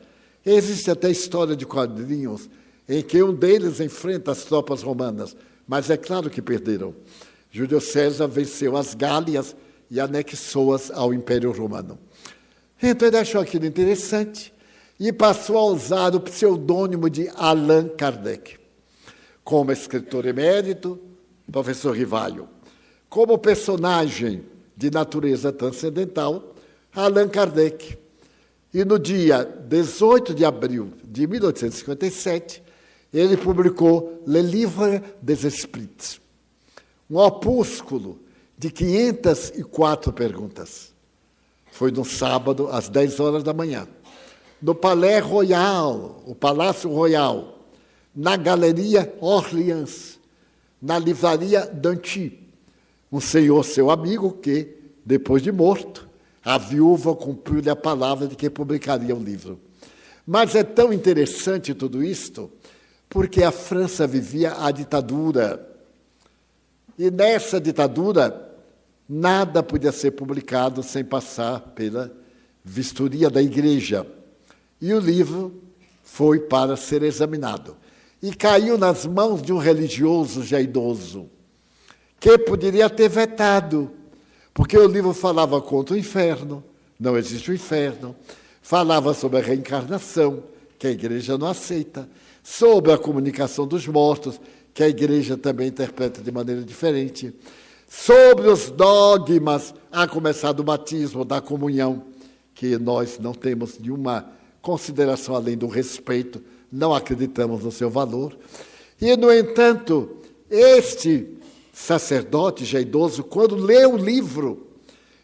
Existe 0.45 0.91
até 0.91 1.11
história 1.11 1.55
de 1.55 1.67
quadrinhos 1.67 2.49
em 2.89 3.03
que 3.03 3.23
um 3.23 3.35
deles 3.35 3.81
enfrenta 3.81 4.33
as 4.33 4.45
tropas 4.45 4.83
romanas, 4.83 5.37
mas 5.67 5.91
é 5.91 5.97
claro 5.97 6.31
que 6.31 6.41
perderam. 6.41 6.95
Júlio 7.51 7.81
César 7.81 8.27
venceu 8.29 8.77
as 8.77 8.95
Gálias 8.95 9.55
e 9.91 10.01
anexou-as 10.01 10.91
ao 10.91 11.13
Império 11.15 11.53
Romano. 11.53 11.99
Então 12.83 13.09
ele 13.09 13.17
achou 13.17 13.41
aquilo 13.41 13.67
interessante 13.67 14.53
e 14.99 15.13
passou 15.13 15.59
a 15.59 15.65
usar 15.65 16.15
o 16.15 16.21
pseudônimo 16.21 17.09
de 17.09 17.29
Allan 17.37 17.89
Kardec. 17.89 18.59
Como 19.45 19.73
escritor 19.73 20.27
emérito, 20.27 20.99
professor 21.51 21.97
Rivalho. 21.97 22.49
Como 23.09 23.39
personagem 23.39 24.45
de 24.77 24.91
natureza 24.91 25.53
transcendental, 25.53 26.55
Allan 26.95 27.29
Kardec. 27.29 27.99
E 28.75 28.85
no 28.85 28.99
dia 28.99 29.45
18 29.45 30.35
de 30.35 30.45
abril 30.45 30.93
de 31.05 31.27
1857, 31.27 32.63
ele 33.13 33.37
publicou 33.37 34.23
Le 34.27 34.43
Livre 34.43 35.03
des 35.23 35.45
Esprits, 35.45 36.21
um 37.09 37.17
opúsculo 37.17 38.21
de 38.59 38.71
504 38.71 40.13
perguntas. 40.13 40.93
Foi 41.71 41.91
no 41.91 42.05
sábado, 42.05 42.69
às 42.69 42.89
10 42.89 43.21
horas 43.21 43.43
da 43.43 43.53
manhã, 43.53 43.87
no 44.63 44.75
Palais 44.75 45.23
Royal, 45.23 46.23
o 46.27 46.35
Palácio 46.35 46.91
Royal, 46.91 47.59
na 48.15 48.37
Galeria 48.37 49.15
Orleans, 49.21 50.19
na 50.81 50.99
livraria 50.99 51.67
Danty, 51.67 52.41
um 53.13 53.21
senhor 53.21 53.63
seu 53.65 53.91
amigo 53.91 54.33
que, 54.33 54.75
depois 55.05 55.43
de 55.43 55.53
morto, 55.53 56.09
a 56.43 56.57
viúva 56.57 57.15
cumpriu-lhe 57.15 57.69
a 57.69 57.77
palavra 57.77 58.27
de 58.27 58.37
que 58.37 58.49
publicaria 58.49 59.15
o 59.15 59.23
livro. 59.23 59.61
Mas 60.27 60.55
é 60.55 60.65
tão 60.65 60.93
interessante 60.93 61.75
tudo 61.75 62.03
isto, 62.03 62.51
porque 63.09 63.43
a 63.43 63.53
França 63.53 64.07
vivia 64.07 64.55
a 64.59 64.71
ditadura. 64.71 65.65
E 66.99 67.11
nessa 67.11 67.61
ditadura, 67.61 68.46
nada 69.09 69.63
podia 69.63 69.93
ser 69.93 70.13
publicado 70.13 70.83
sem 70.83 71.05
passar 71.05 71.61
pela 71.61 72.13
vistoria 72.65 73.31
da 73.31 73.41
igreja. 73.41 74.07
E 74.81 74.93
o 74.93 74.99
livro 74.99 75.63
foi 76.03 76.41
para 76.41 76.77
ser 76.77 77.03
examinado. 77.03 77.77
E 78.23 78.35
caiu 78.35 78.77
nas 78.77 79.07
mãos 79.07 79.43
de 79.43 79.53
um 79.53 79.59
religioso 79.59 80.43
já 80.43 80.61
idoso, 80.61 81.29
que 82.19 82.39
poderia 82.39 82.89
ter 82.89 83.09
vetado, 83.09 83.91
porque 84.53 84.77
o 84.77 84.87
livro 84.87 85.13
falava 85.13 85.61
contra 85.61 85.95
o 85.95 85.99
inferno, 85.99 86.65
não 86.99 87.17
existe 87.17 87.51
o 87.51 87.55
inferno, 87.55 88.17
falava 88.63 89.13
sobre 89.13 89.39
a 89.39 89.43
reencarnação, 89.43 90.43
que 90.79 90.87
a 90.87 90.91
igreja 90.91 91.37
não 91.37 91.47
aceita, 91.47 92.09
sobre 92.43 92.93
a 92.93 92.99
comunicação 92.99 93.67
dos 93.67 93.87
mortos, 93.87 94.41
que 94.73 94.83
a 94.83 94.89
igreja 94.89 95.37
também 95.37 95.69
interpreta 95.69 96.23
de 96.23 96.33
maneira 96.33 96.63
diferente, 96.63 97.35
sobre 97.87 98.49
os 98.49 98.71
dogmas, 98.71 99.75
a 99.91 100.07
começar 100.07 100.53
do 100.53 100.65
batismo, 100.65 101.25
da 101.25 101.41
comunhão, 101.41 102.05
que 102.55 102.77
nós 102.79 103.19
não 103.19 103.33
temos 103.33 103.79
nenhuma 103.79 104.31
consideração 104.61 105.35
além 105.35 105.57
do 105.57 105.67
respeito, 105.67 106.43
não 106.71 106.93
acreditamos 106.93 107.63
no 107.63 107.71
seu 107.71 107.89
valor. 107.89 108.37
E, 109.01 109.17
no 109.17 109.33
entanto, 109.33 110.17
este 110.51 111.39
sacerdote 111.73 112.65
já 112.65 112.81
idoso, 112.81 113.23
quando 113.23 113.55
leu 113.55 113.95
o 113.95 113.97
livro, 113.97 114.67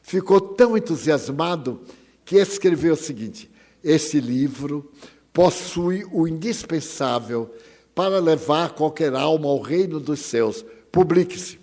ficou 0.03 0.41
tão 0.41 0.77
entusiasmado 0.77 1.81
que 2.25 2.37
escreveu 2.37 2.95
o 2.95 2.97
seguinte: 2.97 3.51
Este 3.83 4.21
livro 4.21 4.91
possui 5.33 6.07
o 6.13 6.29
indispensável 6.29 7.51
para 7.95 8.21
levar 8.21 8.71
qualquer 8.71 9.15
alma 9.15 9.49
ao 9.49 9.61
reino 9.61 9.99
dos 9.99 10.21
céus. 10.21 10.65
Publique-se. 10.91 11.62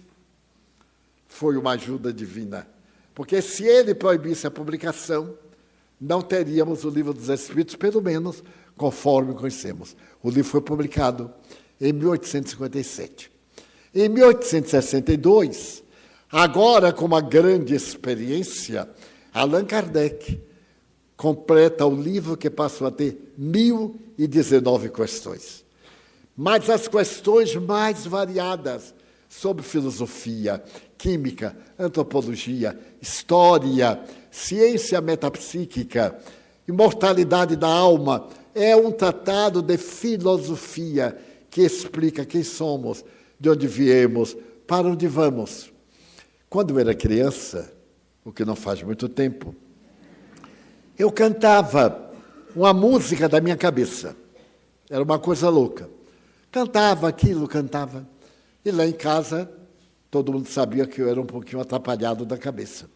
Foi 1.40 1.56
uma 1.56 1.72
ajuda 1.72 2.12
divina. 2.12 2.68
Porque 3.16 3.42
se 3.42 3.64
ele 3.64 3.96
proibisse 3.96 4.46
a 4.46 4.52
publicação, 4.52 5.38
não 6.00 6.22
teríamos 6.22 6.84
o 6.84 6.90
livro 6.90 7.14
dos 7.14 7.30
Espíritos, 7.30 7.78
pelo 7.78 8.02
menos 8.02 8.44
conforme 8.76 9.34
conhecemos. 9.34 9.96
O 10.22 10.30
livro 10.30 10.52
foi 10.52 10.60
publicado 10.60 11.32
em 11.80 11.94
1857. 11.94 13.32
Em 13.96 14.10
1862, 14.10 15.82
agora 16.30 16.92
com 16.92 17.06
uma 17.06 17.22
grande 17.22 17.74
experiência, 17.74 18.90
Allan 19.34 19.64
Kardec 19.64 20.42
completa 21.16 21.86
o 21.86 21.96
livro 21.96 22.36
que 22.36 22.50
passou 22.50 22.86
a 22.86 22.92
ter 22.92 23.34
1019 23.38 24.90
questões. 24.90 25.64
Mas 26.36 26.70
as 26.70 26.90
questões 26.90 27.56
mais 27.56 28.06
variadas 28.06 28.94
sobre 29.30 29.64
filosofia, 29.64 30.62
química, 31.00 31.56
antropologia, 31.80 32.78
história, 33.02 34.04
ciência 34.30 35.00
metapsíquica, 35.00 36.20
imortalidade 36.68 37.56
da 37.56 37.70
alma, 37.70 38.28
é 38.54 38.76
um 38.76 38.92
tratado 38.92 39.62
de 39.62 39.78
filosofia 39.78 41.18
que 41.50 41.62
explica 41.62 42.26
quem 42.26 42.44
somos, 42.44 43.04
de 43.40 43.50
onde 43.50 43.66
viemos, 43.66 44.36
para 44.68 44.88
onde 44.88 45.08
vamos. 45.08 45.72
Quando 46.50 46.72
eu 46.72 46.80
era 46.80 46.94
criança, 46.94 47.72
o 48.26 48.34
que 48.34 48.44
não 48.44 48.56
faz 48.56 48.84
muito 48.84 49.08
tempo, 49.08 49.56
eu 50.98 51.10
cantava 51.10 52.12
uma 52.54 52.74
música 52.74 53.30
da 53.30 53.40
minha 53.40 53.56
cabeça. 53.56 54.18
Era 54.90 55.02
uma 55.02 55.18
coisa 55.18 55.48
louca. 55.50 55.90
Cantava 56.52 57.08
aquilo, 57.08 57.48
cantava. 57.48 58.06
E 58.66 58.72
lá 58.72 58.86
em 58.86 58.92
casa, 58.92 59.50
todo 60.12 60.34
mundo 60.34 60.48
sabia 60.48 60.86
que 60.86 61.02
eu 61.02 61.10
era 61.10 61.20
um 61.20 61.26
pouquinho 61.26 61.62
atrapalhado 61.62 62.26
da 62.26 62.38
cabeça. 62.38 62.90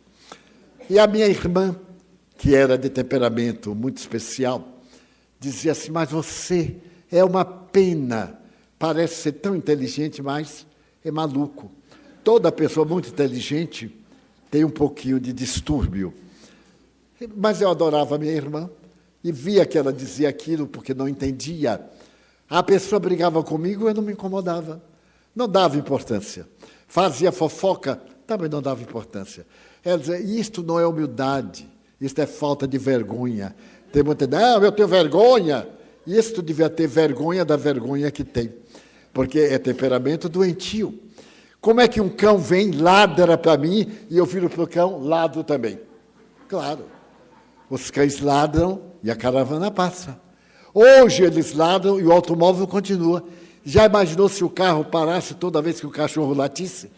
E 0.90 1.00
a 1.00 1.08
minha 1.08 1.28
irmã, 1.28 1.76
que 2.38 2.56
era 2.56 2.78
de 2.78 2.90
temperamento 2.90 3.74
muito 3.74 3.98
especial, 3.98 4.68
dizia 5.40 5.72
assim: 5.72 5.92
Mas 5.92 6.12
você 6.12 6.76
é 7.12 7.24
uma 7.24 7.46
pena, 7.46 8.40
parece 8.78 9.16
ser 9.16 9.34
tão 9.34 9.56
inteligente, 9.56 10.22
mas 10.22 10.66
é 11.04 11.12
maluco. 11.12 11.72
Toda 12.24 12.52
pessoa 12.52 12.86
muito 12.86 13.10
inteligente 13.10 13.96
tem 14.50 14.64
um 14.64 14.70
pouquinho 14.70 15.20
de 15.20 15.34
distúrbio. 15.34 16.14
Mas 17.36 17.62
eu 17.62 17.70
adorava 17.70 18.18
minha 18.18 18.34
irmã 18.34 18.70
e 19.24 19.32
via 19.32 19.66
que 19.66 19.78
ela 19.78 19.94
dizia 19.94 20.30
aquilo 20.30 20.68
porque 20.68 20.94
não 20.94 21.08
entendia. 21.08 21.82
A 22.50 22.62
pessoa 22.62 23.00
brigava 23.00 23.42
comigo, 23.44 23.88
eu 23.88 23.94
não 23.94 24.04
me 24.04 24.14
incomodava. 24.14 24.82
Não 25.36 25.48
dava 25.48 25.78
importância. 25.78 26.48
Fazia 26.94 27.32
fofoca, 27.32 28.00
também 28.28 28.48
não 28.48 28.62
dava 28.62 28.84
importância. 28.84 29.48
Ela 29.84 29.98
dizia: 29.98 30.20
Isto 30.20 30.62
não 30.62 30.80
é 30.80 30.86
humildade, 30.86 31.68
isto 32.00 32.22
é 32.22 32.28
falta 32.28 32.68
de 32.68 32.78
vergonha. 32.78 33.56
Tem 33.92 34.04
muita 34.04 34.28
não, 34.28 34.64
eu 34.64 34.72
tenho 34.72 34.88
vergonha. 34.88 35.68
Isto 36.06 36.40
devia 36.40 36.70
ter 36.70 36.86
vergonha 36.86 37.44
da 37.44 37.58
vergonha 37.58 38.12
que 38.12 38.24
tem, 38.24 38.54
porque 39.12 39.40
é 39.40 39.58
temperamento 39.58 40.30
doentio. 40.30 41.00
Como 41.60 41.82
é 41.82 41.88
que 41.88 42.00
um 42.00 42.10
cão 42.10 42.38
vem, 42.38 42.70
ladra 42.70 43.40
para 43.40 43.58
mim 43.58 43.92
e 44.08 44.16
eu 44.16 44.26
viro 44.28 44.48
para 44.48 44.62
o 44.62 44.68
cão, 44.68 45.00
ladro 45.02 45.44
também? 45.44 45.80
Claro. 46.48 46.86
Os 47.72 47.90
cães 47.90 48.20
ladram 48.20 48.80
e 49.02 49.10
a 49.10 49.16
caravana 49.16 49.72
passa. 49.72 50.22
Hoje 50.72 51.24
eles 51.24 51.54
ladram 51.54 52.00
e 52.00 52.04
o 52.04 52.12
automóvel 52.12 52.68
continua. 52.68 53.24
Já 53.66 53.86
imaginou 53.86 54.28
se 54.28 54.44
o 54.44 54.50
carro 54.50 54.84
parasse 54.84 55.34
toda 55.34 55.62
vez 55.62 55.80
que 55.80 55.88
o 55.88 55.92
cachorro 55.92 56.34
latisse? 56.34 56.92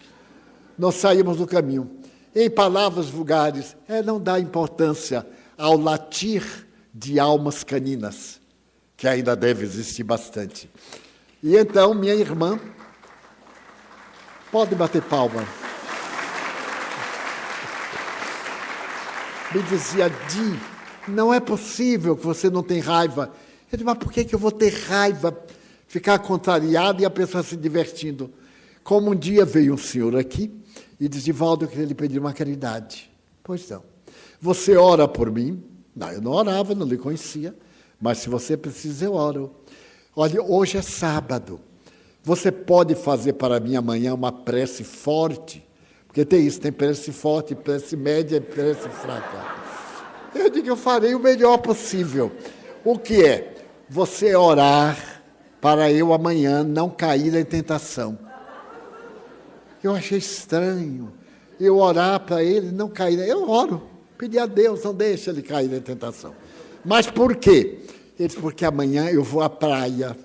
Nós 0.77 0.95
saímos 0.95 1.37
do 1.37 1.45
caminho. 1.45 1.89
Em 2.35 2.49
palavras 2.49 3.07
vulgares, 3.07 3.77
é 3.87 4.01
não 4.01 4.19
dar 4.19 4.39
importância 4.39 5.25
ao 5.57 5.77
latir 5.77 6.43
de 6.93 7.19
almas 7.19 7.63
caninas, 7.63 8.41
que 8.97 9.07
ainda 9.07 9.35
deve 9.35 9.63
existir 9.63 10.03
bastante. 10.03 10.69
E 11.41 11.55
então, 11.55 11.93
minha 11.93 12.15
irmã, 12.15 12.59
pode 14.51 14.75
bater 14.75 15.01
palma. 15.03 15.45
me 19.55 19.63
dizia, 19.63 20.09
Di, 20.09 20.59
não 21.07 21.33
é 21.33 21.39
possível 21.39 22.17
que 22.17 22.25
você 22.25 22.49
não 22.49 22.61
tenha 22.61 22.83
raiva. 22.83 23.31
Eu 23.71 23.77
disse, 23.77 23.85
mas 23.85 23.97
por 23.97 24.11
que, 24.11 24.25
que 24.25 24.35
eu 24.35 24.39
vou 24.39 24.51
ter 24.51 24.73
raiva? 24.87 25.37
Ficar 25.95 26.19
contrariado 26.19 27.01
e 27.01 27.05
a 27.05 27.09
pessoa 27.09 27.41
se 27.41 27.55
divertindo. 27.55 28.29
Como 28.83 29.11
um 29.11 29.15
dia 29.15 29.45
veio 29.45 29.75
um 29.75 29.77
senhor 29.77 30.13
aqui 30.17 30.51
e 30.99 31.07
disse, 31.07 31.31
Valdo, 31.31 31.63
eu 31.63 31.69
queria 31.69 31.85
lhe 31.85 31.95
pedir 31.95 32.19
uma 32.19 32.33
caridade. 32.33 33.09
Pois 33.41 33.69
não. 33.69 33.81
Você 34.41 34.75
ora 34.75 35.07
por 35.07 35.31
mim? 35.31 35.63
Não, 35.95 36.11
eu 36.11 36.21
não 36.21 36.33
orava, 36.33 36.75
não 36.75 36.85
lhe 36.85 36.97
conhecia. 36.97 37.55
Mas 37.97 38.17
se 38.17 38.27
você 38.27 38.57
precisa, 38.57 39.05
eu 39.05 39.13
oro. 39.13 39.55
Olha, 40.13 40.43
hoje 40.43 40.77
é 40.77 40.81
sábado. 40.81 41.61
Você 42.21 42.51
pode 42.51 42.93
fazer 42.93 43.31
para 43.31 43.57
mim 43.61 43.77
amanhã 43.77 44.13
uma 44.13 44.33
prece 44.33 44.83
forte 44.83 45.65
porque 46.05 46.25
tem 46.25 46.45
isso, 46.45 46.59
tem 46.59 46.73
prece 46.73 47.13
forte, 47.13 47.55
prece 47.55 47.95
média 47.95 48.35
e 48.35 48.41
prece 48.41 48.89
fraca. 48.89 49.45
Eu 50.33 50.49
digo, 50.49 50.67
eu 50.67 50.75
farei 50.75 51.15
o 51.15 51.19
melhor 51.19 51.57
possível. 51.59 52.33
O 52.83 52.99
que 52.99 53.23
é? 53.23 53.53
Você 53.89 54.35
orar 54.35 55.14
para 55.65 55.91
eu 55.91 56.13
amanhã 56.13 56.63
não 56.63 56.91
cair 56.91 57.33
em 57.33 57.43
tentação. 57.43 58.19
Eu 59.83 59.95
achei 59.95 60.19
estranho. 60.19 61.11
Eu 61.59 61.79
orar 61.79 62.19
para 62.19 62.43
ele 62.43 62.69
não 62.69 62.87
cair. 62.87 63.17
Eu 63.27 63.49
oro, 63.49 63.81
pedir 64.15 64.37
a 64.37 64.45
Deus, 64.45 64.83
não 64.83 64.93
deixe 64.93 65.27
ele 65.27 65.41
cair 65.41 65.73
em 65.73 65.81
tentação. 65.81 66.35
Mas 66.85 67.07
por 67.07 67.35
quê? 67.35 67.79
Ele 68.19 68.27
disse, 68.27 68.39
porque 68.39 68.63
amanhã 68.63 69.09
eu 69.09 69.23
vou 69.23 69.41
à 69.41 69.49
praia. 69.49 70.15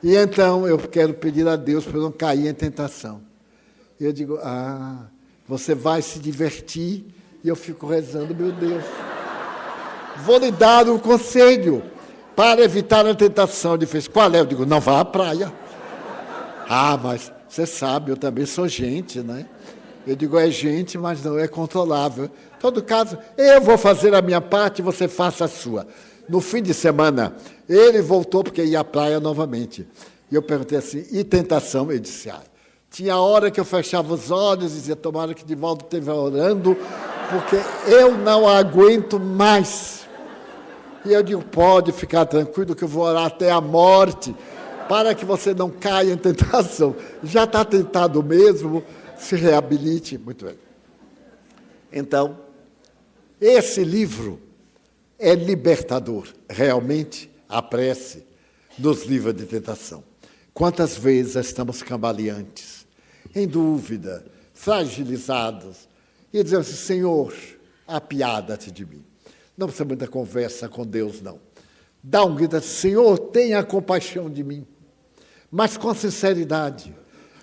E 0.00 0.14
então 0.14 0.64
eu 0.64 0.78
quero 0.78 1.14
pedir 1.14 1.48
a 1.48 1.56
Deus 1.56 1.84
para 1.84 1.98
não 1.98 2.12
cair 2.12 2.46
em 2.46 2.54
tentação. 2.54 3.20
Eu 3.98 4.12
digo, 4.12 4.38
ah, 4.44 5.08
você 5.44 5.74
vai 5.74 6.02
se 6.02 6.20
divertir 6.20 7.04
E 7.42 7.48
eu 7.48 7.56
fico 7.56 7.84
rezando, 7.84 8.32
meu 8.32 8.52
Deus. 8.52 8.84
Vou 10.18 10.38
lhe 10.38 10.52
dar 10.52 10.88
um 10.88 11.00
conselho 11.00 11.97
para 12.38 12.62
evitar 12.62 13.04
a 13.04 13.16
tentação. 13.16 13.74
Ele 13.74 13.84
fez, 13.84 14.06
qual 14.06 14.32
é? 14.32 14.38
Eu 14.38 14.46
digo, 14.46 14.64
não 14.64 14.78
vá 14.78 15.00
à 15.00 15.04
praia. 15.04 15.52
Ah, 16.68 16.96
mas 16.96 17.32
você 17.48 17.66
sabe, 17.66 18.12
eu 18.12 18.16
também 18.16 18.46
sou 18.46 18.68
gente, 18.68 19.18
né? 19.18 19.44
Eu 20.06 20.14
digo, 20.14 20.38
é 20.38 20.48
gente, 20.48 20.96
mas 20.96 21.20
não 21.24 21.36
é 21.36 21.48
controlável. 21.48 22.26
Em 22.26 22.60
todo 22.60 22.80
caso, 22.80 23.18
eu 23.36 23.60
vou 23.60 23.76
fazer 23.76 24.14
a 24.14 24.22
minha 24.22 24.40
parte, 24.40 24.80
você 24.80 25.08
faça 25.08 25.46
a 25.46 25.48
sua. 25.48 25.84
No 26.28 26.40
fim 26.40 26.62
de 26.62 26.72
semana, 26.72 27.34
ele 27.68 28.00
voltou 28.00 28.44
porque 28.44 28.62
ia 28.62 28.78
à 28.78 28.84
praia 28.84 29.18
novamente. 29.18 29.84
E 30.30 30.36
eu 30.36 30.42
perguntei 30.42 30.78
assim, 30.78 31.04
e 31.10 31.24
tentação? 31.24 31.90
Ele 31.90 31.98
disse, 31.98 32.30
ah, 32.30 32.40
tinha 32.88 33.16
hora 33.16 33.50
que 33.50 33.58
eu 33.58 33.64
fechava 33.64 34.14
os 34.14 34.30
olhos 34.30 34.70
e 34.70 34.74
dizia, 34.76 34.94
tomara 34.94 35.34
que 35.34 35.44
de 35.44 35.56
volta 35.56 35.86
esteja 35.86 36.14
orando, 36.14 36.76
porque 37.30 37.56
eu 37.90 38.16
não 38.16 38.46
aguento 38.46 39.18
mais. 39.18 40.06
E 41.04 41.12
eu 41.12 41.22
digo, 41.22 41.42
pode 41.42 41.92
ficar 41.92 42.26
tranquilo 42.26 42.74
que 42.74 42.84
eu 42.84 42.88
vou 42.88 43.04
orar 43.04 43.26
até 43.26 43.50
a 43.50 43.60
morte 43.60 44.34
para 44.88 45.14
que 45.14 45.24
você 45.24 45.54
não 45.54 45.70
caia 45.70 46.12
em 46.12 46.16
tentação. 46.16 46.96
Já 47.22 47.44
está 47.44 47.64
tentado 47.64 48.22
mesmo, 48.22 48.82
se 49.16 49.36
reabilite. 49.36 50.18
Muito 50.18 50.46
bem. 50.46 50.58
Então, 51.92 52.38
esse 53.40 53.84
livro 53.84 54.40
é 55.18 55.34
libertador, 55.34 56.28
realmente, 56.48 57.30
a 57.48 57.62
prece 57.62 58.24
nos 58.78 59.04
livra 59.04 59.32
de 59.32 59.44
tentação. 59.44 60.04
Quantas 60.52 60.96
vezes 60.96 61.36
estamos 61.36 61.82
cambaleantes, 61.82 62.86
em 63.34 63.46
dúvida, 63.46 64.24
fragilizados, 64.54 65.88
e 66.32 66.42
dizemos 66.42 66.68
assim, 66.68 66.76
Senhor, 66.76 67.34
apiada-te 67.86 68.70
de 68.70 68.84
mim. 68.84 69.04
Não 69.58 69.66
precisa 69.66 69.84
muita 69.84 70.08
conversa 70.08 70.68
com 70.68 70.86
Deus, 70.86 71.20
não. 71.20 71.38
Dá 72.02 72.24
um 72.24 72.34
grito, 72.34 72.58
Senhor, 72.62 73.18
tenha 73.18 73.62
compaixão 73.62 74.30
de 74.30 74.42
mim 74.42 74.66
mas 75.50 75.76
com 75.76 75.94
sinceridade. 75.94 76.94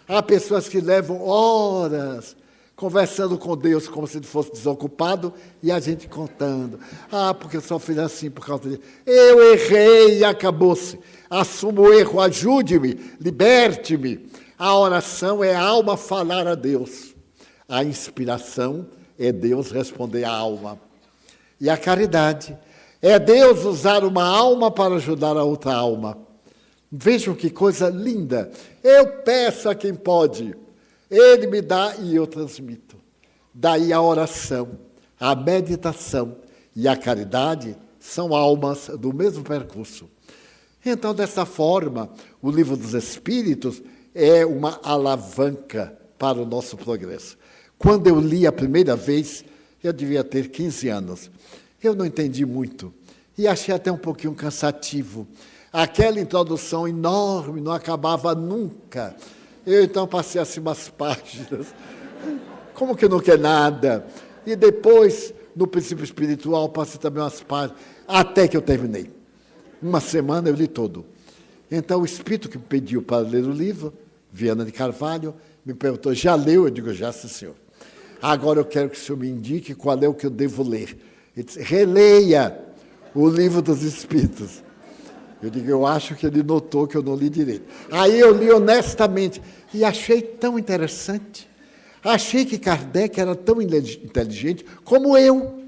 Há 0.08 0.22
pessoas 0.22 0.70
que 0.70 0.80
levam 0.80 1.22
horas 1.22 2.36
conversando 2.76 3.38
com 3.38 3.56
Deus 3.56 3.88
como 3.88 4.06
se 4.06 4.18
ele 4.18 4.26
fosse 4.26 4.52
desocupado 4.52 5.34
e 5.64 5.72
a 5.72 5.80
gente 5.80 6.08
contando. 6.08 6.80
Ah, 7.12 7.34
porque 7.34 7.58
eu 7.58 7.62
só 7.62 7.80
fiz 7.80 7.98
assim 7.98 8.30
por 8.30 8.46
causa 8.46 8.70
disso. 8.70 8.82
Eu 9.06 9.54
errei 9.54 10.20
e 10.20 10.24
acabou-se. 10.24 11.00
Assumo 11.30 11.84
o 11.84 11.94
erro, 11.94 12.20
ajude-me, 12.20 13.16
liberte-me. 13.20 14.30
A 14.58 14.78
oração 14.78 15.44
é 15.44 15.56
a 15.56 15.62
alma 15.62 15.98
falar 15.98 16.48
a 16.48 16.56
Deus. 16.56 17.16
A 17.68 17.84
inspiração 17.84 18.88
é 19.18 19.32
Deus 19.32 19.72
responder 19.72 20.26
à 20.26 20.32
alma. 20.32 20.80
E 21.60 21.70
a 21.70 21.78
caridade 21.78 22.58
é 23.02 23.20
Deus 23.20 23.64
usar 23.66 24.04
uma 24.04 24.24
alma 24.24 24.72
para 24.72 24.96
ajudar 24.96 25.38
a 25.38 25.44
outra 25.44 25.74
alma. 25.74 26.18
Vejam 26.92 27.36
que 27.36 27.50
coisa 27.50 27.90
linda. 27.90 28.52
Eu 28.84 29.22
peço 29.24 29.70
a 29.70 29.76
quem 29.76 29.94
pode, 29.94 30.56
ele 31.10 31.48
me 31.48 31.62
dá 31.62 31.96
e 32.00 32.16
eu 32.16 32.26
transmito. 32.26 32.98
Daí 33.54 33.94
a 33.94 34.02
oração, 34.02 34.80
a 35.20 35.36
meditação 35.36 36.36
e 36.76 36.88
a 36.88 36.96
caridade 36.96 37.76
são 38.00 38.36
almas 38.36 38.90
do 39.00 39.14
mesmo 39.14 39.44
percurso. 39.44 40.10
Então, 40.86 41.16
dessa 41.16 41.46
forma, 41.46 42.10
o 42.42 42.52
livro 42.52 42.78
dos 42.78 42.94
Espíritos 42.94 43.82
é 44.14 44.46
uma 44.46 44.80
alavanca 44.84 45.98
para 46.18 46.38
o 46.38 46.46
nosso 46.46 46.78
progresso. 46.78 47.38
Quando 47.78 48.08
eu 48.08 48.20
li 48.20 48.46
a 48.46 48.52
primeira 48.52 48.96
vez, 48.96 49.44
eu 49.88 49.94
devia 49.94 50.24
ter 50.24 50.50
15 50.50 50.90
anos. 50.90 51.32
Eu 51.84 51.96
não 51.96 52.06
entendi 52.06 52.46
muito 52.46 52.94
e 53.38 53.48
achei 53.48 53.74
até 53.74 53.92
um 53.92 53.98
pouquinho 53.98 54.34
cansativo. 54.34 55.28
Aquela 55.72 56.20
introdução 56.20 56.88
enorme 56.88 57.60
não 57.60 57.72
acabava 57.72 58.34
nunca. 58.34 59.16
Eu 59.66 59.84
então 59.84 60.08
passei 60.08 60.40
assim 60.40 60.60
umas 60.60 60.88
páginas. 60.90 61.68
Como 62.74 62.96
que 62.96 63.08
não 63.08 63.20
quer 63.20 63.38
nada? 63.38 64.06
E 64.46 64.56
depois, 64.56 65.34
no 65.56 65.68
princípio 65.68 66.04
espiritual, 66.04 66.70
passei 66.70 67.00
também 67.00 67.22
umas 67.22 67.42
páginas, 67.42 67.80
até 68.08 68.48
que 68.48 68.56
eu 68.56 68.62
terminei. 68.62 69.12
Uma 69.82 70.00
semana 70.00 70.50
eu 70.50 70.56
li 70.56 70.68
todo. 70.68 71.06
Então, 71.70 72.02
o 72.02 72.06
espírito 72.06 72.48
que 72.48 72.58
me 72.58 72.64
pediu 72.64 73.02
para 73.02 73.18
ler 73.18 73.44
o 73.44 73.52
livro, 73.52 73.94
Viana 74.32 74.64
de 74.64 74.72
Carvalho, 74.72 75.34
me 75.66 75.74
perguntou: 75.74 76.14
já 76.14 76.36
leu? 76.36 76.66
Eu 76.66 76.70
digo: 76.70 76.94
já, 76.94 77.12
sim, 77.12 77.28
senhor. 77.28 77.56
Agora 78.22 78.60
eu 78.60 78.66
quero 78.66 78.90
que 78.90 78.98
o 78.98 79.00
senhor 79.00 79.18
me 79.18 79.30
indique 79.30 79.76
qual 79.76 79.98
é 80.02 80.08
o 80.08 80.14
que 80.14 80.26
eu 80.26 80.30
devo 80.30 80.64
ler. 80.64 80.98
Ele 81.36 81.46
disse: 81.46 81.62
releia 81.62 82.58
o 83.14 83.28
livro 83.28 83.62
dos 83.62 83.84
Espíritos. 83.84 84.64
Eu 85.42 85.50
digo, 85.50 85.70
eu 85.70 85.86
acho 85.86 86.16
que 86.16 86.26
ele 86.26 86.42
notou 86.42 86.88
que 86.88 86.96
eu 86.96 87.04
não 87.04 87.16
li 87.16 87.30
direito. 87.30 87.66
Aí 87.92 88.20
eu 88.20 88.34
li 88.36 88.52
honestamente 88.52 89.42
e 89.74 89.84
achei 89.84 90.22
tão 90.22 90.58
interessante. 90.58 91.48
Achei 92.04 92.46
que 92.46 92.58
Kardec 92.58 93.20
era 93.20 93.36
tão 93.36 93.62
inteligente 93.62 94.66
como 94.84 95.18
eu, 95.18 95.64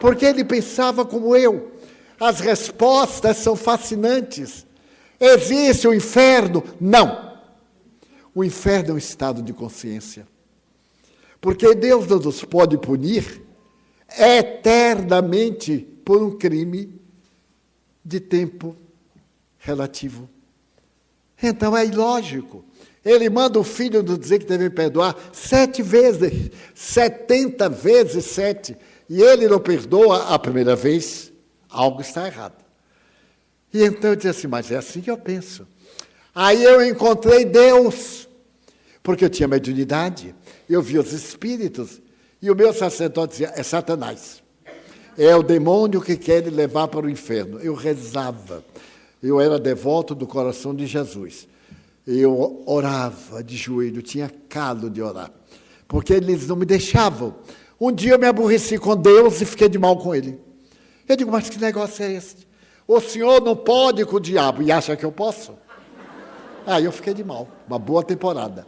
porque 0.00 0.24
ele 0.24 0.44
pensava 0.44 1.04
como 1.04 1.36
eu. 1.36 1.72
As 2.20 2.40
respostas 2.40 3.38
são 3.38 3.56
fascinantes. 3.56 4.66
Existe 5.18 5.88
o 5.88 5.94
inferno? 5.94 6.62
Não. 6.80 7.32
O 8.34 8.44
inferno 8.44 8.90
é 8.90 8.92
um 8.94 8.98
estado 8.98 9.42
de 9.42 9.52
consciência. 9.52 10.26
Porque 11.42 11.74
Deus 11.74 12.06
não 12.06 12.20
nos 12.20 12.44
pode 12.44 12.78
punir 12.78 13.42
eternamente 14.16 15.78
por 16.04 16.22
um 16.22 16.38
crime 16.38 17.02
de 18.04 18.20
tempo 18.20 18.76
relativo. 19.58 20.30
Então 21.42 21.76
é 21.76 21.84
ilógico. 21.84 22.64
Ele 23.04 23.28
manda 23.28 23.58
o 23.58 23.64
filho 23.64 24.04
nos 24.04 24.20
dizer 24.20 24.38
que 24.38 24.46
deve 24.46 24.70
perdoar 24.70 25.16
sete 25.32 25.82
vezes, 25.82 26.52
setenta 26.76 27.68
vezes 27.68 28.24
sete, 28.26 28.76
e 29.08 29.20
ele 29.20 29.48
não 29.48 29.58
perdoa 29.58 30.32
a 30.32 30.38
primeira 30.38 30.76
vez, 30.76 31.32
algo 31.68 32.00
está 32.00 32.24
errado. 32.24 32.64
E 33.74 33.82
então 33.82 34.10
eu 34.10 34.16
disse 34.16 34.28
assim, 34.28 34.46
mas 34.46 34.70
é 34.70 34.76
assim 34.76 35.00
que 35.00 35.10
eu 35.10 35.18
penso. 35.18 35.66
Aí 36.32 36.62
eu 36.62 36.86
encontrei 36.86 37.44
Deus, 37.44 38.28
porque 39.02 39.24
eu 39.24 39.30
tinha 39.30 39.48
mediunidade, 39.48 40.32
eu 40.68 40.82
vi 40.82 40.98
os 40.98 41.12
espíritos, 41.12 42.00
e 42.40 42.50
o 42.50 42.56
meu 42.56 42.72
sacerdote 42.72 43.32
dizia, 43.32 43.52
é 43.54 43.62
Satanás. 43.62 44.42
É 45.16 45.36
o 45.36 45.42
demônio 45.42 46.00
que 46.00 46.16
quer 46.16 46.44
levar 46.50 46.88
para 46.88 47.06
o 47.06 47.10
inferno. 47.10 47.60
Eu 47.60 47.74
rezava. 47.74 48.64
Eu 49.22 49.40
era 49.40 49.58
devoto 49.58 50.14
do 50.14 50.26
coração 50.26 50.74
de 50.74 50.86
Jesus. 50.86 51.46
Eu 52.06 52.62
orava 52.66 53.44
de 53.44 53.56
joelho, 53.56 54.02
tinha 54.02 54.28
calo 54.48 54.90
de 54.90 55.00
orar, 55.00 55.30
porque 55.86 56.12
eles 56.12 56.48
não 56.48 56.56
me 56.56 56.64
deixavam. 56.64 57.36
Um 57.80 57.92
dia 57.92 58.12
eu 58.14 58.18
me 58.18 58.26
aborreci 58.26 58.76
com 58.76 58.96
Deus 58.96 59.40
e 59.40 59.44
fiquei 59.44 59.68
de 59.68 59.78
mal 59.78 59.96
com 59.96 60.12
ele. 60.12 60.40
Eu 61.08 61.16
digo, 61.16 61.30
mas 61.30 61.48
que 61.48 61.60
negócio 61.60 62.04
é 62.04 62.12
esse? 62.12 62.38
O 62.88 63.00
senhor 63.00 63.40
não 63.40 63.54
pode 63.54 64.04
com 64.04 64.16
o 64.16 64.20
diabo 64.20 64.62
e 64.62 64.72
acha 64.72 64.96
que 64.96 65.04
eu 65.04 65.12
posso? 65.12 65.54
Aí 66.66 66.84
eu 66.84 66.92
fiquei 66.92 67.14
de 67.14 67.22
mal, 67.22 67.46
uma 67.68 67.78
boa 67.78 68.02
temporada. 68.02 68.66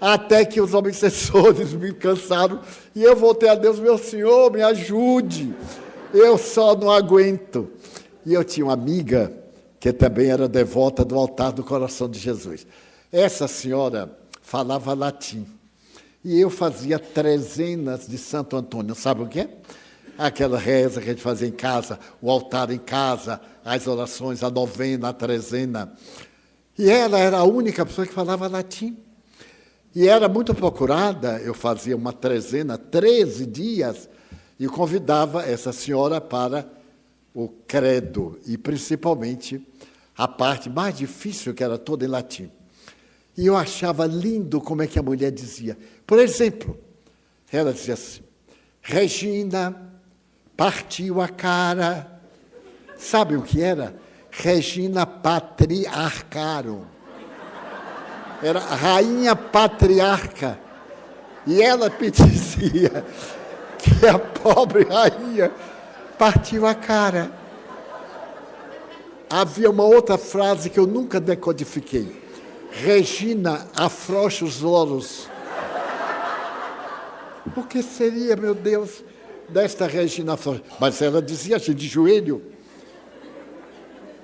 Até 0.00 0.44
que 0.44 0.60
os 0.60 0.72
obsessores 0.72 1.74
me 1.74 1.92
cansaram 1.92 2.60
e 2.94 3.02
eu 3.02 3.14
voltei 3.14 3.48
a 3.48 3.54
Deus, 3.54 3.78
meu 3.78 3.98
senhor, 3.98 4.50
me 4.50 4.62
ajude. 4.62 5.54
Eu 6.14 6.38
só 6.38 6.74
não 6.74 6.90
aguento. 6.90 7.70
E 8.24 8.32
eu 8.32 8.42
tinha 8.42 8.66
uma 8.66 8.72
amiga 8.72 9.32
que 9.78 9.92
também 9.92 10.30
era 10.30 10.48
devota 10.48 11.04
do 11.04 11.16
altar 11.16 11.52
do 11.52 11.62
coração 11.62 12.08
de 12.08 12.18
Jesus. 12.18 12.66
Essa 13.12 13.46
senhora 13.46 14.16
falava 14.42 14.94
latim. 14.94 15.46
E 16.24 16.38
eu 16.38 16.50
fazia 16.50 16.98
trezenas 16.98 18.06
de 18.06 18.18
Santo 18.18 18.56
Antônio. 18.56 18.94
Sabe 18.94 19.22
o 19.22 19.26
quê? 19.26 19.48
Aquela 20.18 20.58
reza 20.58 21.00
que 21.00 21.08
a 21.08 21.12
gente 21.12 21.22
fazia 21.22 21.48
em 21.48 21.52
casa, 21.52 21.98
o 22.20 22.30
altar 22.30 22.70
em 22.70 22.78
casa, 22.78 23.40
as 23.64 23.86
orações, 23.86 24.42
a 24.42 24.50
novena, 24.50 25.08
a 25.08 25.12
trezena. 25.14 25.92
E 26.78 26.90
ela 26.90 27.18
era 27.18 27.38
a 27.38 27.44
única 27.44 27.86
pessoa 27.86 28.06
que 28.06 28.12
falava 28.12 28.48
latim. 28.48 28.96
E 29.94 30.08
era 30.08 30.28
muito 30.28 30.54
procurada, 30.54 31.40
eu 31.40 31.52
fazia 31.52 31.96
uma 31.96 32.12
trezena, 32.12 32.78
13 32.78 33.46
dias, 33.46 34.08
e 34.58 34.66
convidava 34.68 35.42
essa 35.42 35.72
senhora 35.72 36.20
para 36.20 36.68
o 37.34 37.48
credo, 37.48 38.38
e 38.46 38.56
principalmente 38.56 39.66
a 40.16 40.28
parte 40.28 40.68
mais 40.68 40.96
difícil, 40.96 41.54
que 41.54 41.64
era 41.64 41.78
toda 41.78 42.04
em 42.04 42.08
latim. 42.08 42.50
E 43.36 43.46
eu 43.46 43.56
achava 43.56 44.06
lindo 44.06 44.60
como 44.60 44.82
é 44.82 44.86
que 44.86 44.98
a 44.98 45.02
mulher 45.02 45.30
dizia. 45.30 45.78
Por 46.06 46.18
exemplo, 46.18 46.78
ela 47.50 47.72
dizia 47.72 47.94
assim: 47.94 48.20
Regina 48.82 49.90
partiu 50.56 51.20
a 51.20 51.28
cara. 51.28 52.20
Sabe 52.98 53.36
o 53.36 53.42
que 53.42 53.62
era? 53.62 53.96
Regina 54.30 55.06
patriarcarum. 55.06 56.84
Era 58.42 58.60
rainha 58.60 59.36
patriarca. 59.36 60.58
E 61.46 61.62
ela 61.62 61.90
me 62.00 62.10
dizia: 62.10 63.04
que 63.78 64.06
a 64.06 64.18
pobre 64.18 64.84
rainha 64.84 65.50
partiu 66.18 66.66
a 66.66 66.74
cara. 66.74 67.30
Havia 69.28 69.70
uma 69.70 69.84
outra 69.84 70.18
frase 70.18 70.68
que 70.68 70.78
eu 70.78 70.86
nunca 70.86 71.20
decodifiquei. 71.20 72.20
Regina 72.70 73.66
afrouxa 73.76 74.44
os 74.44 74.60
louros. 74.60 75.28
O 77.56 77.62
que 77.62 77.82
seria, 77.82 78.36
meu 78.36 78.54
Deus, 78.54 79.02
desta 79.48 79.86
Regina 79.86 80.34
afrouxa? 80.34 80.62
Mas 80.78 81.00
ela 81.00 81.22
dizia 81.22 81.56
assim, 81.56 81.74
de 81.74 81.86
joelho. 81.86 82.42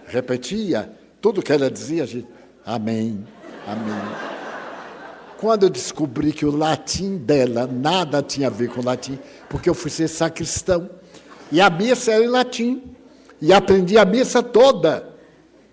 Repetia 0.07 0.93
tudo 1.21 1.43
que 1.43 1.53
ela 1.53 1.71
dizia, 1.71 2.07
gente. 2.07 2.29
Amém, 2.65 3.25
amém. 3.67 4.37
Quando 5.39 5.65
eu 5.65 5.71
descobri 5.71 6.33
que 6.33 6.47
o 6.47 6.57
latim 6.57 7.19
dela 7.19 7.67
nada 7.67 8.23
tinha 8.23 8.47
a 8.47 8.51
ver 8.51 8.71
com 8.71 8.81
o 8.81 8.85
latim, 8.85 9.19
porque 9.51 9.69
eu 9.69 9.75
fui 9.75 9.91
ser 9.91 10.09
sacristão, 10.09 10.89
e 11.53 11.61
a 11.61 11.69
missa 11.69 12.13
era 12.13 12.25
em 12.25 12.29
latim, 12.29 12.83
e 13.41 13.53
aprendi 13.53 13.99
a 13.99 14.05
missa 14.05 14.43
toda, 14.43 15.15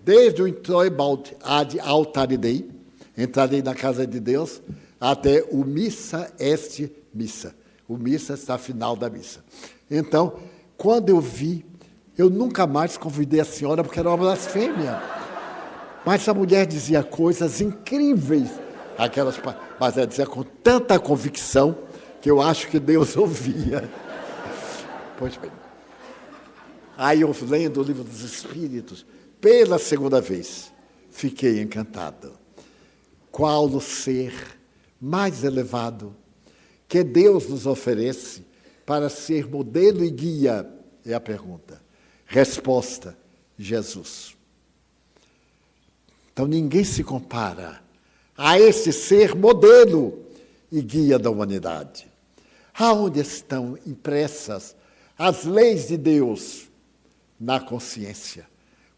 desde 0.04 0.42
o 0.42 0.48
Introibald 0.48 1.34
ad 1.42 1.80
altare 1.80 2.36
Dei, 2.36 2.68
entrarei 3.16 3.62
na 3.62 3.74
casa 3.74 4.06
de 4.06 4.20
Deus, 4.20 4.60
até 5.00 5.42
o 5.50 5.64
missa 5.64 6.32
est 6.38 6.90
missa. 7.12 7.54
O 7.88 7.96
missa 7.96 8.34
está 8.34 8.58
final 8.58 8.96
da 8.96 9.08
missa. 9.08 9.40
Então, 9.90 10.34
quando 10.76 11.08
eu 11.08 11.20
vi, 11.20 11.64
eu 12.16 12.28
nunca 12.28 12.66
mais 12.66 12.96
convidei 12.96 13.40
a 13.40 13.44
senhora 13.44 13.82
porque 13.82 13.98
era 13.98 14.08
uma 14.08 14.16
blasfêmia. 14.16 15.00
Mas 16.04 16.28
a 16.28 16.34
mulher 16.34 16.66
dizia 16.66 17.02
coisas 17.02 17.60
incríveis 17.60 18.50
aquelas, 18.96 19.40
mas 19.78 19.96
ela 19.96 20.06
dizia 20.06 20.26
com 20.26 20.42
tanta 20.42 20.98
convicção 20.98 21.76
que 22.20 22.30
eu 22.30 22.40
acho 22.40 22.68
que 22.68 22.78
Deus 22.78 23.16
ouvia. 23.16 23.88
Pois 25.18 25.36
bem. 25.36 25.50
Aí 26.96 27.22
eu 27.22 27.34
lendo 27.42 27.80
o 27.80 27.84
livro 27.84 28.04
dos 28.04 28.20
Espíritos, 28.22 29.04
pela 29.40 29.78
segunda 29.78 30.20
vez, 30.20 30.72
fiquei 31.10 31.60
encantado. 31.60 32.32
Qual 33.30 33.66
o 33.66 33.80
ser 33.80 34.32
mais 35.00 35.42
elevado 35.42 36.14
que 36.86 37.02
Deus 37.02 37.48
nos 37.48 37.66
oferece 37.66 38.46
para 38.86 39.08
ser 39.08 39.48
modelo 39.48 40.04
e 40.04 40.10
guia? 40.10 40.68
É 41.04 41.14
a 41.14 41.20
pergunta. 41.20 41.82
Resposta: 42.26 43.18
Jesus. 43.58 44.33
Então 46.34 46.48
ninguém 46.48 46.82
se 46.82 47.04
compara 47.04 47.80
a 48.36 48.58
esse 48.58 48.92
ser 48.92 49.36
modelo 49.36 50.18
e 50.70 50.82
guia 50.82 51.16
da 51.16 51.30
humanidade. 51.30 52.08
Aonde 52.76 53.20
estão 53.20 53.78
impressas 53.86 54.74
as 55.16 55.44
leis 55.44 55.86
de 55.86 55.96
Deus? 55.96 56.64
Na 57.38 57.60
consciência. 57.60 58.46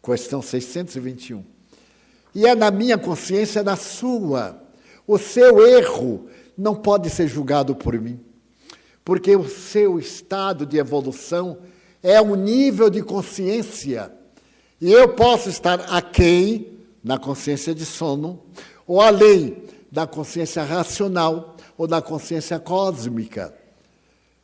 Questão 0.01 0.41
621. 0.41 1.43
E 2.33 2.47
é 2.47 2.55
na 2.55 2.71
minha 2.71 2.97
consciência, 2.97 3.63
na 3.63 3.75
sua. 3.75 4.59
O 5.05 5.19
seu 5.19 5.67
erro 5.67 6.27
não 6.57 6.73
pode 6.73 7.07
ser 7.09 7.27
julgado 7.27 7.75
por 7.75 7.99
mim, 7.99 8.19
porque 9.05 9.35
o 9.35 9.47
seu 9.47 9.99
estado 9.99 10.65
de 10.65 10.77
evolução 10.77 11.59
é 12.01 12.19
um 12.19 12.35
nível 12.35 12.89
de 12.89 13.03
consciência. 13.03 14.11
E 14.81 14.91
eu 14.91 15.09
posso 15.09 15.49
estar 15.49 15.81
aquém 15.81 16.76
na 17.07 17.17
consciência 17.17 17.73
de 17.73 17.85
sono, 17.85 18.43
ou 18.85 18.99
além 19.01 19.63
da 19.89 20.05
consciência 20.05 20.61
racional 20.61 21.55
ou 21.77 21.87
da 21.87 22.01
consciência 22.01 22.59
cósmica. 22.59 23.55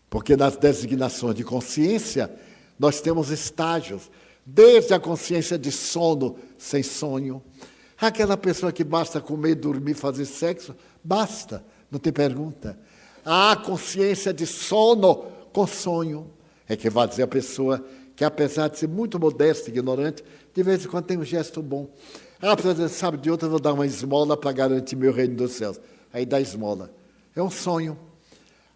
Porque 0.10 0.38
nas 0.38 0.56
designações 0.56 1.36
de 1.36 1.44
consciência, 1.44 2.34
nós 2.80 3.02
temos 3.02 3.30
estágios, 3.32 4.10
desde 4.46 4.94
a 4.94 5.00
consciência 5.00 5.58
de 5.58 5.72
sono 5.72 6.38
sem 6.58 6.82
sonho, 6.82 7.44
aquela 8.00 8.38
pessoa 8.38 8.72
que 8.72 8.84
basta 8.84 9.20
comer, 9.20 9.56
dormir, 9.56 9.94
fazer 9.94 10.26
sexo, 10.26 10.74
basta, 11.04 11.66
não 11.92 12.00
tem 12.00 12.14
pergunta. 12.14 12.80
A 13.26 13.58
consciência 13.58 14.34
de 14.34 14.48
sono 14.48 15.26
com 15.52 15.68
sonho, 15.68 16.32
é 16.68 16.78
que 16.78 16.90
vai 16.90 17.08
dizer 17.08 17.24
a 17.24 17.28
pessoa 17.28 17.84
que, 18.16 18.24
apesar 18.24 18.70
de 18.70 18.78
ser 18.80 18.88
muito 18.88 19.20
modesta 19.20 19.70
e 19.70 19.74
ignorante, 19.74 20.24
de 20.54 20.64
vez 20.64 20.86
em 20.86 20.88
quando 20.88 21.06
tem 21.06 21.18
um 21.18 21.24
gesto 21.24 21.62
bom. 21.62 21.90
Ah, 22.42 22.56
professor, 22.56 22.90
sabe 22.90 23.18
de 23.18 23.32
outra, 23.32 23.48
eu 23.48 23.52
vou 23.52 23.60
dar 23.60 23.74
uma 23.74 23.86
esmola 23.86 24.36
para 24.36 24.52
garantir 24.52 24.96
meu 24.96 25.14
reino 25.14 25.36
dos 25.36 25.54
céus. 25.54 25.80
Aí 26.12 26.26
dá 26.26 26.40
esmola. 26.40 26.92
É 27.36 27.42
um 27.42 27.50
sonho. 27.50 27.98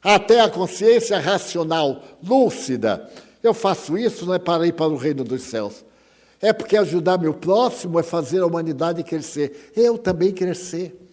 Até 0.01 0.39
a 0.39 0.49
consciência 0.49 1.19
racional, 1.19 2.01
lúcida. 2.23 3.09
Eu 3.43 3.53
faço 3.53 3.97
isso 3.97 4.25
não 4.25 4.33
é 4.33 4.39
para 4.39 4.65
ir 4.65 4.73
para 4.73 4.87
o 4.87 4.95
reino 4.95 5.23
dos 5.23 5.43
céus. 5.43 5.85
É 6.41 6.53
porque 6.53 6.77
ajudar 6.77 7.17
meu 7.17 7.33
próximo 7.33 7.99
é 7.99 8.03
fazer 8.03 8.39
a 8.39 8.45
humanidade 8.45 9.03
crescer. 9.03 9.71
Eu 9.75 9.97
também 9.97 10.31
crescer. 10.31 11.09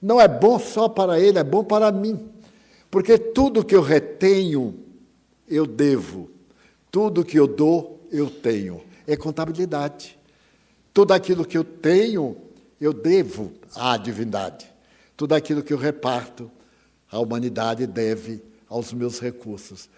Não 0.00 0.20
é 0.20 0.26
bom 0.26 0.58
só 0.58 0.88
para 0.88 1.20
ele, 1.20 1.38
é 1.38 1.44
bom 1.44 1.62
para 1.62 1.92
mim. 1.92 2.30
Porque 2.90 3.18
tudo 3.18 3.64
que 3.64 3.74
eu 3.74 3.82
retenho, 3.82 4.74
eu 5.48 5.66
devo. 5.66 6.30
Tudo 6.90 7.24
que 7.24 7.38
eu 7.38 7.46
dou, 7.46 8.06
eu 8.10 8.28
tenho. 8.28 8.82
É 9.06 9.16
contabilidade. 9.16 10.18
Tudo 10.92 11.12
aquilo 11.12 11.44
que 11.44 11.56
eu 11.56 11.64
tenho, 11.64 12.36
eu 12.80 12.92
devo 12.92 13.52
à 13.74 13.96
divindade. 13.96 14.70
Tudo 15.16 15.34
aquilo 15.34 15.62
que 15.62 15.72
eu 15.72 15.78
reparto, 15.78 16.50
a 17.10 17.18
humanidade 17.18 17.86
deve 17.86 18.42
aos 18.68 18.92
meus 18.92 19.20
recursos. 19.20 19.88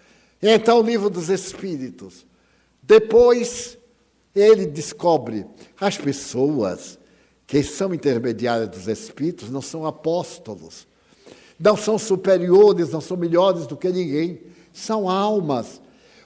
Então, 0.41 0.79
o 0.79 0.83
livro 0.83 1.09
dos 1.09 1.29
Espíritos. 1.29 2.25
Depois, 2.81 3.77
ele 4.35 4.65
descobre 4.65 5.45
as 5.79 5.97
pessoas 5.97 6.99
que 7.45 7.63
são 7.63 7.93
intermediárias 7.93 8.69
dos 8.69 8.87
Espíritos 8.87 9.49
não 9.49 9.61
são 9.61 9.85
apóstolos, 9.85 10.87
não 11.59 11.77
são 11.77 11.97
superiores, 11.97 12.89
não 12.89 12.99
são 12.99 13.15
melhores 13.15 13.67
do 13.67 13.77
que 13.77 13.89
ninguém, 13.89 14.41
são 14.73 15.07
almas 15.07 15.79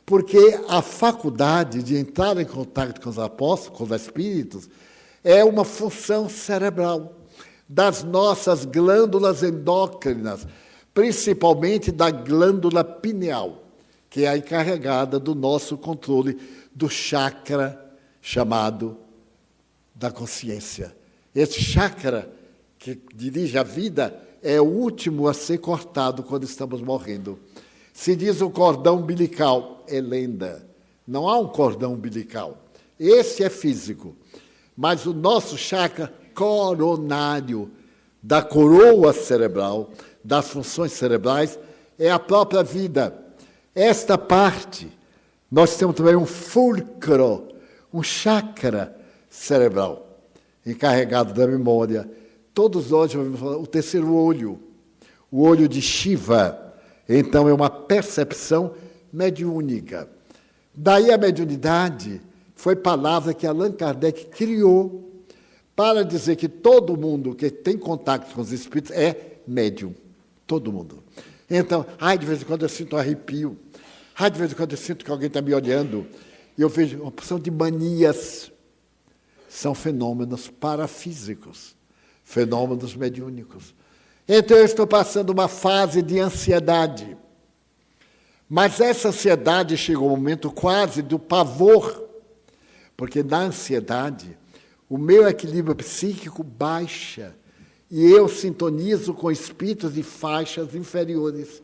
porque 0.08 0.58
a 0.70 0.82
faculdade 0.82 1.84
de 1.84 1.98
entrar 1.98 2.38
em 2.38 2.46
contato 2.46 3.02
com 3.02 3.10
os 3.10 3.20
apóstolos, 3.20 3.78
com 3.78 3.84
os 3.84 3.92
espíritos, 3.92 4.70
é 5.22 5.44
uma 5.44 5.66
função 5.66 6.30
cerebral 6.30 7.14
das 7.68 8.06
nossas 8.06 8.64
glândulas 8.64 9.44
endócrinas, 9.44 10.48
principalmente 10.94 11.92
da 11.92 12.10
glândula 12.10 12.86
pineal, 12.86 13.66
que 14.10 14.24
é 14.24 14.30
a 14.30 14.38
encarregada 14.38 15.20
do 15.20 15.36
nosso 15.36 15.78
controle 15.78 16.40
do 16.74 16.90
chakra 16.90 17.78
chamado 18.22 18.96
da 19.94 20.10
consciência. 20.10 20.96
Esse 21.36 21.62
chakra 21.62 22.32
que 22.80 22.98
dirige 23.14 23.58
a 23.58 23.64
vida 23.64 24.18
é 24.42 24.62
o 24.62 24.64
último 24.64 25.28
a 25.28 25.34
ser 25.34 25.58
cortado 25.58 26.24
quando 26.24 26.46
estamos 26.46 26.80
morrendo. 26.80 27.38
Se 27.92 28.16
diz 28.16 28.40
o 28.40 28.50
cordão 28.50 29.00
umbilical, 29.00 29.77
é 29.88 30.02
lenda. 30.02 30.68
Não 31.08 31.28
há 31.28 31.38
um 31.38 31.48
cordão 31.48 31.94
umbilical. 31.94 32.58
Esse 33.00 33.44
é 33.44 33.50
físico. 33.50 34.16
Mas 34.76 35.06
o 35.06 35.14
nosso 35.14 35.58
chakra 35.58 36.14
coronário, 36.34 37.72
da 38.22 38.42
coroa 38.42 39.14
cerebral, 39.14 39.92
das 40.24 40.50
funções 40.50 40.92
cerebrais, 40.92 41.58
é 41.98 42.12
a 42.12 42.20
própria 42.20 42.64
vida. 42.64 43.18
Esta 43.74 44.18
parte, 44.18 44.92
nós 45.50 45.76
temos 45.78 45.96
também 45.96 46.16
um 46.16 46.26
fulcro, 46.26 47.48
um 47.94 48.04
chakra 48.04 48.96
cerebral, 49.30 50.20
encarregado 50.66 51.34
da 51.34 51.48
memória. 51.48 52.10
Todos 52.54 52.92
nós 52.92 53.14
vamos 53.14 53.40
falar 53.40 53.58
o 53.58 53.68
terceiro 53.68 54.14
olho, 54.14 54.60
o 55.32 55.42
olho 55.42 55.68
de 55.68 55.82
Shiva 55.82 56.68
então 57.08 57.48
é 57.48 57.54
uma 57.54 57.70
percepção 57.70 58.74
mediúnica. 59.18 60.08
Daí 60.74 61.12
a 61.12 61.18
mediunidade 61.18 62.22
foi 62.56 62.76
palavra 62.76 63.34
que 63.34 63.48
Allan 63.48 63.72
Kardec 63.72 64.28
criou 64.28 65.26
para 65.76 66.04
dizer 66.06 66.36
que 66.36 66.48
todo 66.48 66.96
mundo 66.96 67.36
que 67.36 67.50
tem 67.50 67.78
contato 67.78 68.32
com 68.34 68.42
os 68.42 68.52
espíritos 68.52 68.92
é 68.92 69.40
médium. 69.48 69.94
Todo 70.46 70.72
mundo. 70.72 71.04
Então, 71.50 71.86
ai, 72.00 72.18
de 72.18 72.26
vez 72.26 72.42
em 72.42 72.46
quando 72.46 72.62
eu 72.62 72.70
sinto 72.70 72.96
um 72.96 73.00
arrepio. 73.00 73.58
Ai, 74.18 74.30
de 74.30 74.38
vez 74.38 74.52
em 74.52 74.56
quando 74.56 74.72
eu 74.72 74.78
sinto 74.78 75.04
que 75.04 75.12
alguém 75.12 75.28
está 75.28 75.42
me 75.42 75.54
olhando. 75.54 76.06
E 76.58 76.62
eu 76.62 76.70
vejo 76.70 77.02
uma 77.02 77.12
porção 77.12 77.40
de 77.40 77.50
manias. 77.50 78.52
São 79.50 79.74
fenômenos 79.74 80.48
parafísicos, 80.48 81.76
fenômenos 82.24 82.96
mediúnicos. 82.96 83.74
Então 84.28 84.58
eu 84.58 84.66
estou 84.66 84.86
passando 84.86 85.32
uma 85.32 85.48
fase 85.48 86.02
de 86.02 86.20
ansiedade. 86.20 87.18
Mas 88.50 88.80
essa 88.80 89.10
ansiedade 89.10 89.76
chega 89.76 90.00
um 90.00 90.10
momento 90.10 90.50
quase 90.52 91.02
do 91.02 91.20
pavor, 91.20 92.08
porque 92.96 93.22
na 93.22 93.42
ansiedade 93.42 94.38
o 94.90 94.98
meu 94.98 95.28
equilíbrio 95.28 95.76
psíquico 95.76 96.44
baixa 96.44 97.36
e 97.92 98.10
eu 98.10 98.28
sintonizo 98.28 99.14
com 99.14 99.32
espíritos 99.32 99.94
de 99.94 100.04
faixas 100.04 100.74
inferiores. 100.76 101.62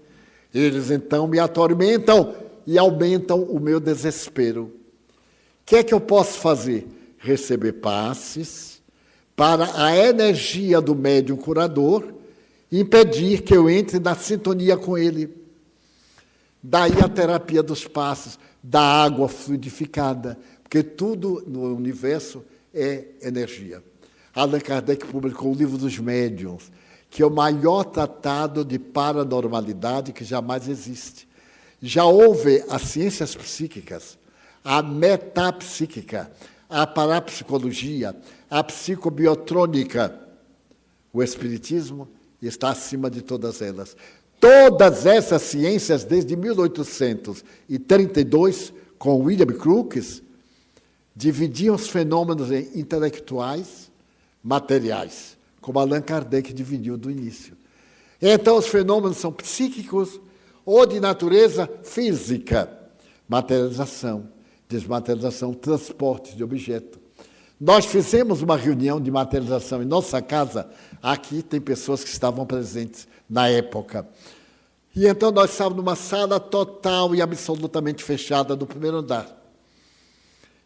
Eles 0.53 0.91
então 0.91 1.27
me 1.27 1.39
atormentam 1.39 2.35
e 2.67 2.77
aumentam 2.77 3.41
o 3.43 3.59
meu 3.59 3.79
desespero. 3.79 4.65
O 4.65 5.65
que 5.65 5.77
é 5.77 5.83
que 5.83 5.93
eu 5.93 6.01
posso 6.01 6.39
fazer? 6.39 6.87
Receber 7.17 7.73
passes 7.73 8.81
para 9.35 9.69
a 9.81 9.95
energia 9.95 10.81
do 10.81 10.93
médium 10.93 11.37
curador 11.37 12.13
impedir 12.71 13.41
que 13.41 13.55
eu 13.55 13.69
entre 13.69 13.99
na 13.99 14.15
sintonia 14.15 14.75
com 14.75 14.97
ele. 14.97 15.42
Daí 16.63 16.93
a 17.03 17.09
terapia 17.09 17.61
dos 17.61 17.85
passos, 17.85 18.39
da 18.63 18.81
água 18.81 19.27
fluidificada, 19.27 20.39
porque 20.63 20.81
tudo 20.81 21.43
no 21.45 21.75
universo 21.75 22.41
é 22.73 23.07
energia. 23.21 23.83
Allan 24.33 24.61
Kardec 24.61 25.05
publicou 25.05 25.51
o 25.51 25.55
livro 25.55 25.77
dos 25.77 25.99
médiuns, 25.99 26.71
que 27.09 27.21
é 27.21 27.25
o 27.25 27.29
maior 27.29 27.83
tratado 27.83 28.63
de 28.63 28.79
paranormalidade 28.79 30.13
que 30.13 30.23
jamais 30.23 30.69
existe. 30.69 31.27
Já 31.81 32.05
houve 32.05 32.63
as 32.69 32.83
ciências 32.83 33.35
psíquicas, 33.35 34.17
a 34.63 34.81
metapsíquica, 34.81 36.31
a 36.69 36.87
parapsicologia, 36.87 38.15
a 38.49 38.63
psicobiotrônica. 38.63 40.17
O 41.11 41.21
Espiritismo 41.21 42.07
está 42.41 42.69
acima 42.69 43.11
de 43.11 43.21
todas 43.21 43.61
elas. 43.61 43.95
Todas 44.43 45.05
essas 45.05 45.41
ciências, 45.43 46.03
desde 46.03 46.35
1832, 46.35 48.73
com 48.99 49.23
William 49.23 49.47
Crookes, 49.47 50.21
dividiam 51.15 51.75
os 51.75 51.87
fenômenos 51.87 52.51
em 52.51 52.69
intelectuais, 52.75 53.89
materiais 54.43 55.37
como 55.63 55.79
Allan 55.79 56.01
Kardec 56.01 56.53
dividiu 56.53 56.97
do 56.97 57.09
início. 57.09 57.55
Então, 58.21 58.57
os 58.57 58.67
fenômenos 58.67 59.17
são 59.17 59.31
psíquicos 59.31 60.19
ou 60.65 60.85
de 60.85 60.99
natureza 60.99 61.69
física, 61.83 62.69
materialização, 63.27 64.27
desmaterialização, 64.67 65.53
transporte 65.53 66.35
de 66.35 66.43
objeto. 66.43 66.99
Nós 67.59 67.85
fizemos 67.85 68.41
uma 68.41 68.57
reunião 68.57 68.99
de 68.99 69.09
materialização 69.09 69.81
em 69.81 69.85
nossa 69.85 70.21
casa. 70.21 70.69
Aqui 71.01 71.41
tem 71.41 71.61
pessoas 71.61 72.03
que 72.03 72.09
estavam 72.09 72.45
presentes 72.45 73.07
na 73.33 73.49
época. 73.49 74.07
E 74.95 75.07
então 75.07 75.31
nós 75.31 75.49
estávamos 75.49 75.83
numa 75.83 75.95
sala 75.95 76.39
total 76.39 77.15
e 77.15 77.21
absolutamente 77.21 78.03
fechada 78.03 78.55
no 78.55 78.67
primeiro 78.67 78.97
andar. 78.97 79.27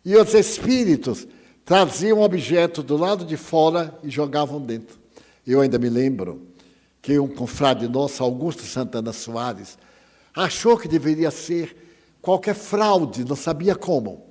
E 0.04 0.16
os 0.18 0.34
espíritos 0.34 1.26
traziam 1.64 2.22
objetos 2.22 2.84
do 2.84 2.98
lado 2.98 3.24
de 3.24 3.38
fora 3.38 3.98
e 4.04 4.10
jogavam 4.10 4.60
dentro. 4.60 5.00
Eu 5.46 5.62
ainda 5.62 5.80
me 5.80 5.90
lembro 5.90 6.46
que 7.02 7.18
um 7.18 7.28
confrade 7.28 7.88
nosso, 7.88 8.22
Augusto 8.22 8.64
Santana 8.64 9.14
Soares, 9.14 9.78
achou 10.36 10.78
que 10.78 10.90
deveria 10.90 11.32
ser 11.32 11.76
qualquer 12.22 12.54
fraude, 12.54 13.24
não 13.24 13.36
sabia 13.36 13.76
como. 13.76 14.26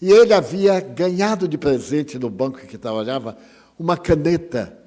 E 0.00 0.10
ele 0.10 0.32
havia 0.32 0.80
ganhado 0.80 1.46
de 1.46 1.58
presente 1.58 2.18
no 2.18 2.30
banco 2.30 2.60
que 2.60 2.78
trabalhava 2.78 3.36
uma 3.78 3.98
caneta 3.98 4.79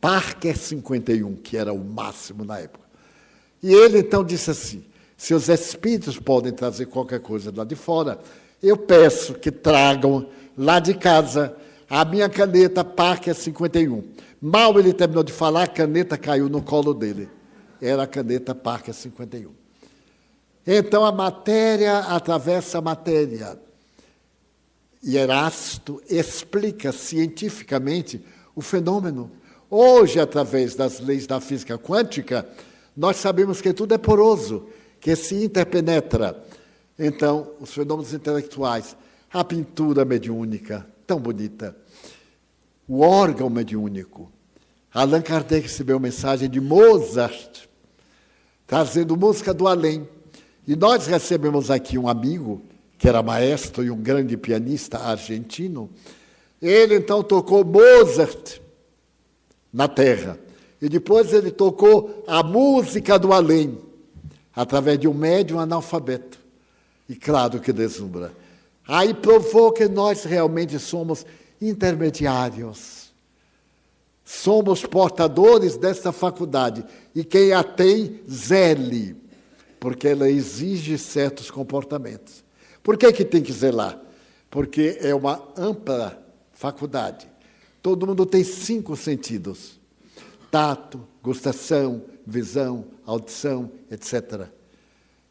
Parker 0.00 0.56
51, 0.56 1.36
que 1.36 1.56
era 1.56 1.72
o 1.72 1.84
máximo 1.84 2.44
na 2.44 2.58
época. 2.58 2.84
E 3.62 3.72
ele 3.72 3.98
então 3.98 4.24
disse 4.24 4.50
assim: 4.50 4.84
se 5.16 5.34
os 5.34 5.48
espíritos 5.48 6.18
podem 6.18 6.52
trazer 6.52 6.86
qualquer 6.86 7.20
coisa 7.20 7.52
lá 7.54 7.64
de 7.64 7.76
fora, 7.76 8.18
eu 8.62 8.76
peço 8.76 9.34
que 9.34 9.50
tragam 9.50 10.26
lá 10.56 10.80
de 10.80 10.94
casa, 10.94 11.54
a 11.88 12.04
minha 12.04 12.28
caneta 12.28 12.84
Parker 12.84 13.34
51. 13.34 14.02
Mal 14.40 14.78
ele 14.78 14.92
terminou 14.92 15.22
de 15.22 15.32
falar, 15.32 15.64
a 15.64 15.68
caneta 15.68 16.16
caiu 16.16 16.48
no 16.48 16.62
colo 16.62 16.94
dele. 16.94 17.28
Era 17.80 18.04
a 18.04 18.06
caneta 18.06 18.54
Parker 18.54 18.94
51. 18.94 19.50
Então 20.66 21.04
a 21.04 21.12
matéria 21.12 21.98
atravessa 21.98 22.78
a 22.78 22.82
matéria. 22.82 23.58
E 25.02 25.16
Erasto 25.16 26.02
explica 26.08 26.92
cientificamente 26.92 28.24
o 28.54 28.60
fenômeno. 28.60 29.30
Hoje, 29.70 30.18
através 30.18 30.74
das 30.74 30.98
leis 30.98 31.28
da 31.28 31.40
física 31.40 31.78
quântica, 31.78 32.44
nós 32.96 33.16
sabemos 33.18 33.60
que 33.60 33.72
tudo 33.72 33.94
é 33.94 33.98
poroso, 33.98 34.66
que 35.00 35.14
se 35.14 35.44
interpenetra. 35.44 36.42
Então, 36.98 37.52
os 37.60 37.72
fenômenos 37.72 38.12
intelectuais 38.12 38.96
a 39.32 39.44
pintura 39.44 40.04
mediúnica, 40.04 40.84
tão 41.06 41.20
bonita. 41.20 41.76
O 42.88 43.00
órgão 43.00 43.48
mediúnico. 43.48 44.30
Allan 44.92 45.22
Kardec 45.22 45.68
recebeu 45.68 46.00
mensagem 46.00 46.50
de 46.50 46.60
Mozart, 46.60 47.68
trazendo 48.66 49.16
música 49.16 49.54
do 49.54 49.68
além. 49.68 50.08
E 50.66 50.74
nós 50.74 51.06
recebemos 51.06 51.70
aqui 51.70 51.96
um 51.96 52.08
amigo, 52.08 52.60
que 52.98 53.08
era 53.08 53.22
maestro 53.22 53.84
e 53.84 53.90
um 53.90 53.96
grande 53.96 54.36
pianista 54.36 54.98
argentino. 54.98 55.88
Ele 56.60 56.96
então 56.96 57.22
tocou 57.22 57.64
Mozart 57.64 58.60
na 59.72 59.88
terra. 59.88 60.38
E 60.80 60.88
depois 60.88 61.32
ele 61.32 61.50
tocou 61.50 62.24
a 62.26 62.42
música 62.42 63.18
do 63.18 63.32
além, 63.32 63.78
através 64.54 64.98
de 64.98 65.06
um 65.06 65.14
médium 65.14 65.60
analfabeto. 65.60 66.38
E 67.08 67.14
claro 67.14 67.60
que 67.60 67.72
deslumbra. 67.72 68.32
Aí 68.86 69.14
provou 69.14 69.72
que 69.72 69.86
nós 69.88 70.24
realmente 70.24 70.78
somos 70.78 71.24
intermediários. 71.60 73.10
Somos 74.24 74.86
portadores 74.86 75.76
dessa 75.76 76.12
faculdade. 76.12 76.84
E 77.14 77.24
quem 77.24 77.52
a 77.52 77.62
tem, 77.62 78.20
zele, 78.30 79.16
porque 79.78 80.08
ela 80.08 80.30
exige 80.30 80.96
certos 80.98 81.50
comportamentos. 81.50 82.44
Por 82.82 82.96
que, 82.96 83.12
que 83.12 83.24
tem 83.24 83.42
que 83.42 83.52
zelar? 83.52 84.00
Porque 84.50 84.98
é 85.00 85.14
uma 85.14 85.42
ampla 85.56 86.20
faculdade. 86.52 87.29
Todo 87.82 88.06
mundo 88.06 88.26
tem 88.26 88.44
cinco 88.44 88.96
sentidos: 88.96 89.80
tato, 90.50 91.06
gustação, 91.22 92.02
visão, 92.26 92.84
audição, 93.06 93.70
etc. 93.90 94.48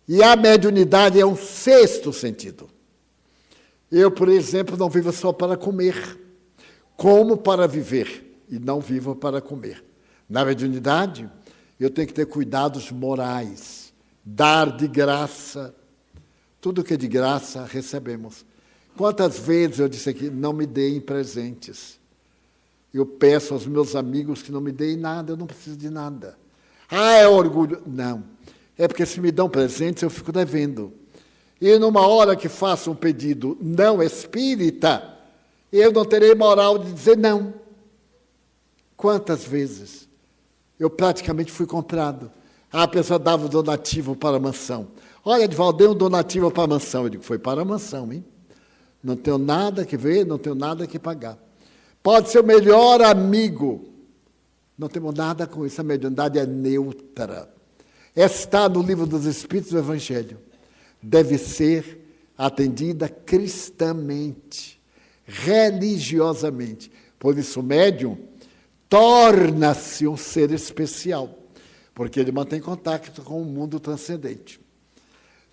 E 0.07 0.23
a 0.23 0.35
mediunidade 0.35 1.19
é 1.19 1.25
um 1.25 1.35
sexto 1.35 2.11
sentido. 2.11 2.69
Eu, 3.91 4.11
por 4.11 4.29
exemplo, 4.29 4.77
não 4.77 4.89
vivo 4.89 5.11
só 5.11 5.31
para 5.31 5.55
comer, 5.55 6.19
como 6.95 7.37
para 7.37 7.67
viver 7.67 8.43
e 8.49 8.59
não 8.59 8.79
vivo 8.79 9.15
para 9.15 9.41
comer. 9.41 9.83
Na 10.27 10.43
mediunidade, 10.43 11.29
eu 11.79 11.89
tenho 11.89 12.07
que 12.07 12.13
ter 12.13 12.25
cuidados 12.25 12.91
morais, 12.91 13.93
dar 14.23 14.75
de 14.75 14.87
graça. 14.87 15.73
Tudo 16.59 16.83
que 16.83 16.93
é 16.93 16.97
de 16.97 17.07
graça 17.07 17.65
recebemos. 17.65 18.45
Quantas 18.97 19.39
vezes 19.39 19.79
eu 19.79 19.87
disse 19.87 20.09
aqui, 20.09 20.29
não 20.29 20.53
me 20.53 20.65
deem 20.65 20.99
presentes. 20.99 21.98
Eu 22.93 23.05
peço 23.05 23.53
aos 23.53 23.65
meus 23.65 23.95
amigos 23.95 24.41
que 24.41 24.51
não 24.51 24.61
me 24.61 24.71
deem 24.71 24.97
nada, 24.97 25.33
eu 25.33 25.37
não 25.37 25.45
preciso 25.45 25.77
de 25.77 25.89
nada. 25.89 26.37
Ah, 26.89 27.13
é 27.13 27.27
orgulho. 27.27 27.81
Não. 27.85 28.23
É 28.77 28.87
porque 28.87 29.05
se 29.05 29.19
me 29.19 29.31
dão 29.31 29.49
presentes, 29.49 30.03
eu 30.03 30.09
fico 30.09 30.31
devendo. 30.31 30.93
E 31.61 31.77
numa 31.77 32.07
hora 32.07 32.35
que 32.35 32.49
faço 32.49 32.91
um 32.91 32.95
pedido 32.95 33.57
não 33.61 34.01
espírita, 34.01 35.17
eu 35.71 35.91
não 35.91 36.05
terei 36.05 36.33
moral 36.33 36.77
de 36.77 36.91
dizer 36.91 37.17
não. 37.17 37.53
Quantas 38.95 39.43
vezes 39.43 40.07
eu 40.79 40.89
praticamente 40.89 41.51
fui 41.51 41.65
comprado? 41.65 42.31
a 42.71 42.87
pessoa 42.87 43.17
dava 43.17 43.45
o 43.45 43.49
donativo 43.49 44.15
para 44.15 44.37
a 44.37 44.39
mansão. 44.39 44.87
Olha, 45.25 45.43
Edvaldo, 45.43 45.79
dei 45.79 45.87
um 45.87 45.95
donativo 45.95 46.51
para 46.51 46.63
a 46.63 46.67
mansão. 46.67 47.03
Eu 47.03 47.09
digo, 47.09 47.23
foi 47.23 47.39
para 47.39 47.61
a 47.61 47.65
mansão, 47.65 48.11
hein? 48.13 48.23
Não 49.03 49.15
tenho 49.15 49.37
nada 49.37 49.85
que 49.85 49.97
ver, 49.97 50.25
não 50.25 50.37
tenho 50.37 50.55
nada 50.55 50.85
que 50.85 50.99
pagar. 50.99 51.37
Pode 52.01 52.29
ser 52.29 52.39
o 52.39 52.45
melhor 52.45 53.01
amigo. 53.01 53.89
Não 54.77 54.87
temos 54.87 55.13
nada 55.13 55.45
com 55.45 55.65
isso. 55.65 55.81
A 55.81 55.83
mediunidade 55.83 56.39
é 56.39 56.45
neutra. 56.45 57.49
Está 58.15 58.67
no 58.69 58.81
livro 58.81 59.05
dos 59.05 59.25
Espíritos 59.25 59.71
do 59.71 59.79
Evangelho 59.79 60.49
deve 61.01 61.37
ser 61.37 61.97
atendida 62.37 63.07
cristamente, 63.09 64.79
religiosamente. 65.25 66.91
Por 67.17 67.37
isso, 67.37 67.59
o 67.59 67.63
médium 67.63 68.17
torna-se 68.87 70.07
um 70.07 70.17
ser 70.17 70.51
especial, 70.51 71.37
porque 71.93 72.19
ele 72.19 72.31
mantém 72.31 72.59
contato 72.59 73.21
com 73.21 73.41
o 73.41 73.45
mundo 73.45 73.79
transcendente. 73.79 74.59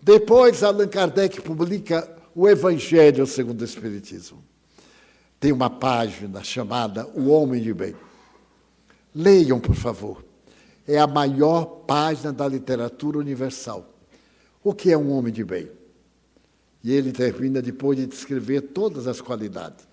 Depois, 0.00 0.62
Allan 0.62 0.88
Kardec 0.88 1.40
publica 1.40 2.16
o 2.34 2.48
Evangelho 2.48 3.26
segundo 3.26 3.60
o 3.60 3.64
Espiritismo. 3.64 4.42
Tem 5.38 5.52
uma 5.52 5.70
página 5.70 6.42
chamada 6.42 7.06
O 7.14 7.28
Homem 7.28 7.62
de 7.62 7.72
Bem. 7.74 7.94
Leiam, 9.14 9.58
por 9.58 9.74
favor. 9.74 10.24
É 10.86 10.98
a 10.98 11.06
maior 11.06 11.64
página 11.86 12.32
da 12.32 12.46
literatura 12.46 13.18
universal. 13.18 13.92
O 14.62 14.74
que 14.74 14.92
é 14.92 14.98
um 14.98 15.10
homem 15.12 15.32
de 15.32 15.44
bem? 15.44 15.70
E 16.82 16.92
ele 16.92 17.12
termina 17.12 17.62
depois 17.62 17.98
de 17.98 18.06
descrever 18.06 18.60
todas 18.60 19.06
as 19.06 19.20
qualidades. 19.20 19.86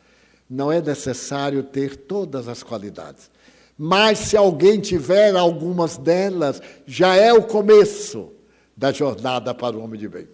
Não 0.49 0.71
é 0.71 0.81
necessário 0.81 1.63
ter 1.63 1.95
todas 1.95 2.47
as 2.47 2.61
qualidades. 2.61 3.31
Mas 3.77 4.19
se 4.19 4.37
alguém 4.37 4.79
tiver 4.79 5.35
algumas 5.35 5.97
delas, 5.97 6.61
já 6.85 7.15
é 7.15 7.33
o 7.33 7.43
começo. 7.43 8.31
da 8.75 8.91
jornada 8.91 9.53
para 9.53 9.77
o 9.77 9.81
homem 9.81 9.99
de 9.99 10.09
bem. 10.09 10.27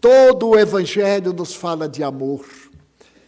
Todo 0.00 0.50
o 0.50 0.58
Evangelho 0.58 1.32
nos 1.32 1.54
fala 1.54 1.88
de 1.88 2.02
amor, 2.02 2.46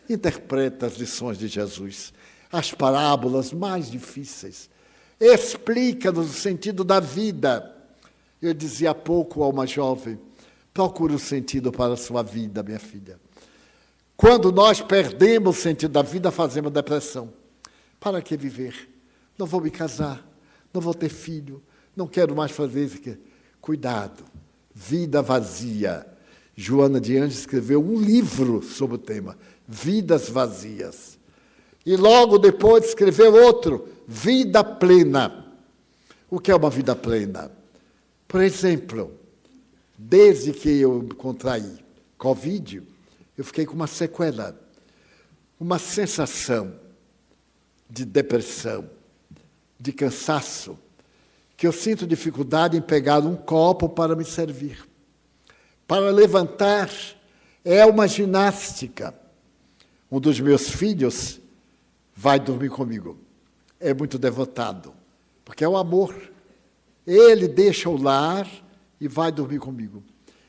interpreta 0.08 0.86
as 0.86 0.94
lições 0.94 1.38
de 1.38 1.48
Jesus, 1.48 2.12
as 2.50 2.72
parábolas 2.72 3.52
mais 3.52 3.90
difíceis, 3.90 4.68
explica-nos 5.20 6.30
o 6.30 6.34
sentido 6.34 6.84
da 6.84 7.00
vida. 7.00 7.74
Eu 8.40 8.52
dizia 8.52 8.90
há 8.90 8.94
pouco 8.94 9.42
a 9.42 9.48
uma 9.48 9.66
jovem: 9.66 10.18
procure 10.74 11.14
o 11.14 11.18
sentido 11.18 11.70
para 11.70 11.94
a 11.94 11.96
sua 11.96 12.22
vida, 12.22 12.62
minha 12.62 12.78
filha. 12.78 13.18
Quando 14.16 14.52
nós 14.52 14.80
perdemos 14.80 15.58
o 15.58 15.60
sentido 15.60 15.92
da 15.92 16.02
vida, 16.02 16.30
fazemos 16.30 16.72
depressão. 16.72 17.32
Para 17.98 18.20
que 18.20 18.36
viver? 18.36 18.88
Não 19.38 19.46
vou 19.46 19.60
me 19.60 19.70
casar, 19.70 20.26
não 20.72 20.80
vou 20.80 20.94
ter 20.94 21.08
filho, 21.08 21.62
não 21.96 22.06
quero 22.06 22.34
mais 22.34 22.52
fazer 22.52 22.84
isso. 22.84 23.18
Cuidado, 23.60 24.24
vida 24.74 25.22
vazia. 25.22 26.06
Joana 26.54 27.00
de 27.00 27.16
Anjos 27.16 27.40
escreveu 27.40 27.82
um 27.82 28.00
livro 28.00 28.62
sobre 28.62 28.96
o 28.96 28.98
tema, 28.98 29.38
Vidas 29.66 30.28
Vazias. 30.28 31.18
E 31.84 31.96
logo 31.96 32.38
depois 32.38 32.86
escreveu 32.86 33.34
outro, 33.34 33.88
Vida 34.06 34.62
Plena. 34.62 35.42
O 36.30 36.40
que 36.40 36.50
é 36.50 36.56
uma 36.56 36.70
vida 36.70 36.96
plena? 36.96 37.50
Por 38.26 38.40
exemplo, 38.40 39.12
desde 39.98 40.54
que 40.54 40.80
eu 40.80 41.06
contraí 41.18 41.84
Covid, 42.16 42.82
eu 43.36 43.44
fiquei 43.44 43.66
com 43.66 43.74
uma 43.74 43.86
sequela, 43.86 44.58
uma 45.60 45.78
sensação 45.78 46.72
de 47.90 48.06
depressão, 48.06 48.88
de 49.78 49.92
cansaço, 49.92 50.78
que 51.54 51.66
eu 51.66 51.72
sinto 51.72 52.06
dificuldade 52.06 52.78
em 52.78 52.80
pegar 52.80 53.18
um 53.18 53.36
copo 53.36 53.86
para 53.86 54.16
me 54.16 54.24
servir. 54.24 54.88
Para 55.86 56.08
levantar 56.10 56.90
é 57.62 57.84
uma 57.84 58.08
ginástica. 58.08 59.14
Um 60.12 60.20
dos 60.20 60.38
meus 60.38 60.68
filhos 60.68 61.40
vai 62.14 62.38
dormir 62.38 62.68
comigo. 62.68 63.16
É 63.80 63.94
muito 63.94 64.18
devotado, 64.18 64.92
porque 65.42 65.64
é 65.64 65.68
o 65.68 65.74
amor. 65.74 66.14
Ele 67.06 67.48
deixa 67.48 67.88
o 67.88 67.96
lar 67.96 68.46
e 69.00 69.08
vai 69.08 69.32
dormir 69.32 69.58
comigo. 69.58 70.02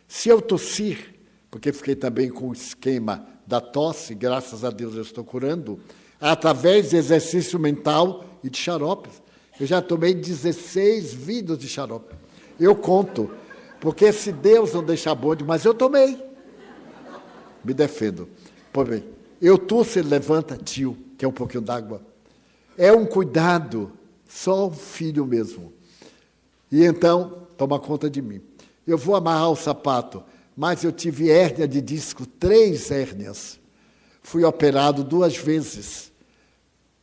Se 0.05 0.27
eu 0.27 0.41
tossir, 0.41 1.15
porque 1.49 1.71
fiquei 1.71 1.95
também 1.95 2.29
com 2.29 2.49
o 2.49 2.53
esquema 2.53 3.25
da 3.47 3.61
tosse, 3.61 4.13
graças 4.13 4.65
a 4.65 4.69
Deus 4.69 4.95
eu 4.95 5.01
estou 5.01 5.23
curando, 5.23 5.79
através 6.19 6.89
de 6.89 6.97
exercício 6.97 7.57
mental 7.57 8.25
e 8.43 8.49
de 8.49 8.57
xaropes. 8.57 9.21
Eu 9.57 9.65
já 9.65 9.81
tomei 9.81 10.13
16 10.13 11.13
vidros 11.13 11.57
de 11.57 11.69
xarope. 11.69 12.13
Eu 12.59 12.75
conto, 12.75 13.31
porque 13.79 14.11
se 14.11 14.33
Deus 14.33 14.73
não 14.73 14.83
deixar 14.83 15.15
bonde, 15.15 15.41
mas 15.41 15.63
eu 15.63 15.73
tomei. 15.73 16.21
Me 17.63 17.73
defendo. 17.73 18.27
Pois 18.73 18.89
bem, 18.89 19.12
eu 19.47 19.57
tosse, 19.57 19.99
ele 19.99 20.09
levanta, 20.09 20.57
tio, 20.57 20.97
que 21.17 21.25
é 21.25 21.27
um 21.27 21.31
pouquinho 21.31 21.61
d'água. 21.61 22.01
É 22.77 22.91
um 22.91 23.05
cuidado, 23.05 23.91
só 24.27 24.67
o 24.67 24.71
filho 24.71 25.25
mesmo. 25.25 25.73
E 26.71 26.83
então, 26.83 27.47
toma 27.57 27.79
conta 27.79 28.09
de 28.09 28.21
mim. 28.21 28.41
Eu 28.85 28.97
vou 28.97 29.15
amarrar 29.15 29.51
o 29.51 29.55
sapato, 29.55 30.23
mas 30.55 30.83
eu 30.83 30.91
tive 30.91 31.29
hérnia 31.29 31.67
de 31.67 31.81
disco, 31.81 32.25
três 32.25 32.89
hérnias. 32.89 33.59
Fui 34.21 34.43
operado 34.43 35.03
duas 35.03 35.35
vezes. 35.35 36.11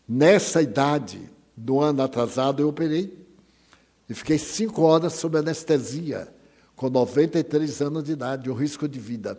Nessa 0.08 0.62
idade, 0.62 1.20
do 1.56 1.78
ano 1.80 2.02
atrasado, 2.02 2.62
eu 2.62 2.68
operei. 2.68 3.16
E 4.08 4.14
fiquei 4.14 4.38
cinco 4.38 4.82
horas 4.82 5.12
sob 5.12 5.38
anestesia, 5.38 6.26
com 6.74 6.88
93 6.88 7.80
anos 7.82 8.04
de 8.04 8.12
idade, 8.12 8.50
um 8.50 8.54
risco 8.54 8.88
de 8.88 8.98
vida. 8.98 9.38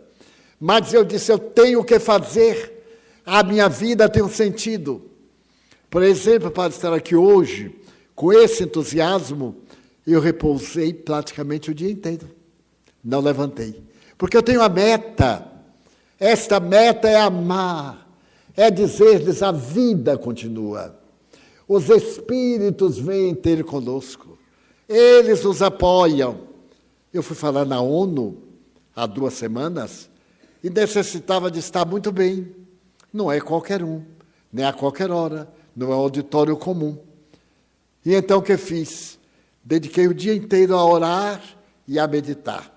Mas 0.58 0.94
eu 0.94 1.04
disse: 1.04 1.30
eu 1.30 1.38
tenho 1.38 1.80
o 1.80 1.84
que 1.84 1.98
fazer, 1.98 2.81
a 3.24 3.42
minha 3.42 3.68
vida 3.68 4.08
tem 4.08 4.22
um 4.22 4.28
sentido. 4.28 5.10
Por 5.88 6.02
exemplo, 6.02 6.50
para 6.50 6.70
estar 6.70 6.92
aqui 6.92 7.14
hoje, 7.14 7.78
com 8.14 8.32
esse 8.32 8.64
entusiasmo, 8.64 9.56
eu 10.06 10.20
repousei 10.20 10.92
praticamente 10.92 11.70
o 11.70 11.74
dia 11.74 11.90
inteiro. 11.90 12.28
Não 13.04 13.20
levantei. 13.20 13.82
Porque 14.16 14.36
eu 14.36 14.42
tenho 14.42 14.62
a 14.62 14.68
meta. 14.68 15.46
Esta 16.18 16.60
meta 16.60 17.08
é 17.08 17.20
amar, 17.20 18.08
é 18.56 18.70
dizer-lhes 18.70 19.42
a 19.42 19.50
vida 19.50 20.16
continua. 20.16 20.96
Os 21.66 21.88
Espíritos 21.88 22.98
vêm 22.98 23.34
ter 23.34 23.64
conosco. 23.64 24.38
Eles 24.88 25.42
nos 25.42 25.62
apoiam. 25.62 26.42
Eu 27.12 27.22
fui 27.22 27.34
falar 27.34 27.64
na 27.64 27.80
ONU 27.80 28.38
há 28.94 29.04
duas 29.04 29.34
semanas 29.34 30.08
e 30.62 30.70
necessitava 30.70 31.50
de 31.50 31.58
estar 31.58 31.84
muito 31.84 32.12
bem. 32.12 32.61
Não 33.12 33.30
é 33.30 33.40
qualquer 33.40 33.82
um, 33.82 34.02
nem 34.52 34.64
a 34.64 34.72
qualquer 34.72 35.10
hora, 35.10 35.48
não 35.74 35.92
é 35.92 35.96
um 35.96 36.00
auditório 36.00 36.56
comum. 36.56 36.96
E 38.04 38.14
então 38.14 38.38
o 38.38 38.42
que 38.42 38.56
fiz? 38.56 39.18
Dediquei 39.62 40.08
o 40.08 40.14
dia 40.14 40.34
inteiro 40.34 40.74
a 40.74 40.84
orar 40.84 41.42
e 41.86 41.98
a 41.98 42.06
meditar. 42.06 42.72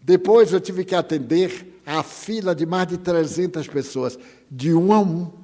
Depois 0.00 0.52
eu 0.52 0.60
tive 0.60 0.84
que 0.84 0.94
atender 0.94 1.80
a 1.84 2.02
fila 2.02 2.54
de 2.54 2.64
mais 2.64 2.88
de 2.88 2.96
300 2.96 3.66
pessoas, 3.68 4.18
de 4.50 4.74
um 4.74 4.92
a 4.92 4.98
um 5.00 5.40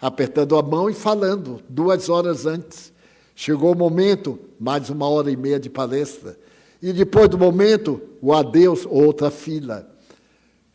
apertando 0.00 0.56
a 0.56 0.62
mão 0.62 0.88
e 0.88 0.94
falando, 0.94 1.60
duas 1.68 2.08
horas 2.08 2.46
antes. 2.46 2.92
Chegou 3.34 3.72
o 3.72 3.76
momento, 3.76 4.38
mais 4.58 4.90
uma 4.90 5.08
hora 5.08 5.30
e 5.30 5.36
meia 5.36 5.58
de 5.58 5.68
palestra. 5.68 6.38
E 6.80 6.92
depois 6.92 7.28
do 7.28 7.38
momento, 7.38 8.00
o 8.20 8.32
adeus, 8.32 8.86
outra 8.86 9.30
fila. 9.30 9.88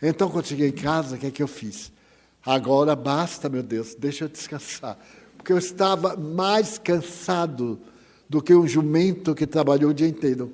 Então, 0.01 0.29
quando 0.29 0.47
cheguei 0.47 0.69
em 0.69 0.73
casa, 0.73 1.15
o 1.15 1.19
que 1.19 1.27
é 1.27 1.31
que 1.31 1.43
eu 1.43 1.47
fiz? 1.47 1.91
Agora 2.45 2.95
basta, 2.95 3.47
meu 3.47 3.63
Deus, 3.63 3.95
deixa 3.95 4.25
eu 4.25 4.29
descansar. 4.29 4.97
Porque 5.37 5.53
eu 5.53 5.57
estava 5.57 6.15
mais 6.15 6.77
cansado 6.77 7.79
do 8.27 8.41
que 8.41 8.53
um 8.53 8.67
jumento 8.67 9.35
que 9.35 9.47
trabalhou 9.47 9.91
o 9.91 9.93
dia 9.93 10.07
inteiro. 10.07 10.51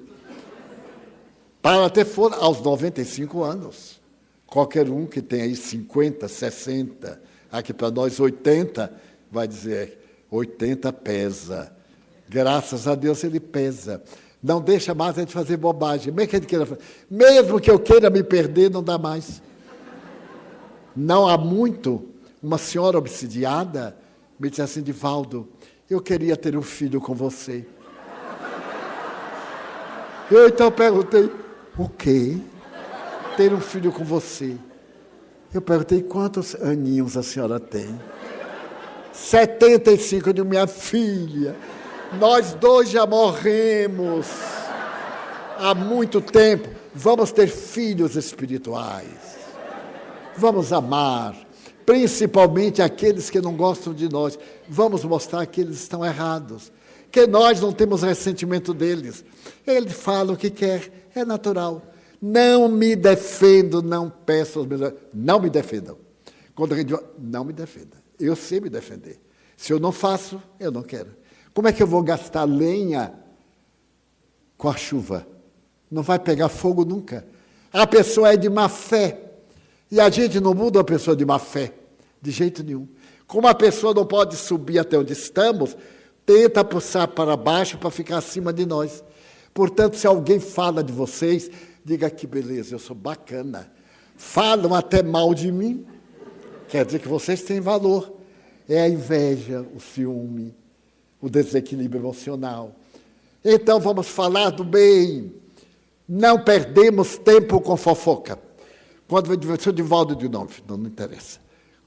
Para 1.61 1.89
ter 1.89 2.05
for 2.05 2.33
aos 2.33 2.61
95 2.61 3.43
anos. 3.43 3.99
Qualquer 4.45 4.89
um 4.89 5.05
que 5.05 5.21
tenha 5.21 5.43
aí 5.43 5.55
50, 5.55 6.27
60, 6.27 7.21
Aqui 7.51 7.73
para 7.73 7.89
nós, 7.89 8.19
80, 8.19 8.91
vai 9.31 9.47
dizer, 9.47 9.97
80 10.29 10.93
pesa. 10.93 11.71
Graças 12.27 12.87
a 12.87 12.93
Deus 12.93 13.23
ele 13.23 13.39
pesa. 13.39 14.03
Não 14.41 14.61
deixa 14.61 14.93
mais 14.93 15.17
a 15.17 15.21
gente 15.21 15.33
fazer 15.33 15.57
bobagem. 15.57 16.13
Mesmo 16.13 16.29
que, 16.29 16.39
queira, 16.41 16.67
mesmo 17.09 17.59
que 17.59 17.71
eu 17.71 17.79
queira 17.79 18.09
me 18.09 18.23
perder, 18.23 18.69
não 18.69 18.83
dá 18.83 18.97
mais. 18.97 19.41
Não 20.99 21.29
há 21.29 21.37
muito, 21.37 22.09
uma 22.43 22.57
senhora 22.57 22.97
obsidiada 22.97 23.95
me 24.37 24.49
disse 24.49 24.61
assim, 24.61 24.81
Divaldo, 24.81 25.47
eu 25.89 26.01
queria 26.01 26.35
ter 26.35 26.57
um 26.57 26.61
filho 26.61 26.99
com 26.99 27.15
você. 27.15 27.65
Eu 30.29 30.49
então 30.49 30.69
perguntei, 30.69 31.31
o 31.77 31.87
quê? 31.87 32.37
Ter 33.37 33.53
um 33.53 33.61
filho 33.61 33.93
com 33.93 34.03
você? 34.03 34.57
Eu 35.53 35.61
perguntei 35.61 36.03
quantos 36.03 36.53
aninhos 36.55 37.15
a 37.15 37.23
senhora 37.23 37.61
tem. 37.61 37.97
75 39.13 40.33
de 40.33 40.43
minha 40.43 40.67
filha. 40.67 41.55
Nós 42.19 42.53
dois 42.55 42.89
já 42.89 43.05
morremos 43.05 44.27
há 45.57 45.73
muito 45.73 46.19
tempo. 46.19 46.67
Vamos 46.93 47.31
ter 47.31 47.47
filhos 47.47 48.17
espirituais. 48.17 49.28
Vamos 50.39 50.71
amar, 50.71 51.35
principalmente 51.85 52.81
aqueles 52.81 53.29
que 53.29 53.41
não 53.41 53.55
gostam 53.57 53.93
de 53.93 54.07
nós. 54.07 54.39
Vamos 54.69 55.03
mostrar 55.03 55.45
que 55.45 55.59
eles 55.59 55.77
estão 55.77 56.05
errados, 56.05 56.71
que 57.11 57.27
nós 57.27 57.59
não 57.59 57.73
temos 57.73 58.03
ressentimento 58.03 58.73
deles. 58.73 59.25
Ele 59.67 59.89
fala 59.89 60.31
o 60.31 60.37
que 60.37 60.49
quer, 60.49 61.09
é 61.13 61.25
natural. 61.25 61.81
Não 62.21 62.69
me 62.69 62.95
defendo, 62.95 63.81
não 63.81 64.09
peço 64.09 64.59
aos 64.59 64.67
meus. 64.67 64.93
Não 65.13 65.39
me 65.41 65.49
defendam. 65.49 65.97
Quando 66.55 66.75
gente 66.75 66.87
diz, 66.87 66.99
não 67.17 67.43
me 67.43 67.53
defenda. 67.53 67.97
Eu 68.19 68.35
sei 68.35 68.59
me 68.59 68.69
defender. 68.69 69.19
Se 69.57 69.73
eu 69.73 69.79
não 69.79 69.91
faço, 69.91 70.41
eu 70.57 70.71
não 70.71 70.83
quero. 70.83 71.09
Como 71.53 71.67
é 71.67 71.73
que 71.73 71.83
eu 71.83 71.87
vou 71.87 72.01
gastar 72.01 72.45
lenha 72.45 73.13
com 74.57 74.69
a 74.69 74.75
chuva? 74.75 75.27
Não 75.91 76.01
vai 76.01 76.17
pegar 76.17 76.47
fogo 76.47 76.85
nunca. 76.85 77.27
A 77.73 77.85
pessoa 77.85 78.33
é 78.33 78.37
de 78.37 78.49
má 78.49 78.69
fé. 78.69 79.28
E 79.91 79.99
a 79.99 80.09
gente 80.09 80.39
não 80.39 80.53
muda 80.53 80.79
a 80.79 80.83
pessoa 80.83 81.15
de 81.15 81.25
má 81.25 81.39
fé, 81.39 81.73
de 82.21 82.31
jeito 82.31 82.63
nenhum. 82.63 82.87
Como 83.27 83.47
a 83.47 83.55
pessoa 83.55 83.93
não 83.93 84.05
pode 84.05 84.35
subir 84.35 84.79
até 84.79 84.97
onde 84.97 85.13
estamos, 85.13 85.75
tenta 86.25 86.63
puxar 86.63 87.07
para 87.07 87.35
baixo 87.35 87.77
para 87.77 87.89
ficar 87.89 88.17
acima 88.17 88.51
de 88.53 88.65
nós. 88.65 89.03
Portanto, 89.53 89.97
se 89.97 90.05
alguém 90.05 90.39
fala 90.39 90.83
de 90.83 90.93
vocês, 90.93 91.49
Diga 91.89 92.07
que 92.07 92.27
beleza, 92.27 92.75
eu 92.75 92.79
sou 92.79 92.95
bacana. 92.95 93.71
Falam 94.15 94.75
até 94.75 95.01
mal 95.01 95.33
de 95.33 95.51
mim, 95.51 95.87
quer 96.67 96.85
dizer 96.85 96.99
que 96.99 97.07
vocês 97.07 97.41
têm 97.41 97.59
valor. 97.59 98.13
É 98.67 98.81
a 98.81 98.87
inveja, 98.87 99.65
o 99.75 99.79
ciúme, 99.79 100.53
o 101.19 101.27
desequilíbrio 101.27 102.01
emocional. 102.01 102.75
Então 103.43 103.79
vamos 103.79 104.07
falar 104.07 104.51
do 104.51 104.63
bem. 104.63 105.33
Não 106.07 106.43
perdemos 106.43 107.17
tempo 107.17 107.59
com 107.59 107.75
fofoca. 107.75 108.37
Quando 109.09 109.27
vem 109.27 109.39
diversão 109.39 109.73
de 109.73 109.81
Valdo 109.81 110.15
de 110.15 110.29
novo, 110.29 110.53
não, 110.67 110.77
não 110.77 110.87
interessa. 110.87 111.39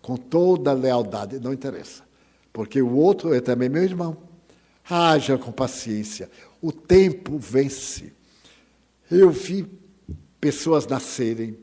Com 0.02 0.16
toda 0.16 0.72
lealdade, 0.72 1.38
não 1.38 1.52
interessa. 1.52 2.02
Porque 2.52 2.82
o 2.82 2.96
outro 2.96 3.32
é 3.32 3.40
também 3.40 3.68
meu 3.68 3.84
irmão. 3.84 4.16
Haja 4.90 5.38
com 5.38 5.52
paciência. 5.52 6.28
O 6.60 6.72
tempo 6.72 7.38
vence. 7.38 8.12
Eu 9.08 9.30
vi 9.30 9.64
pessoas 10.40 10.84
nascerem, 10.88 11.56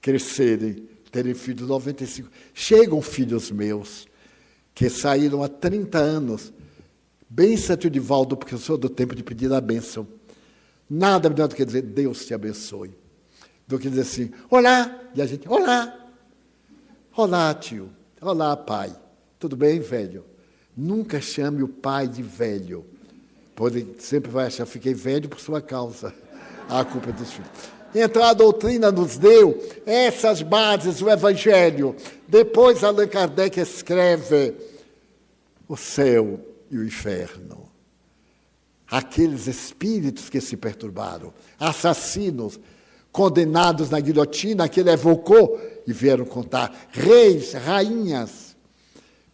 crescerem, 0.00 0.88
terem 1.10 1.34
filhos 1.34 1.68
95. 1.68 2.30
Chegam 2.54 3.02
filhos 3.02 3.50
meus 3.50 4.06
que 4.72 4.88
saíram 4.88 5.42
há 5.42 5.48
30 5.48 5.98
anos. 5.98 6.52
Bença 7.28 7.76
tio 7.76 7.90
Divaldo, 7.90 8.36
porque 8.36 8.54
eu 8.54 8.58
sou 8.58 8.78
do 8.78 8.88
tempo 8.88 9.16
de 9.16 9.24
pedir 9.24 9.52
a 9.52 9.60
bênção. 9.60 10.06
Nada 10.88 11.28
melhor 11.28 11.48
do 11.48 11.56
que 11.56 11.64
dizer 11.64 11.82
Deus 11.82 12.24
te 12.24 12.32
abençoe. 12.32 13.01
Do 13.72 13.78
que 13.78 13.88
dizer 13.88 14.02
assim, 14.02 14.30
olá, 14.50 15.00
e 15.14 15.22
a 15.22 15.24
gente, 15.24 15.48
olá. 15.48 15.98
Olá, 17.16 17.54
tio. 17.54 17.88
Olá, 18.20 18.54
pai. 18.54 18.94
Tudo 19.38 19.56
bem, 19.56 19.80
velho? 19.80 20.26
Nunca 20.76 21.22
chame 21.22 21.62
o 21.62 21.68
pai 21.68 22.06
de 22.06 22.22
velho. 22.22 22.84
Pois 23.56 23.72
sempre 23.98 24.30
vai 24.30 24.48
achar, 24.48 24.66
fiquei 24.66 24.92
velho 24.92 25.26
por 25.26 25.40
sua 25.40 25.62
causa. 25.62 26.12
A 26.68 26.84
culpa 26.84 27.08
é 27.08 27.12
dos 27.14 27.32
filhos. 27.32 27.48
Então 27.94 28.22
a 28.22 28.34
doutrina 28.34 28.92
nos 28.92 29.16
deu 29.16 29.58
essas 29.86 30.42
bases 30.42 30.98
do 30.98 31.08
Evangelho. 31.08 31.96
Depois 32.28 32.84
Allan 32.84 33.08
Kardec 33.08 33.58
escreve 33.58 34.54
o 35.66 35.78
céu 35.78 36.38
e 36.70 36.76
o 36.76 36.84
inferno. 36.84 37.70
Aqueles 38.86 39.46
espíritos 39.46 40.28
que 40.28 40.42
se 40.42 40.58
perturbaram, 40.58 41.32
assassinos, 41.58 42.60
condenados 43.12 43.90
na 43.90 44.00
guilhotina, 44.00 44.68
que 44.68 44.80
ele 44.80 44.90
evocou 44.90 45.60
e 45.86 45.92
vieram 45.92 46.24
contar, 46.24 46.88
reis, 46.90 47.52
rainhas, 47.52 48.56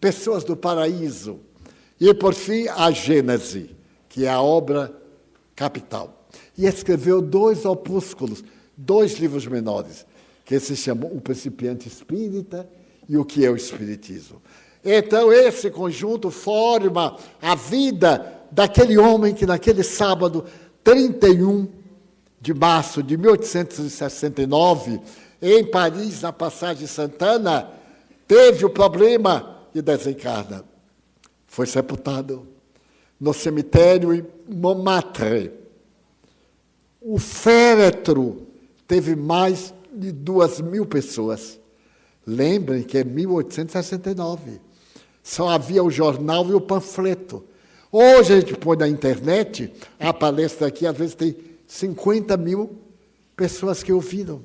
pessoas 0.00 0.42
do 0.42 0.56
paraíso. 0.56 1.40
E 2.00 2.12
por 2.12 2.34
fim, 2.34 2.66
a 2.68 2.90
Gênese, 2.90 3.76
que 4.08 4.26
é 4.26 4.30
a 4.30 4.42
obra 4.42 4.92
capital 5.54 6.18
e 6.56 6.66
escreveu 6.66 7.22
dois 7.22 7.64
opúsculos, 7.64 8.42
dois 8.76 9.18
livros 9.18 9.46
menores, 9.46 10.04
que 10.44 10.58
se 10.58 10.74
chamam 10.74 11.10
O 11.12 11.20
Principiante 11.20 11.86
Espírita 11.86 12.68
e 13.08 13.16
O 13.16 13.24
que 13.24 13.44
é 13.44 13.50
o 13.50 13.56
Espiritismo. 13.56 14.42
Então, 14.84 15.32
esse 15.32 15.70
conjunto 15.70 16.30
forma 16.30 17.16
a 17.40 17.54
vida 17.54 18.42
daquele 18.50 18.96
homem 18.98 19.34
que, 19.34 19.46
naquele 19.46 19.82
sábado 19.82 20.44
31 20.82 21.68
de 22.40 22.54
março 22.54 23.02
de 23.02 23.16
1869, 23.16 25.00
em 25.40 25.64
Paris, 25.64 26.22
na 26.22 26.32
Passagem 26.32 26.86
Santana, 26.86 27.70
teve 28.26 28.64
o 28.64 28.70
problema 28.70 29.66
e 29.74 29.82
desencarna. 29.82 30.64
Foi 31.46 31.66
sepultado 31.66 32.46
no 33.20 33.32
cemitério 33.32 34.14
em 34.14 34.24
Montmartre 34.48 35.58
o 37.00 37.18
féretro 37.18 38.46
teve 38.86 39.14
mais 39.14 39.72
de 39.92 40.12
duas 40.12 40.60
mil 40.60 40.84
pessoas. 40.84 41.58
Lembrem 42.26 42.82
que 42.82 42.98
é 42.98 43.04
1869. 43.04 44.60
Só 45.22 45.48
havia 45.48 45.82
o 45.82 45.90
jornal 45.90 46.46
e 46.48 46.54
o 46.54 46.60
panfleto. 46.60 47.44
Hoje 47.90 48.34
a 48.34 48.40
gente 48.40 48.54
põe 48.54 48.76
na 48.76 48.88
internet, 48.88 49.72
a 49.98 50.12
palestra 50.12 50.66
aqui, 50.66 50.86
às 50.86 50.96
vezes 50.96 51.14
tem 51.14 51.34
50 51.68 52.36
mil 52.36 52.76
pessoas 53.36 53.84
que 53.84 53.92
ouviram. 53.92 54.42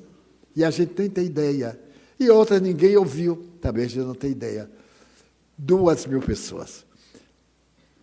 E 0.54 0.62
a 0.62 0.70
gente 0.70 0.92
nem 0.96 1.10
tem 1.10 1.24
ideia. 1.24 1.76
E 2.20 2.30
outras 2.30 2.60
ninguém 2.60 2.96
ouviu, 2.96 3.48
também 3.60 3.84
a 3.84 3.88
gente 3.88 4.06
não 4.06 4.14
tem 4.14 4.30
ideia. 4.30 4.70
Duas 5.58 6.06
mil 6.06 6.20
pessoas. 6.20 6.86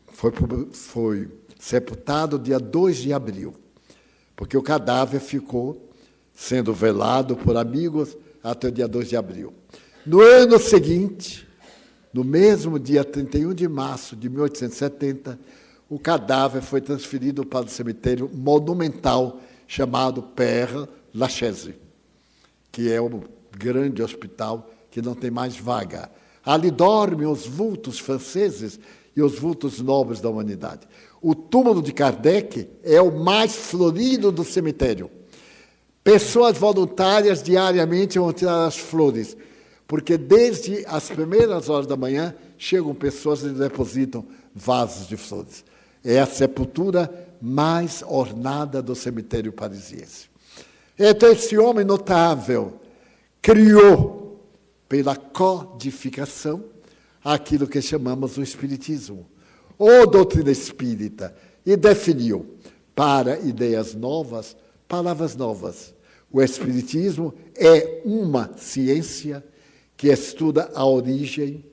Foi, 0.08 0.34
foi 0.74 1.30
sepultado 1.58 2.38
dia 2.38 2.60
2 2.60 2.98
de 2.98 3.14
abril 3.14 3.56
porque 4.42 4.58
o 4.58 4.64
cadáver 4.64 5.22
ficou 5.22 5.92
sendo 6.34 6.74
velado 6.74 7.36
por 7.36 7.56
amigos 7.56 8.18
até 8.44 8.70
o 8.70 8.72
dia 8.72 8.88
2 8.88 9.10
de 9.10 9.16
abril. 9.16 9.54
No 10.04 10.20
ano 10.20 10.58
seguinte, 10.58 11.48
no 12.12 12.24
mesmo 12.24 12.80
dia 12.80 13.04
31 13.04 13.54
de 13.54 13.68
março 13.68 14.16
de 14.16 14.28
1870, 14.28 15.40
o 15.92 16.00
cadáver 16.00 16.62
foi 16.62 16.80
transferido 16.80 17.46
para 17.46 17.66
o 17.66 17.70
cemitério 17.70 18.32
monumental 18.34 19.42
chamado 19.68 20.24
Père 20.24 20.88
Lachaise, 21.14 21.76
que 22.72 22.90
é 22.90 23.02
o 23.02 23.24
grande 23.58 24.02
hospital 24.02 24.70
que 24.90 25.02
não 25.02 25.14
tem 25.14 25.30
mais 25.30 25.58
vaga. 25.58 26.10
Ali 26.46 26.72
dormem 26.72 27.28
os 27.28 27.46
vultos 27.46 28.00
franceses 28.00 28.80
e 29.14 29.22
os 29.22 29.38
vultos 29.38 29.82
nobres 29.82 30.22
da 30.22 30.30
humanidade. 30.30 30.88
O 31.22 31.36
túmulo 31.36 31.82
de 31.82 31.92
Kardec 31.92 32.70
é 32.84 33.02
o 33.02 33.12
mais 33.12 33.54
florido 33.54 34.32
do 34.32 34.46
cemitério. 34.46 35.12
Pessoas 36.06 36.58
voluntárias 36.58 37.44
diariamente 37.44 38.18
vão 38.18 38.32
tirar 38.32 38.66
as 38.66 38.78
flores, 38.78 39.36
porque 39.86 40.18
desde 40.18 40.86
as 40.88 41.10
primeiras 41.10 41.68
horas 41.68 41.86
da 41.86 41.98
manhã 41.98 42.34
chegam 42.58 42.96
pessoas 42.96 43.44
e 43.44 43.50
depositam 43.50 44.26
vasos 44.56 45.06
de 45.06 45.18
flores. 45.18 45.66
É 46.04 46.20
a 46.20 46.26
sepultura 46.26 47.10
mais 47.42 48.04
ornada 48.08 48.82
do 48.82 48.96
cemitério 48.96 49.52
parisiense. 49.52 50.30
Então, 50.98 51.32
esse 51.32 51.58
homem 51.58 51.86
notável 51.86 52.80
criou, 53.42 54.46
pela 54.88 55.16
codificação, 55.16 56.64
aquilo 57.24 57.68
que 57.68 57.82
chamamos 57.82 58.38
o 58.38 58.44
Espiritismo 58.44 59.28
ou 59.78 60.06
doutrina 60.06 60.52
espírita, 60.52 61.36
e 61.66 61.76
definiu 61.76 62.58
para 62.94 63.40
ideias 63.40 63.96
novas, 63.96 64.56
palavras 64.88 65.36
novas. 65.36 65.94
O 66.32 66.42
Espiritismo 66.42 67.34
é 67.56 68.02
uma 68.06 68.52
ciência 68.58 69.44
que 69.98 70.10
estuda 70.10 70.70
a 70.76 70.86
origem, 70.86 71.66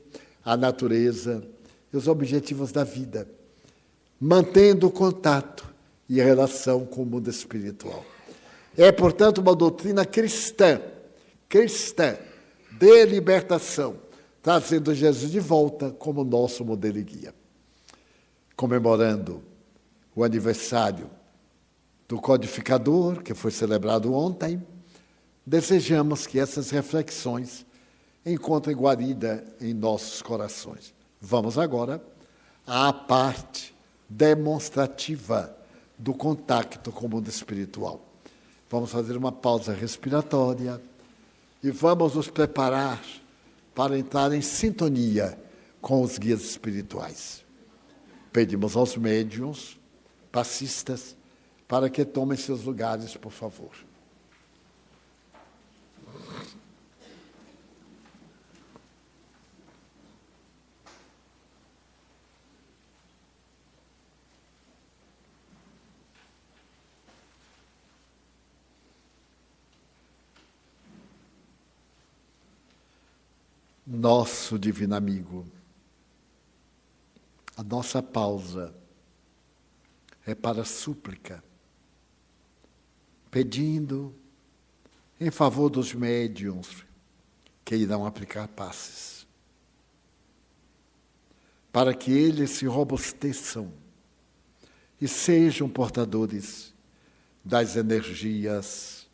a 0.43 0.57
natureza 0.57 1.47
e 1.93 1.97
os 1.97 2.09
objetivos 2.09 2.73
da 2.73 2.83
vida, 2.83 3.29
mantendo 4.21 4.91
contato 4.91 5.67
e 6.09 6.21
relação 6.21 6.85
com 6.85 7.03
o 7.03 7.07
mundo 7.07 7.29
espiritual. 7.29 8.05
É, 8.77 8.91
portanto, 8.93 9.39
uma 9.39 9.55
doutrina 9.55 10.05
cristã, 10.05 10.81
cristã, 11.49 12.17
de 12.73 13.05
libertação, 13.07 13.97
trazendo 14.43 14.95
Jesus 14.95 15.33
de 15.33 15.41
volta 15.41 15.91
como 15.91 16.25
nosso 16.25 16.65
modelo 16.65 16.99
e 16.99 17.03
guia 17.03 17.39
comemorando 18.59 19.41
o 20.17 20.25
aniversário 20.25 21.09
do 22.09 22.21
codificador, 22.21 23.23
que 23.23 23.33
foi 23.33 23.53
celebrado 23.53 24.13
ontem, 24.13 24.61
desejamos 25.47 26.27
que 26.27 26.41
essas 26.41 26.71
reflexões 26.71 27.65
encontrem 28.27 28.75
guarida 28.75 29.45
em 29.61 29.73
nossos 29.73 30.21
corações. 30.21 30.93
Vamos 31.21 31.57
agora 31.57 32.03
à 32.67 32.93
parte 32.93 33.73
demonstrativa 34.09 35.57
do 35.99 36.15
contato 36.15 36.91
com 36.93 37.07
o 37.07 37.09
mundo 37.09 37.29
espiritual. 37.29 38.01
Vamos 38.71 38.91
fazer 38.91 39.17
uma 39.17 39.33
pausa 39.33 39.73
respiratória 39.73 40.81
e 41.63 41.71
vamos 41.71 42.15
nos 42.15 42.29
preparar 42.29 43.03
para 43.75 43.99
entrar 43.99 44.33
em 44.33 44.43
sintonia 44.43 45.39
com 45.81 46.03
os 46.03 46.19
guias 46.19 46.43
espirituais. 46.43 47.45
Pedimos 48.33 48.77
aos 48.77 48.97
médiums, 48.97 49.79
passistas, 50.31 51.17
para 51.67 51.91
que 51.91 52.05
tomem 52.05 52.37
seus 52.37 52.65
lugares, 52.65 53.17
por 53.17 53.33
favor. 53.33 53.88
Nosso 73.91 74.59
divino 74.59 74.95
amigo, 74.95 75.47
a 77.57 77.63
nossa 77.63 78.03
pausa 78.03 78.75
é 80.27 80.35
para 80.35 80.63
súplica, 80.63 81.43
pedindo 83.31 84.15
em 85.19 85.31
favor 85.31 85.71
dos 85.71 85.95
médiums 85.95 86.85
que 87.65 87.77
irão 87.77 88.05
aplicar 88.05 88.47
passes, 88.49 89.27
para 91.73 91.95
que 91.95 92.13
eles 92.13 92.51
se 92.51 92.67
robusteçam 92.67 93.73
e 95.01 95.09
sejam 95.09 95.67
portadores 95.67 96.75
das 97.43 97.75
energias 97.75 99.09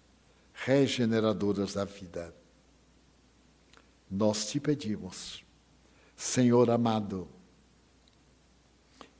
regeneradoras 0.53 1.75
da 1.75 1.85
vida. 1.85 2.35
Nós 4.11 4.47
te 4.47 4.61
pedimos, 4.61 5.45
Senhor 6.17 6.71
amado, 6.71 7.29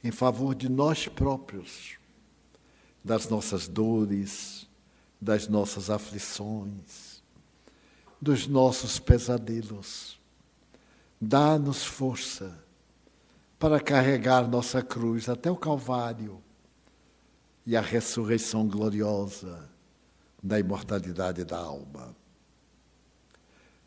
em 0.02 0.11
favor 0.11 0.55
de 0.55 0.69
nós 0.69 1.09
próprios, 1.09 1.97
das 3.02 3.28
nossas 3.28 3.66
dores, 3.66 4.69
das 5.20 5.48
nossas 5.48 5.90
aflições, 5.90 7.23
dos 8.20 8.47
nossos 8.47 8.98
pesadelos. 8.98 10.20
Dá-nos 11.20 11.85
força 11.85 12.62
para 13.59 13.81
carregar 13.81 14.47
nossa 14.47 14.82
cruz 14.82 15.28
até 15.28 15.51
o 15.51 15.56
Calvário 15.56 16.43
e 17.65 17.77
a 17.77 17.81
ressurreição 17.81 18.69
gloriosa 18.69 19.70
da 20.43 20.59
imortalidade 20.59 21.44
da 21.44 21.59
alma. 21.59 22.15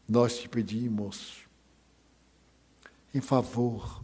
Nós 0.07 0.38
te 0.38 0.47
pedimos, 0.47 1.45
em 3.13 3.21
favor 3.21 4.03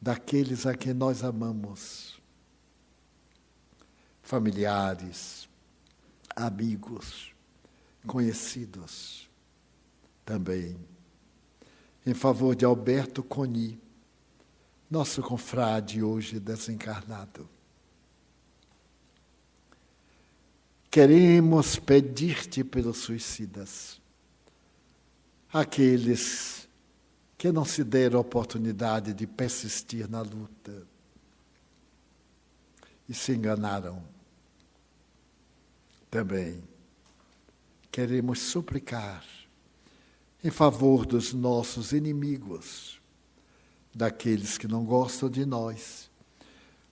daqueles 0.00 0.66
a 0.66 0.74
quem 0.74 0.92
nós 0.92 1.22
amamos, 1.22 2.20
familiares, 4.22 5.48
amigos, 6.34 7.34
conhecidos, 8.06 9.28
também 10.24 10.76
em 12.08 12.14
favor 12.14 12.56
de 12.56 12.64
Alberto 12.64 13.22
Coni, 13.22 13.78
nosso 14.90 15.20
confrade 15.20 16.02
hoje 16.02 16.40
desencarnado. 16.40 17.46
Queremos 20.90 21.78
pedir-te 21.78 22.64
pelos 22.64 22.96
suicidas, 22.96 23.97
aqueles 25.52 26.68
que 27.36 27.52
não 27.52 27.64
se 27.64 27.84
deram 27.84 28.18
a 28.18 28.22
oportunidade 28.22 29.14
de 29.14 29.26
persistir 29.26 30.08
na 30.08 30.20
luta 30.20 30.86
e 33.08 33.14
se 33.14 33.32
enganaram. 33.32 34.02
Também 36.10 36.62
queremos 37.90 38.40
suplicar 38.40 39.24
em 40.42 40.50
favor 40.50 41.04
dos 41.04 41.32
nossos 41.32 41.92
inimigos, 41.92 43.00
daqueles 43.94 44.56
que 44.56 44.68
não 44.68 44.84
gostam 44.84 45.28
de 45.28 45.44
nós, 45.44 46.10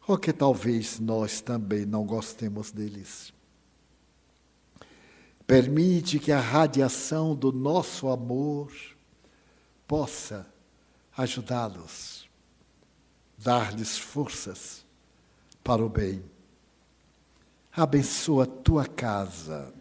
ou 0.07 0.19
que 0.19 0.33
talvez 0.33 0.99
nós 0.99 1.41
também 1.41 1.85
não 1.85 2.05
gostemos 2.05 2.71
deles. 2.71 3.33
Permite 5.47 6.19
que 6.19 6.33
a 6.33 6.41
radiação 6.41 7.35
do 7.35 7.53
nosso 7.53 8.09
amor 8.09 8.73
possa 9.87 10.45
ajudá-los, 11.17 12.29
dar-lhes 13.39 13.97
forças 13.97 14.85
para 15.63 15.85
o 15.85 15.89
bem. 15.89 16.23
Abençoa 17.71 18.45
tua 18.45 18.87
casa, 18.87 19.73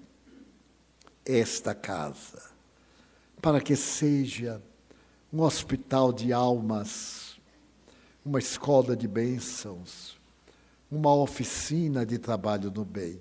esta 1.25 1.73
casa, 1.73 2.51
para 3.41 3.59
que 3.59 3.75
seja 3.75 4.61
um 5.33 5.41
hospital 5.41 6.13
de 6.13 6.31
almas, 6.31 7.39
uma 8.23 8.37
escola 8.37 8.95
de 8.95 9.07
bênçãos, 9.07 10.19
uma 10.91 11.13
oficina 11.15 12.05
de 12.05 12.19
trabalho 12.19 12.69
no 12.69 12.85
bem. 12.85 13.19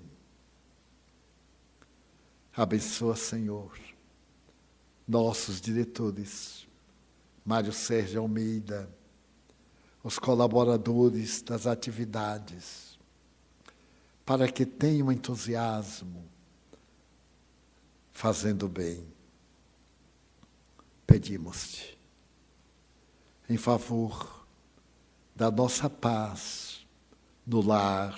Abençoa, 2.57 3.17
Senhor, 3.17 3.77
nossos 5.05 5.59
diretores, 5.59 6.65
Mário 7.43 7.73
Sérgio 7.73 8.21
Almeida, 8.21 8.89
os 10.01 10.17
colaboradores 10.17 11.41
das 11.41 11.67
atividades, 11.67 12.97
para 14.25 14.49
que 14.49 14.65
tenham 14.65 15.11
entusiasmo 15.11 16.23
fazendo 18.13 18.69
bem. 18.69 19.05
Pedimos-te, 21.05 21.99
em 23.49 23.57
favor 23.57 24.47
da 25.35 25.51
nossa 25.51 25.89
paz 25.89 26.87
no 27.45 27.61
lar, 27.61 28.17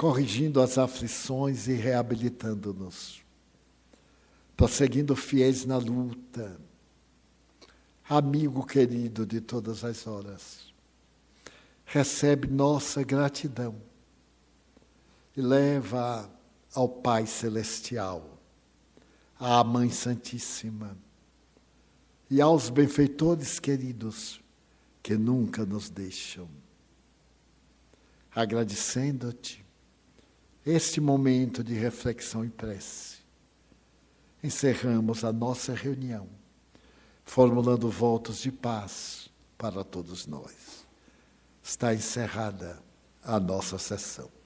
corrigindo 0.00 0.62
as 0.62 0.78
aflições 0.78 1.68
e 1.68 1.74
reabilitando-nos, 1.74 3.22
prosseguindo 4.56 5.14
fiéis 5.14 5.66
na 5.66 5.76
luta, 5.76 6.58
amigo 8.08 8.64
querido 8.64 9.26
de 9.26 9.42
todas 9.42 9.84
as 9.84 10.06
horas, 10.06 10.72
recebe 11.84 12.48
nossa 12.48 13.02
gratidão 13.02 13.76
e 15.36 15.42
leva 15.42 16.30
ao 16.74 16.88
Pai 16.88 17.26
Celestial, 17.26 18.38
à 19.38 19.62
Mãe 19.62 19.90
Santíssima 19.90 20.96
e 22.30 22.40
aos 22.40 22.70
benfeitores 22.70 23.58
queridos 23.58 24.40
que 25.02 25.14
nunca 25.18 25.66
nos 25.66 25.90
deixam. 25.90 26.48
Agradecendo-te 28.34 29.59
este 30.64 31.00
momento 31.00 31.64
de 31.64 31.74
reflexão 31.74 32.44
e 32.44 32.50
prece, 32.50 33.18
encerramos 34.42 35.24
a 35.24 35.32
nossa 35.32 35.74
reunião, 35.74 36.28
formulando 37.24 37.90
votos 37.90 38.40
de 38.40 38.52
paz 38.52 39.30
para 39.56 39.84
todos 39.84 40.26
nós. 40.26 40.86
Está 41.62 41.94
encerrada 41.94 42.82
a 43.22 43.38
nossa 43.38 43.78
sessão. 43.78 44.39